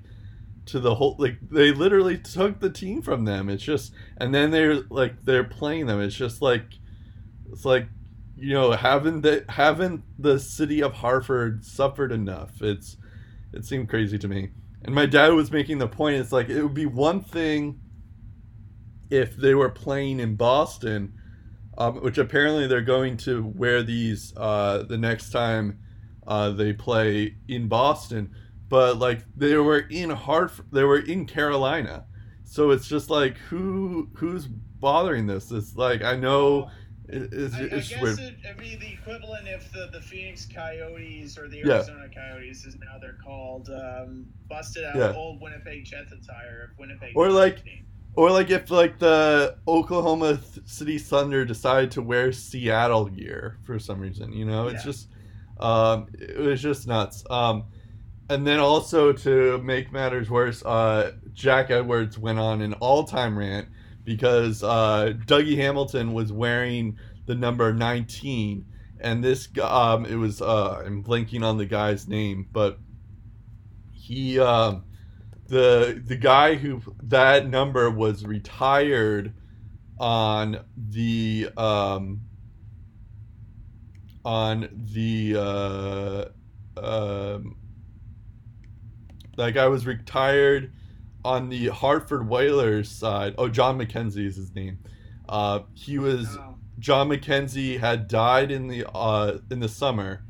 [0.68, 3.50] to the whole like they literally took the team from them.
[3.50, 6.00] It's just and then they're like they're playing them.
[6.00, 6.78] It's just like
[7.52, 7.88] it's like
[8.36, 12.62] you know haven't the haven't the city of Hartford suffered enough?
[12.62, 12.98] It's
[13.54, 14.52] it seemed crazy to me.
[14.84, 16.16] And my dad was making the point.
[16.16, 17.80] It's like it would be one thing
[19.10, 21.14] if they were playing in Boston,
[21.78, 25.80] um, which apparently they're going to wear these uh, the next time
[26.26, 28.34] uh, they play in Boston.
[28.70, 32.06] But like they were in Hartford, they were in Carolina,
[32.44, 35.52] so it's just like who who's bothering this?
[35.52, 36.72] It's like I know
[37.12, 38.20] It, it's, I, I guess weird.
[38.20, 41.74] it, it'd be the equivalent if the, the Phoenix Coyotes or the Yeah.
[41.76, 45.14] Arizona Coyotes, as now they're called, um, busted out Yeah.
[45.16, 46.74] old Winnipeg Jets attire.
[46.80, 47.86] Winnipeg Or like- team.
[48.14, 54.02] Or like if like the Oklahoma City Thunder decided to wear Seattle gear for some
[54.02, 54.92] reason, you know, it's Yeah.
[54.92, 55.08] just
[55.62, 57.24] um, it was just nuts.
[57.30, 57.66] Um,
[58.30, 63.70] and then also to make matters worse, uh, Jack Edwards went on an all-time rant
[64.04, 68.66] because uh, Dougie Hamilton was wearing the number 19,
[69.00, 72.80] and this um, it was uh, I'm blanking on the guy's name, but
[73.92, 74.84] he um,
[75.48, 79.34] the the guy who that number was retired
[80.00, 82.22] on the um
[84.24, 86.26] on the uh
[86.78, 87.58] um
[89.38, 90.72] that guy was retired
[91.24, 93.36] on the Hartford Whalers side.
[93.38, 94.80] Oh, John McKenzie is his name.
[95.30, 100.24] Uh, he was Oh, John McKenzie had died in the uh, in the summer,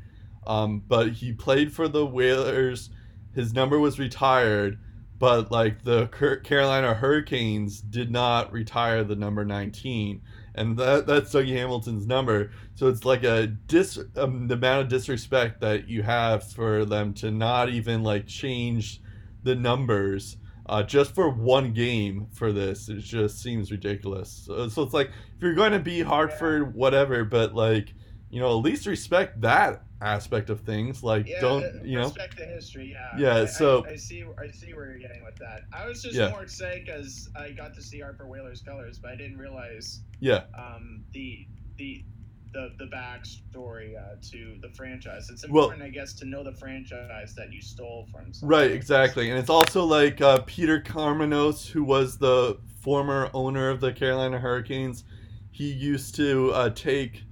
[0.46, 2.90] um, but he played for the Whalers.
[3.34, 4.78] His number was retired,
[5.18, 6.08] but like the
[6.44, 10.20] Carolina Hurricanes did not retire the number 19,
[10.54, 12.50] and that that's Dougie Hamilton's number.
[12.74, 17.14] So it's like a dis um, the amount of disrespect that you have for them
[17.14, 19.00] to not even like change
[19.42, 20.36] the numbers.
[20.66, 24.44] Uh, just for one game for this, it just seems ridiculous.
[24.46, 27.94] So, so it's like if you're going to be Hartford, whatever, but like
[28.30, 31.02] you know, at least respect that aspect of things.
[31.02, 32.04] Like yeah, don't uh, you know?
[32.04, 32.92] respect the history.
[32.92, 33.10] Yeah.
[33.18, 34.24] Yeah, I- I- so- I, see.
[34.38, 35.62] I see where you're getting with that.
[35.72, 36.30] I was just Yeah.
[36.30, 40.44] more excited because I got to see Hartford Whalers colors, but I didn't realize Yeah,
[40.56, 42.04] um, the the
[42.52, 45.28] the the backstory uh, to the franchise.
[45.30, 48.32] It's Well- important, I guess, to know the franchise that you stole from.
[48.42, 49.30] right, exactly.
[49.30, 54.38] And it's also like uh, Peter Karmanos, who was the former owner of the Carolina
[54.38, 55.04] Hurricanes.
[55.50, 57.22] He used to uh, take.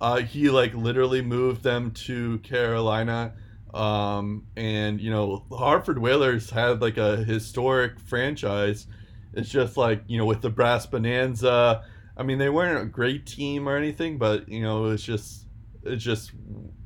[0.00, 3.34] Uh, he like literally moved them to Carolina.
[3.74, 8.86] Um, and you know, Hartford Whalers had like a historic franchise.
[9.34, 11.84] It's just like you know, with the Brass Bonanza.
[12.16, 15.46] I mean, they weren't a great team or anything, but you know, it was just,
[15.84, 16.32] it just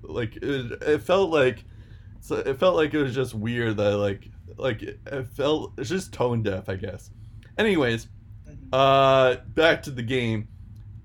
[0.03, 1.65] like it, it felt like,
[2.21, 5.89] so it felt like it was just weird that like, like it, it felt it's
[5.91, 7.11] just tone deaf, I guess.
[7.59, 8.09] Anyways,
[8.49, 8.69] Mhm.
[8.73, 10.49] uh, back to the game.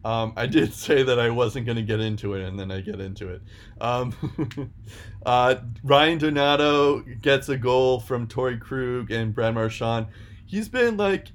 [0.06, 2.82] Um, I did say that I wasn't going to get into it, and then I
[2.82, 3.42] get into it.
[3.82, 4.14] Um,
[5.26, 10.08] uh, Ryan Donato gets a goal from Torey Krug and Brad Marchand.
[10.46, 11.28] He's been like,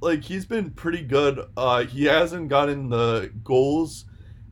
[0.00, 1.40] like he's been pretty good.
[1.56, 4.06] Uh, he hasn't gotten the goals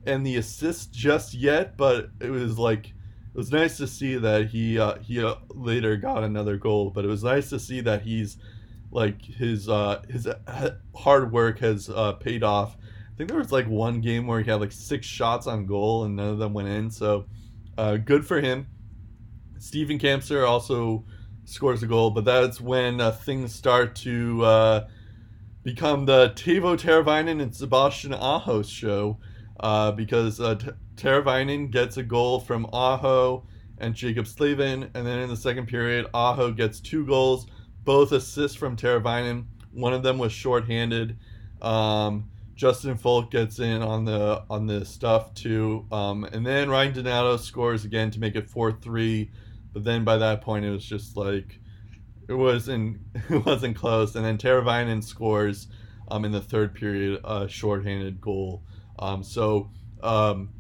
[0.07, 4.49] and the assists just yet, but it was like it was nice to see that
[4.49, 6.91] he uh, he uh, later got another goal.
[6.91, 8.39] But it was nice to see that he's
[8.91, 12.77] like his uh, his uh, hard work has uh, paid off.
[12.81, 16.05] I think there was like one game where he had like six shots on goal
[16.05, 16.91] and none of them went in.
[16.91, 17.27] So
[17.77, 18.67] uh, good for him.
[19.59, 21.05] Steven Kampfer also
[21.45, 24.89] scores a goal, but that's when uh, things start to uh,
[25.69, 29.19] become the Teuvo Teravainen and Sebastian Aho show
[29.61, 30.59] uh, because uh,
[30.97, 33.45] Teravainen gets a goal from Aho
[33.77, 37.49] and Jaccob Slavin, and then in the second period, Aho gets two goals,
[37.85, 39.45] both assists from Teravainen.
[39.73, 41.19] One of them was shorthanded.
[41.61, 46.95] Um, Justin Faulk gets in on the on the stuff too, um, and then Ryan
[46.95, 49.31] Donato scores again to make it four three.
[49.75, 51.61] But then by that point, it was just like
[52.29, 53.01] it wasn't
[53.31, 54.15] it wasn't close.
[54.15, 55.69] And then Teravainen scores
[56.09, 58.63] um, in the third period a shorthanded goal.
[58.99, 59.71] Um, so
[60.03, 60.51] um,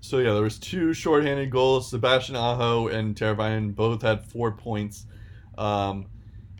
[0.00, 1.90] so yeah, there was two shorthanded goals.
[1.90, 5.06] Sebastian Aho and Teravainen both had four points.
[5.56, 6.06] Um,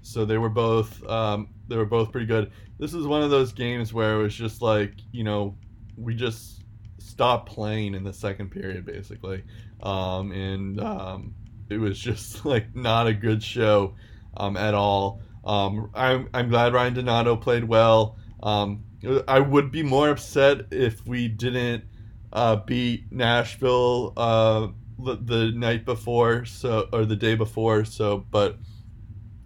[0.02, 2.52] so they were both um, they were both pretty good.
[2.78, 5.56] This is one of those games where it was just like you know
[5.97, 6.62] we just
[6.98, 9.43] stopped playing in the second period basically,
[9.82, 11.35] um, and um,
[11.70, 13.94] it was just like not a good show
[14.36, 15.20] um, at all.
[15.44, 18.18] Um, I'm I'm glad Ryan Donato played well.
[18.42, 18.84] Um,
[19.28, 21.84] I would be more upset if we didn't
[22.32, 24.68] uh, beat Nashville uh,
[24.98, 27.84] the, the night before, so or the day before.
[27.84, 28.58] So, but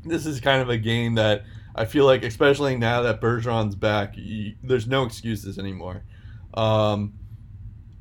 [0.04, 1.44] this is kind of a game that
[1.74, 6.04] I feel like, especially now that Bergeron's back, y there's no excuses anymore.
[6.54, 7.14] Um,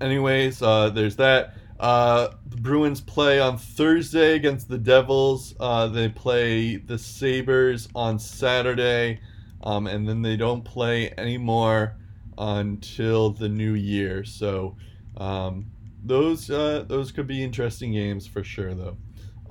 [0.01, 1.55] anyways, uh, there's that.
[1.79, 5.55] Uh, the Bruins play on Thursday against the Devils.
[5.59, 9.21] Uh, they play the Sabres on Saturday,
[9.63, 11.97] um, and then they don't play anymore
[12.37, 14.23] until the new year.
[14.25, 14.75] So
[15.17, 15.71] um,
[16.03, 18.97] those uh, those could be interesting games for sure, though.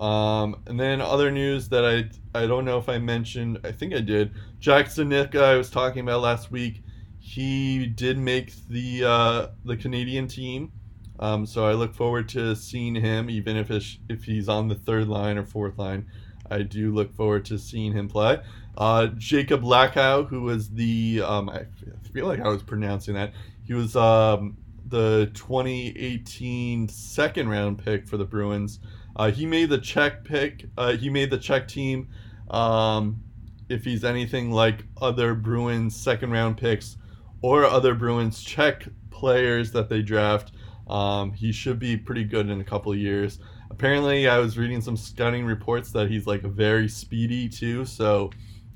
[0.02, 3.60] Um, and then other news that I I don't know if I mentioned.
[3.64, 4.32] I think I did.
[4.60, 6.82] Jack Studnicka, I was talking about last week.
[7.18, 10.72] he did make the uh, the Canadian team.
[11.20, 13.70] Um, so I look forward to seeing him, even if
[14.08, 16.06] if he's on the third line or fourth line.
[16.50, 18.40] I do look forward to seeing him play.
[18.76, 21.66] Uh, Jakub Lauko, who was the um, I
[22.12, 23.32] feel like I was pronouncing that.
[23.64, 28.80] He was um, the 2018 second round pick for the Bruins.
[29.16, 30.66] Uh, he made the Czech pick.
[30.76, 32.08] Uh, he made the Czech team.
[32.50, 33.22] Um,
[33.68, 36.96] if he's anything like other Bruins second round picks
[37.42, 40.52] or other Bruins Czech players that they draft,
[40.88, 43.38] um, he should be pretty good in a couple of years.
[43.70, 47.84] Apparently, I was reading some scouting reports that he's like very speedy too.
[47.84, 48.30] So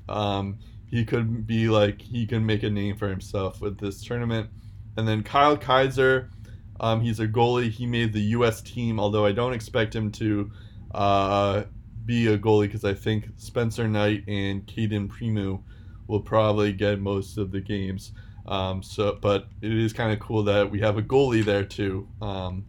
[0.07, 4.49] um, he could be like he can make a name for himself with this tournament.
[4.95, 6.29] And then Kyle Keyser,
[6.79, 7.71] um, he's a goalie.
[7.71, 8.61] He made the U.S.
[8.61, 10.51] team, although I don't expect him to
[10.93, 11.63] uh,
[12.05, 15.63] be a goalie because I think Spencer Knight and Cayden Primeau
[16.07, 18.11] will probably get most of the games.
[18.45, 22.07] Um, so, but it is kind of cool that we have a goalie there too,
[22.21, 22.65] um,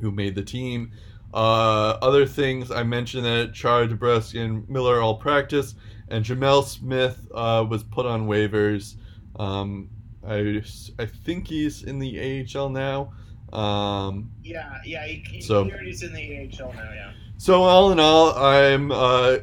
[0.00, 0.92] who made the team.
[1.32, 5.74] Uh, other things I mentioned that Chara DeBrusk and Miller all practice,
[6.08, 8.94] and Gemel Smith uh, was put on waivers.
[9.38, 9.90] Um,
[10.26, 10.62] I
[10.98, 13.12] I think he's in the AHL now.
[13.52, 16.92] Um, yeah, yeah, he, he, so, he's in the AHL now.
[16.92, 17.12] Yeah.
[17.38, 19.38] So all in all, I'm uh,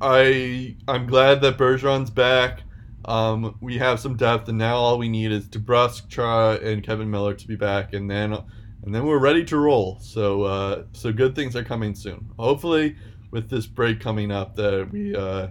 [0.00, 2.62] I I'm glad that Bergeron's back.
[3.04, 7.10] Um, we have some depth, and now all we need is DeBrusk, Chara, and Kevan
[7.10, 9.98] Miller to be back, and then and then we're ready to roll.
[10.00, 12.30] So uh, so good things are coming soon.
[12.38, 12.96] Hopefully,
[13.30, 15.48] with this break coming up, that we uh,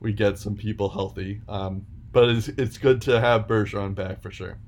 [0.00, 1.40] we get some people healthy.
[1.48, 4.58] Um, but it's it's good to have Bergeron back for sure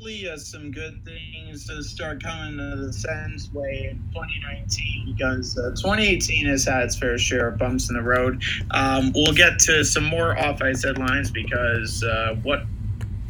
[0.00, 5.58] hopefully uh, some good things to start coming to the Sens way in 2019 because
[5.58, 8.42] uh, 2018 has had its fair share of bumps in the road.
[8.70, 12.62] Um, we'll get to some more off ice headlines because uh, what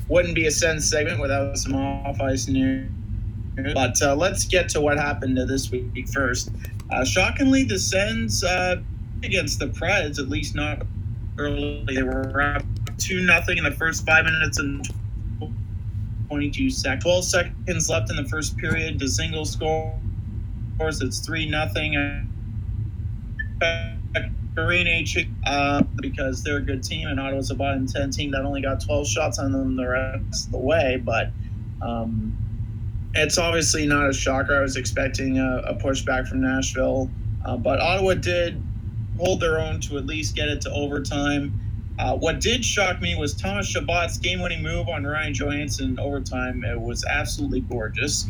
[0.09, 2.89] wouldn't be a Sens segment without some off ice news.
[3.75, 6.53] But uh, let's get to what happened this week first.
[6.93, 8.77] Uh, shockingly, the Sens uh,
[9.25, 10.87] against the Preds, at least not
[11.37, 12.63] early, they were up
[12.97, 14.87] two nothing in the first five minutes and
[16.31, 17.03] 22 seconds.
[17.03, 18.99] 12 seconds left in the first period.
[18.99, 19.99] The single score
[20.77, 21.03] scores.
[21.03, 21.97] It's 3 nothing.
[25.47, 28.81] Uh, because they're a good team, and Ottawa's a bottom 10 team that only got
[28.81, 31.01] 12 shots on them the rest of the way.
[31.03, 31.31] But
[31.83, 32.37] um,
[33.15, 34.57] it's obviously not a shocker.
[34.57, 37.11] I was expecting a, a pushback from Nashville,
[37.45, 38.63] uh, but Ottawa did
[39.19, 41.59] hold their own to at least get it to overtime.
[42.01, 46.65] Uh, what did shock me was Thomas Chabot's game-winning move on Ryan Johansen in overtime.
[46.65, 48.27] It was absolutely gorgeous,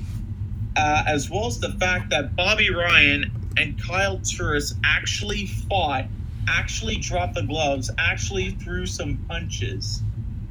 [0.77, 6.07] uh, as well as the fact that Bobby Ryan and Kyle Turris actually fought,
[6.49, 10.03] actually dropped the gloves, actually threw some punches.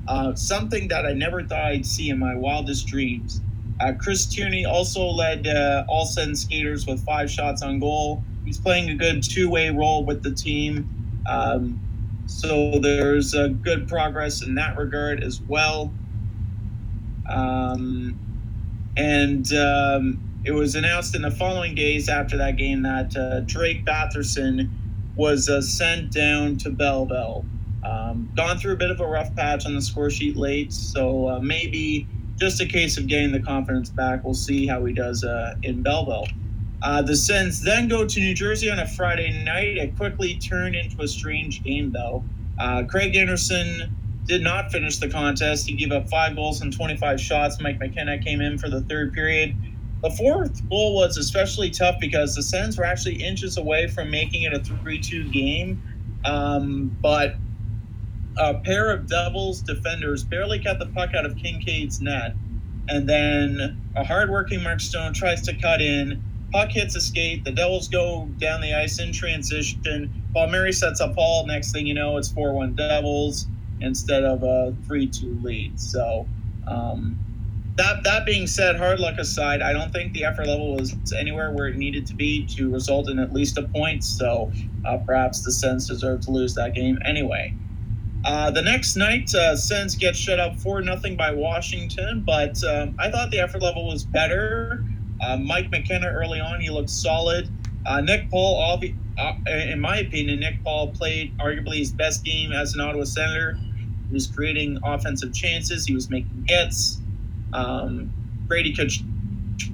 [0.07, 3.41] Uh, something that I never thought I'd see in my wildest dreams.
[3.81, 8.23] Uh, Chris Tierney also led uh, all seven skaters with five shots on goal.
[8.45, 10.89] He's playing a good two-way role with the team.
[11.27, 11.81] Um,
[12.29, 15.91] so there's a good progress in that regard as well.
[17.27, 18.17] Um,
[18.95, 23.83] and um, it was announced in the following days after that game that uh, Drake
[23.83, 24.69] Batherson
[25.15, 27.45] was uh, sent down to Belleville.
[27.83, 31.27] Um, gone through a bit of a rough patch on the score sheet late, so
[31.27, 32.07] uh, maybe
[32.37, 34.23] just a case of getting the confidence back.
[34.23, 36.27] We'll see how he does uh, in Belleville.
[36.81, 39.77] Uh, the Sens then go to New Jersey on a Friday night.
[39.77, 42.23] It quickly turned into a strange game, though.
[42.57, 43.95] Uh, Craig Anderson
[44.25, 45.67] did not finish the contest.
[45.67, 47.59] He gave up five goals and 25 shots.
[47.59, 49.55] Mike McKenna came in for the third period.
[50.01, 54.43] The fourth goal was especially tough because the Sens were actually inches away from making
[54.43, 55.81] it a 3 2 game.
[56.23, 57.35] Um, but
[58.37, 62.35] a pair of Devils defenders barely kept the puck out of Kinkaid's net.
[62.87, 67.43] And then a hardworking Mark Stone tries to cut in Puck hits a skate.
[67.43, 70.11] The Devils go down the ice in transition.
[70.33, 71.45] Palmieri sets up Paul.
[71.45, 73.47] Next thing you know, it's 4 1 Devils
[73.81, 75.79] instead of a 3 2 lead.
[75.79, 76.27] So,
[76.67, 77.17] um,
[77.79, 81.51] that, that being said, hard luck aside, I don't think the effort level was anywhere
[81.51, 84.03] where it needed to be to result in at least a point.
[84.03, 84.51] So
[84.85, 87.53] uh, perhaps the Sens deserve to lose that game anyway.
[88.25, 92.95] Uh, the next night, uh, Sens get shut up 4 0 by Washington, but um,
[92.99, 94.83] I thought the effort level was better.
[95.21, 97.49] Uh, Mike McKenna early on, he looked solid.
[97.85, 98.79] Uh, Nick Paul,
[99.17, 103.57] uh, in my opinion, Nick Paul played arguably his best game as an Ottawa Senator.
[104.07, 105.85] He was creating offensive chances.
[105.85, 106.99] He was making hits.
[107.53, 108.11] Um,
[108.47, 108.91] Brady could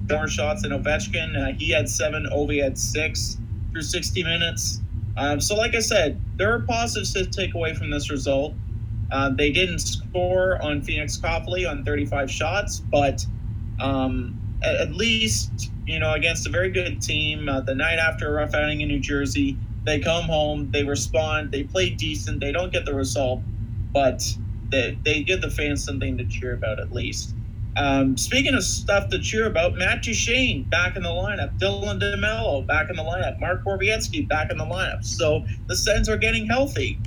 [0.09, 1.35] more shots than Ovechkin.
[1.35, 2.27] Uh, he had seven.
[2.31, 3.37] Ovi had six
[3.71, 4.81] through 60 minutes.
[5.17, 8.53] Um, so, like I said, there are positives to take away from this result.
[9.11, 13.25] Uh, they didn't score on Phoenix Copley on 35 shots, but
[13.79, 18.31] um, at, least, you know, against a very good team, uh, the night after a
[18.31, 22.71] rough outing in New Jersey, they come home, they respond, they play decent, they don't
[22.73, 23.41] get the result,
[23.93, 24.23] but
[24.69, 27.35] they, they give the fans something to cheer about at least.
[27.77, 32.65] Um, speaking of stuff to cheer about, Matt Duchene back in the lineup, Dylan DeMelo
[32.65, 35.03] back in the lineup, Mark Borowiecki back in the lineup.
[35.03, 36.97] So the Sens are getting healthy.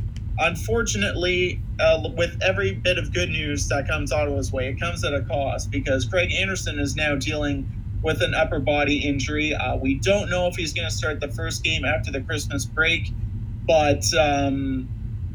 [0.40, 5.12] Unfortunately, uh, with every bit of good news that comes Ottawa's way, it comes at
[5.12, 7.68] a cost because Craig Anderson is now dealing
[8.02, 9.52] with an upper body injury.
[9.54, 12.64] Uh, we don't know if he's going to start the first game after the Christmas
[12.64, 13.10] break,
[13.66, 14.88] but um,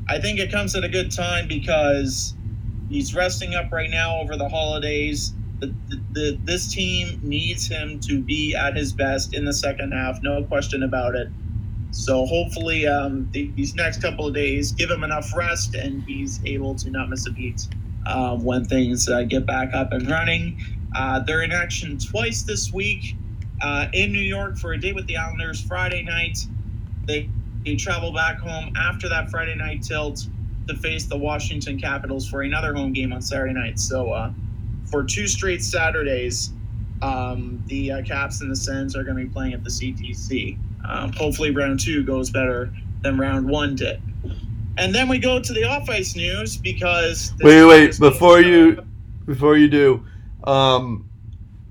[0.08, 2.34] I think it comes at a good time because
[2.90, 5.34] he's resting up right now over the holidays.
[5.60, 5.74] The,
[6.14, 10.44] the, this team needs him to be at his best in the second half, no
[10.44, 11.28] question about it.
[11.94, 16.74] So hopefully, um, these next couple of days give him enough rest and he's able
[16.76, 17.68] to not miss a beat
[18.08, 20.60] uh, when things uh, get back up and running.
[20.96, 23.16] Uh, they're in action twice this week
[23.62, 26.40] uh, in New York for a day with the Islanders Friday night.
[27.06, 27.30] They,
[27.64, 30.28] they travel back home after that Friday night tilt
[30.68, 33.80] to face the Washington Capitals for another home game on Saturday night.
[33.80, 34.32] So uh,
[34.90, 36.54] for two straight Saturdays,
[37.04, 40.58] um, the uh, Caps and the Sens are going to be playing at the CTC.
[40.86, 44.02] Um, hopefully, round two goes better than round one did.
[44.78, 48.84] And then we go to the off ice news because wait, wait, before you,
[49.26, 50.06] before you do,
[50.46, 51.10] um,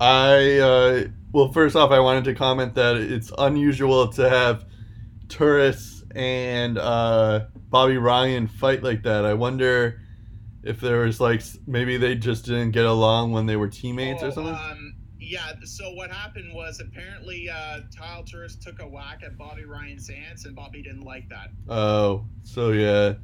[0.00, 4.64] I uh, well, first off, I wanted to comment that it's unusual to have
[5.28, 9.24] Turris and uh, Bobby Ryan fight like that.
[9.24, 10.00] I wonder
[10.62, 14.28] if there was like maybe they just didn't get along when they were teammates oh,
[14.28, 14.54] or something.
[14.54, 14.94] Um,
[15.32, 15.52] yeah.
[15.64, 20.44] So what happened was apparently uh, Kyle Turris took a whack at Bobby Ryan's hands,
[20.44, 21.48] and Bobby didn't like that.
[21.68, 23.14] Oh, so yeah.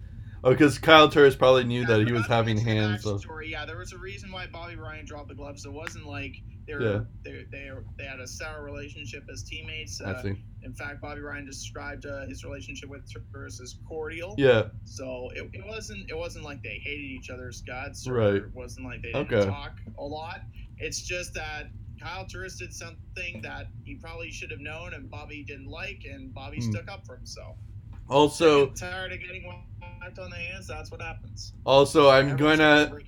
[0.43, 3.03] Oh, because Kyle Turris probably knew yeah, that he was having hands.
[3.03, 3.19] So.
[3.19, 3.51] Story.
[3.51, 5.67] Yeah, there was a reason why Bobby Ryan dropped the gloves.
[5.67, 6.37] It wasn't like
[6.67, 7.01] they were yeah.
[7.25, 10.01] they, they, they had a sour relationship as teammates.
[10.01, 10.37] Uh, I see.
[10.63, 14.35] In fact, Bobby Ryan described uh, his relationship with Turris as cordial.
[14.39, 14.69] Yeah.
[14.85, 18.09] So it, it wasn't it wasn't like they hated each other's guts.
[18.09, 18.37] Right.
[18.37, 19.51] It wasn't like they didn't okay.
[19.51, 20.41] talk a lot.
[20.79, 21.67] It's just that
[22.01, 26.33] Kyle Turris did something that he probably should have known, and Bobby didn't like, and
[26.33, 26.70] Bobby hmm.
[26.70, 27.57] stuck up for himself.
[28.09, 30.66] Also, tired of getting whacked on the hands.
[30.66, 31.53] That's what happens.
[31.65, 32.99] Also, I'm going to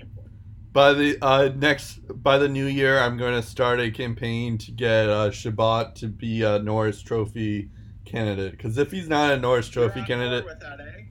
[0.73, 4.71] by the uh, next by the new year, I'm going to start a campaign to
[4.71, 7.71] get uh, Chabot to be a Norris Trophy
[8.05, 8.53] candidate.
[8.53, 11.03] Because if he's not a Norris Trophy candidate, that, eh?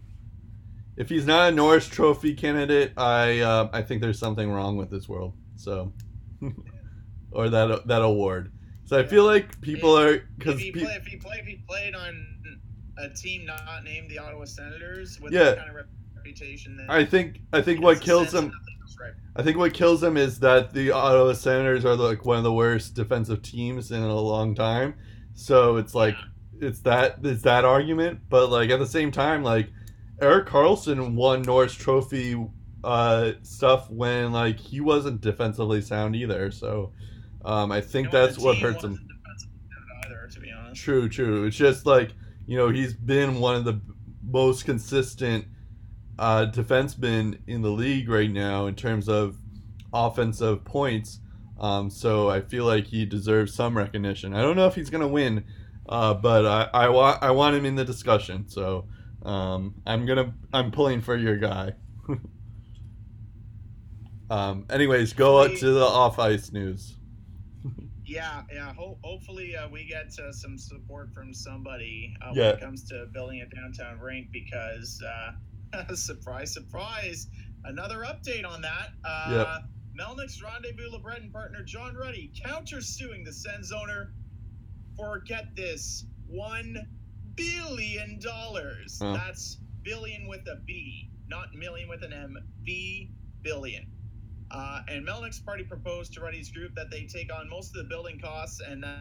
[0.98, 4.90] if he's not a Norris Trophy candidate, I uh, I think there's something wrong with
[4.90, 5.34] this world.
[5.56, 5.92] So,
[7.32, 8.52] or that that award.
[8.86, 11.96] So I feel like people are because if, pe- if he played if he played
[11.96, 12.26] on
[12.98, 15.44] a team not named the Ottawa Senators with yeah.
[15.44, 15.86] that kind of
[16.16, 18.52] reputation, then I think I think what kills him.
[19.00, 19.14] Right.
[19.36, 22.52] I think what kills them is that the Ottawa Senators are like one of the
[22.52, 24.96] worst defensive teams in a long time.
[25.36, 26.16] So it's like
[26.60, 26.68] yeah.
[26.68, 29.70] it's that it's that argument, but like at the same time, like
[30.22, 32.36] Erik Karlsson won Norris Trophy
[32.84, 36.52] uh, stuff when like he wasn't defensively sound either.
[36.52, 36.92] So
[37.46, 39.08] um, I think that's what hurts him.
[40.06, 40.82] Either, to be honest.
[40.82, 41.46] True, true.
[41.46, 42.12] It's just like
[42.46, 43.80] you know he's been one of the
[44.24, 45.46] most consistent
[46.18, 49.38] uh, defenseman in the league right now in terms of
[49.94, 51.20] offensive points.
[51.60, 54.34] Um, so I feel like he deserves some recognition.
[54.34, 55.46] I don't know if he's gonna win,
[55.88, 58.48] uh, but I, I want I want him in the discussion.
[58.48, 58.88] So
[59.24, 61.74] um, I'm gonna I'm pulling for your guy.
[64.30, 66.99] um, anyways, go up to the off ice news.
[68.10, 68.74] Yeah, yeah.
[68.74, 72.48] Ho- hopefully, uh, we get uh, some support from somebody uh, yeah.
[72.48, 75.02] when it comes to building a downtown rink because
[75.74, 77.28] uh, surprise, surprise.
[77.66, 78.90] Another update on that.
[79.06, 79.64] Uh, yep.
[80.00, 84.14] Melnyk's Rendezvous LeBreton partner John Ruddy countersuing the Sens owner
[84.98, 86.76] for, get this, $1
[87.36, 88.20] billion.
[88.24, 89.14] Huh.
[89.14, 92.38] That's billion with a B, not million with an M.
[92.64, 93.12] B
[93.42, 93.86] billion.
[94.52, 97.90] Uh, and Melnyk's party proposed to Ruddy's group that they take on most of the
[97.90, 99.00] building costs and that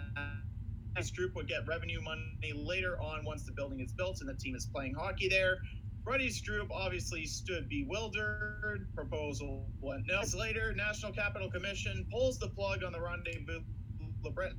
[0.96, 4.34] this group would get revenue money later on once the building is built and the
[4.34, 5.56] team is playing hockey there.
[6.04, 8.88] Ruddy's group obviously stood bewildered.
[8.94, 10.22] Proposal went no.
[10.38, 13.60] Later, National Capital Commission pulls the plug on the rendezvous
[14.24, 14.56] LeBreton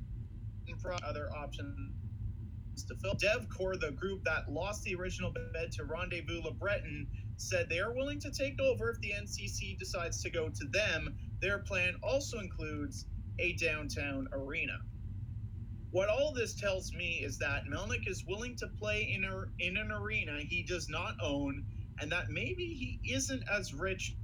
[0.80, 1.94] front other options
[2.88, 3.14] to fill.
[3.14, 7.06] DevCore, the group that lost the original bid to Rendezvous LeBreton,
[7.40, 11.16] said they are willing to take over if the NCC decides to go to them.
[11.40, 13.06] Their plan also includes
[13.38, 14.78] a downtown arena.
[15.90, 19.76] What all this tells me is that Melnyk is willing to play in, a, in
[19.76, 21.64] an arena he does not own
[22.00, 24.16] and that maybe he isn't as rich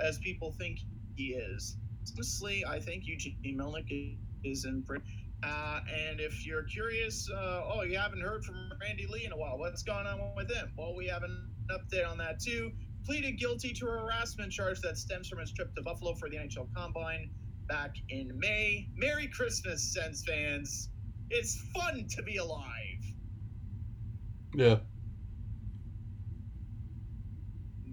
[0.00, 0.78] as people think
[1.16, 1.76] he is.
[2.14, 5.04] Honestly, I think Eugene Melnyk is in pretty.
[5.42, 9.36] Uh, and if you're curious, uh, oh, you haven't heard from Randy Lee in a
[9.36, 9.58] while.
[9.58, 10.72] What's going on with him?
[10.76, 12.72] Well, we have an update on that too.
[13.04, 16.36] Pleaded guilty to a harassment charge that stems from his trip to Buffalo for the
[16.36, 17.30] NHL Combine
[17.68, 18.88] back in May.
[18.96, 20.90] Merry Christmas, Sens fans.
[21.30, 22.64] It's fun to be alive.
[24.54, 24.76] Yeah.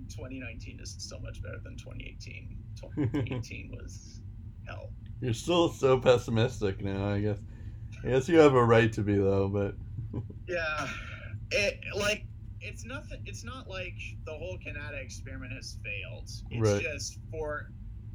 [0.10, 2.57] 2019 is so much better than 2018.
[2.81, 4.22] 2018 was
[4.68, 4.89] hell.
[5.22, 7.39] You're still so pessimistic now, I guess.
[8.03, 9.76] I guess you have a right to be though, but
[10.47, 10.88] Yeah.
[11.52, 12.26] It like
[12.65, 13.97] it's nothing it's not like
[14.27, 16.29] the whole Kanata experiment has failed.
[16.51, 16.83] It's Right.
[16.83, 17.63] just for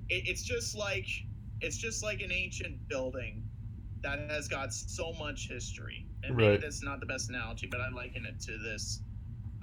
[0.08, 1.06] it, it's just like
[1.60, 3.44] it's just like an ancient building
[4.04, 6.06] that has got so much history.
[6.24, 6.60] And maybe Right.
[6.60, 9.02] that's not the best analogy, but I liken it to this.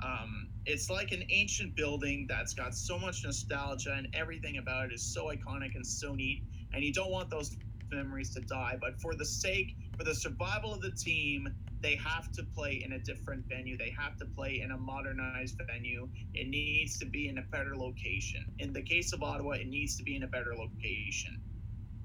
[0.04, 4.94] Um, it's like an ancient building that's got so much nostalgia and everything about it
[4.94, 6.44] is so iconic and so neat.
[6.74, 7.56] And you don't want those
[7.92, 8.78] memories to die.
[8.82, 11.48] But for the sake, for the survival of the team,
[11.82, 13.78] they have to play in a different venue.
[13.78, 16.08] They have to play in a modernized venue.
[16.34, 18.46] It needs to be in a better location.
[18.60, 21.42] In the case of Ottawa, it needs to be in a better location.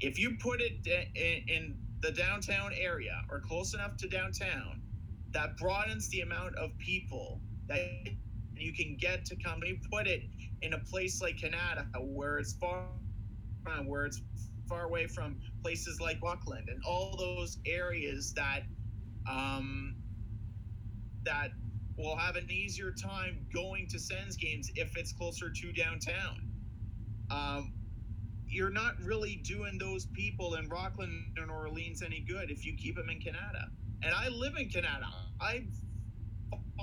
[0.00, 4.82] If you put it in, the downtown area or close enough to downtown,
[5.30, 7.78] that broadens the amount of people that
[8.56, 9.60] you can get to come.
[9.64, 10.22] You put it
[10.62, 12.86] in a place like Kanata, where it's far,
[13.84, 14.20] where it's
[14.72, 18.62] far away from places like Buckland and all those areas that
[19.30, 19.96] um,
[21.24, 21.50] that
[21.98, 26.48] will have an easier time going to Sens games if it's closer to downtown.
[27.30, 27.74] Um,
[28.46, 32.96] you're not really doing those people in Rockland and Orleans any good if you keep
[32.96, 33.68] them in Kanata.
[34.02, 35.12] And I live in Kanata.
[35.40, 35.70] I'm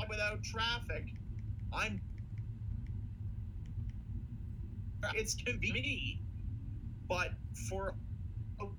[0.07, 1.05] without traffic.
[1.73, 1.99] I'm.
[5.15, 6.19] It's convenient,
[7.07, 7.29] but
[7.67, 7.93] for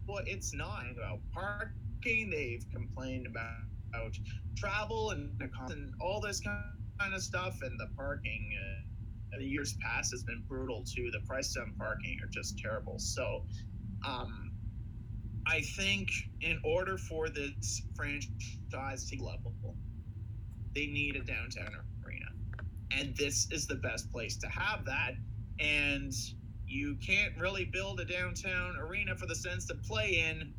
[0.07, 2.31] what it's not about parking.
[2.31, 3.55] They've complained about,
[3.89, 4.19] about
[4.57, 5.31] travel and,
[5.69, 8.51] and all this kind of stuff, and the parking.
[8.61, 11.11] Uh, the years past has been brutal too.
[11.13, 12.99] The price on parking are just terrible.
[12.99, 13.45] So,
[14.07, 14.53] um,
[15.47, 16.09] I think
[16.41, 19.55] in order for this franchise to level,
[20.75, 21.71] they need a downtown
[22.05, 22.27] arena,
[22.91, 25.15] and this is the best place to have that.
[25.59, 26.13] And
[26.71, 30.55] you can't really build a downtown arena for the Sens to play in.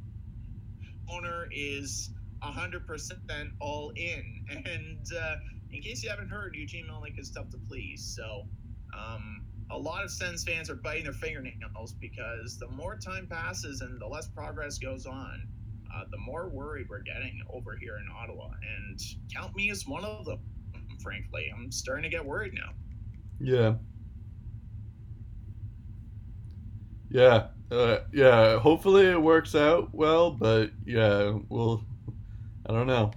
[1.09, 2.11] Owner is
[2.43, 4.45] 100% all in.
[4.65, 5.35] And uh,
[5.71, 8.13] in case you haven't heard, Eugene Melnyk is tough to please.
[8.15, 8.45] So
[8.97, 13.79] um, a lot of Sens fans are biting their fingernails because the more time passes
[13.79, 15.47] and the less progress goes on,
[15.95, 18.49] uh, the more worried we're getting over here in Ottawa.
[18.77, 18.99] And
[19.33, 20.39] count me as one of them,
[21.01, 21.49] frankly.
[21.55, 22.73] I'm starting to get worried now.
[23.39, 23.75] yeah.
[27.11, 27.47] Yeah.
[27.69, 31.85] Uh, yeah, hopefully it works out well, but yeah, we'll
[32.65, 33.11] I don't know.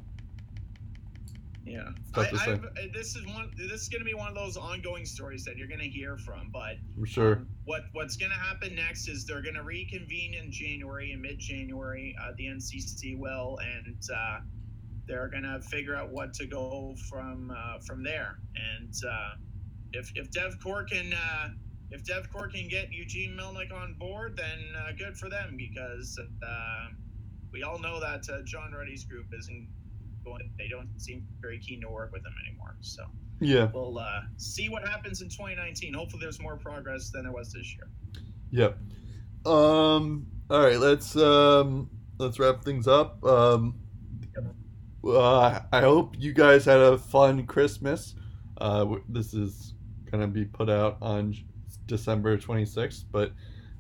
[1.65, 2.21] Yeah, I.
[2.21, 2.59] Uh,
[2.93, 3.51] this is one.
[3.57, 6.17] This is going to be one of those ongoing stories that you're going to hear
[6.19, 6.51] from.
[6.53, 7.43] But For sure.
[7.65, 12.15] what what's going to happen next is they're going to reconvene in January, in mid-January.
[12.23, 14.41] Uh, the NCC will, and uh,
[15.09, 18.39] they're going to figure out what to go from uh, from there.
[18.55, 19.35] And uh,
[19.93, 21.49] if if DevCore can uh,
[21.95, 26.87] if DevCore can get Eugene Melnyk on board, then uh, good for them because uh,
[27.53, 29.69] we all know that uh, John Ruddy's group isn't
[30.25, 30.51] going.
[30.59, 32.75] They don't seem very keen to work with him anymore.
[32.81, 33.05] So
[33.41, 33.71] Yeah.
[33.73, 35.95] we'll uh, see what happens in 2019.
[35.95, 37.89] Hopefully, there's more progress than there was this year.
[38.51, 38.77] Yep.
[39.47, 40.27] Um.
[40.51, 40.79] All right.
[40.79, 41.91] Let's um.
[42.19, 43.25] Let's wrap things up.
[43.25, 43.77] Um.
[45.07, 48.15] Uh, I hope you guys had a fun Christmas.
[48.59, 49.75] Uh, this is
[50.11, 51.35] gonna be put out on
[51.87, 53.33] December twenty sixth, but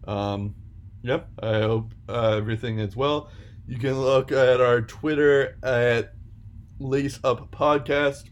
[0.06, 0.54] um,
[1.02, 1.28] yep.
[1.42, 3.30] I hope uh, everything is well.
[3.66, 6.14] You can look at our Twitter at
[6.78, 8.28] Lace Up Podcast.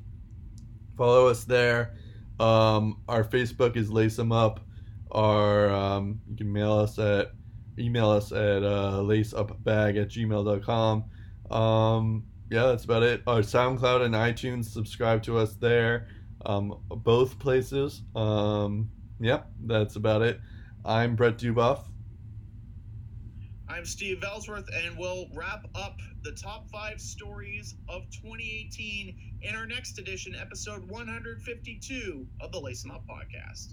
[0.97, 1.97] Follow us there.
[2.39, 4.61] Um, our Facebook is Lace 'em Up
[5.13, 7.33] our um, you can mail us at
[7.79, 11.05] email us at uh, laceupbag at gmail.com
[11.51, 16.09] um, yeah that's about it our soundcloud and itunes subscribe to us there
[16.47, 18.91] um, both places um,
[19.23, 20.41] yep that's about it
[20.85, 21.85] i'm brett dubuff
[23.69, 29.65] I'm Steve Ellsworth, and we'll wrap up the top five stories of 2018 in our
[29.65, 33.73] next edition, episode 152 of the Lace Up podcast.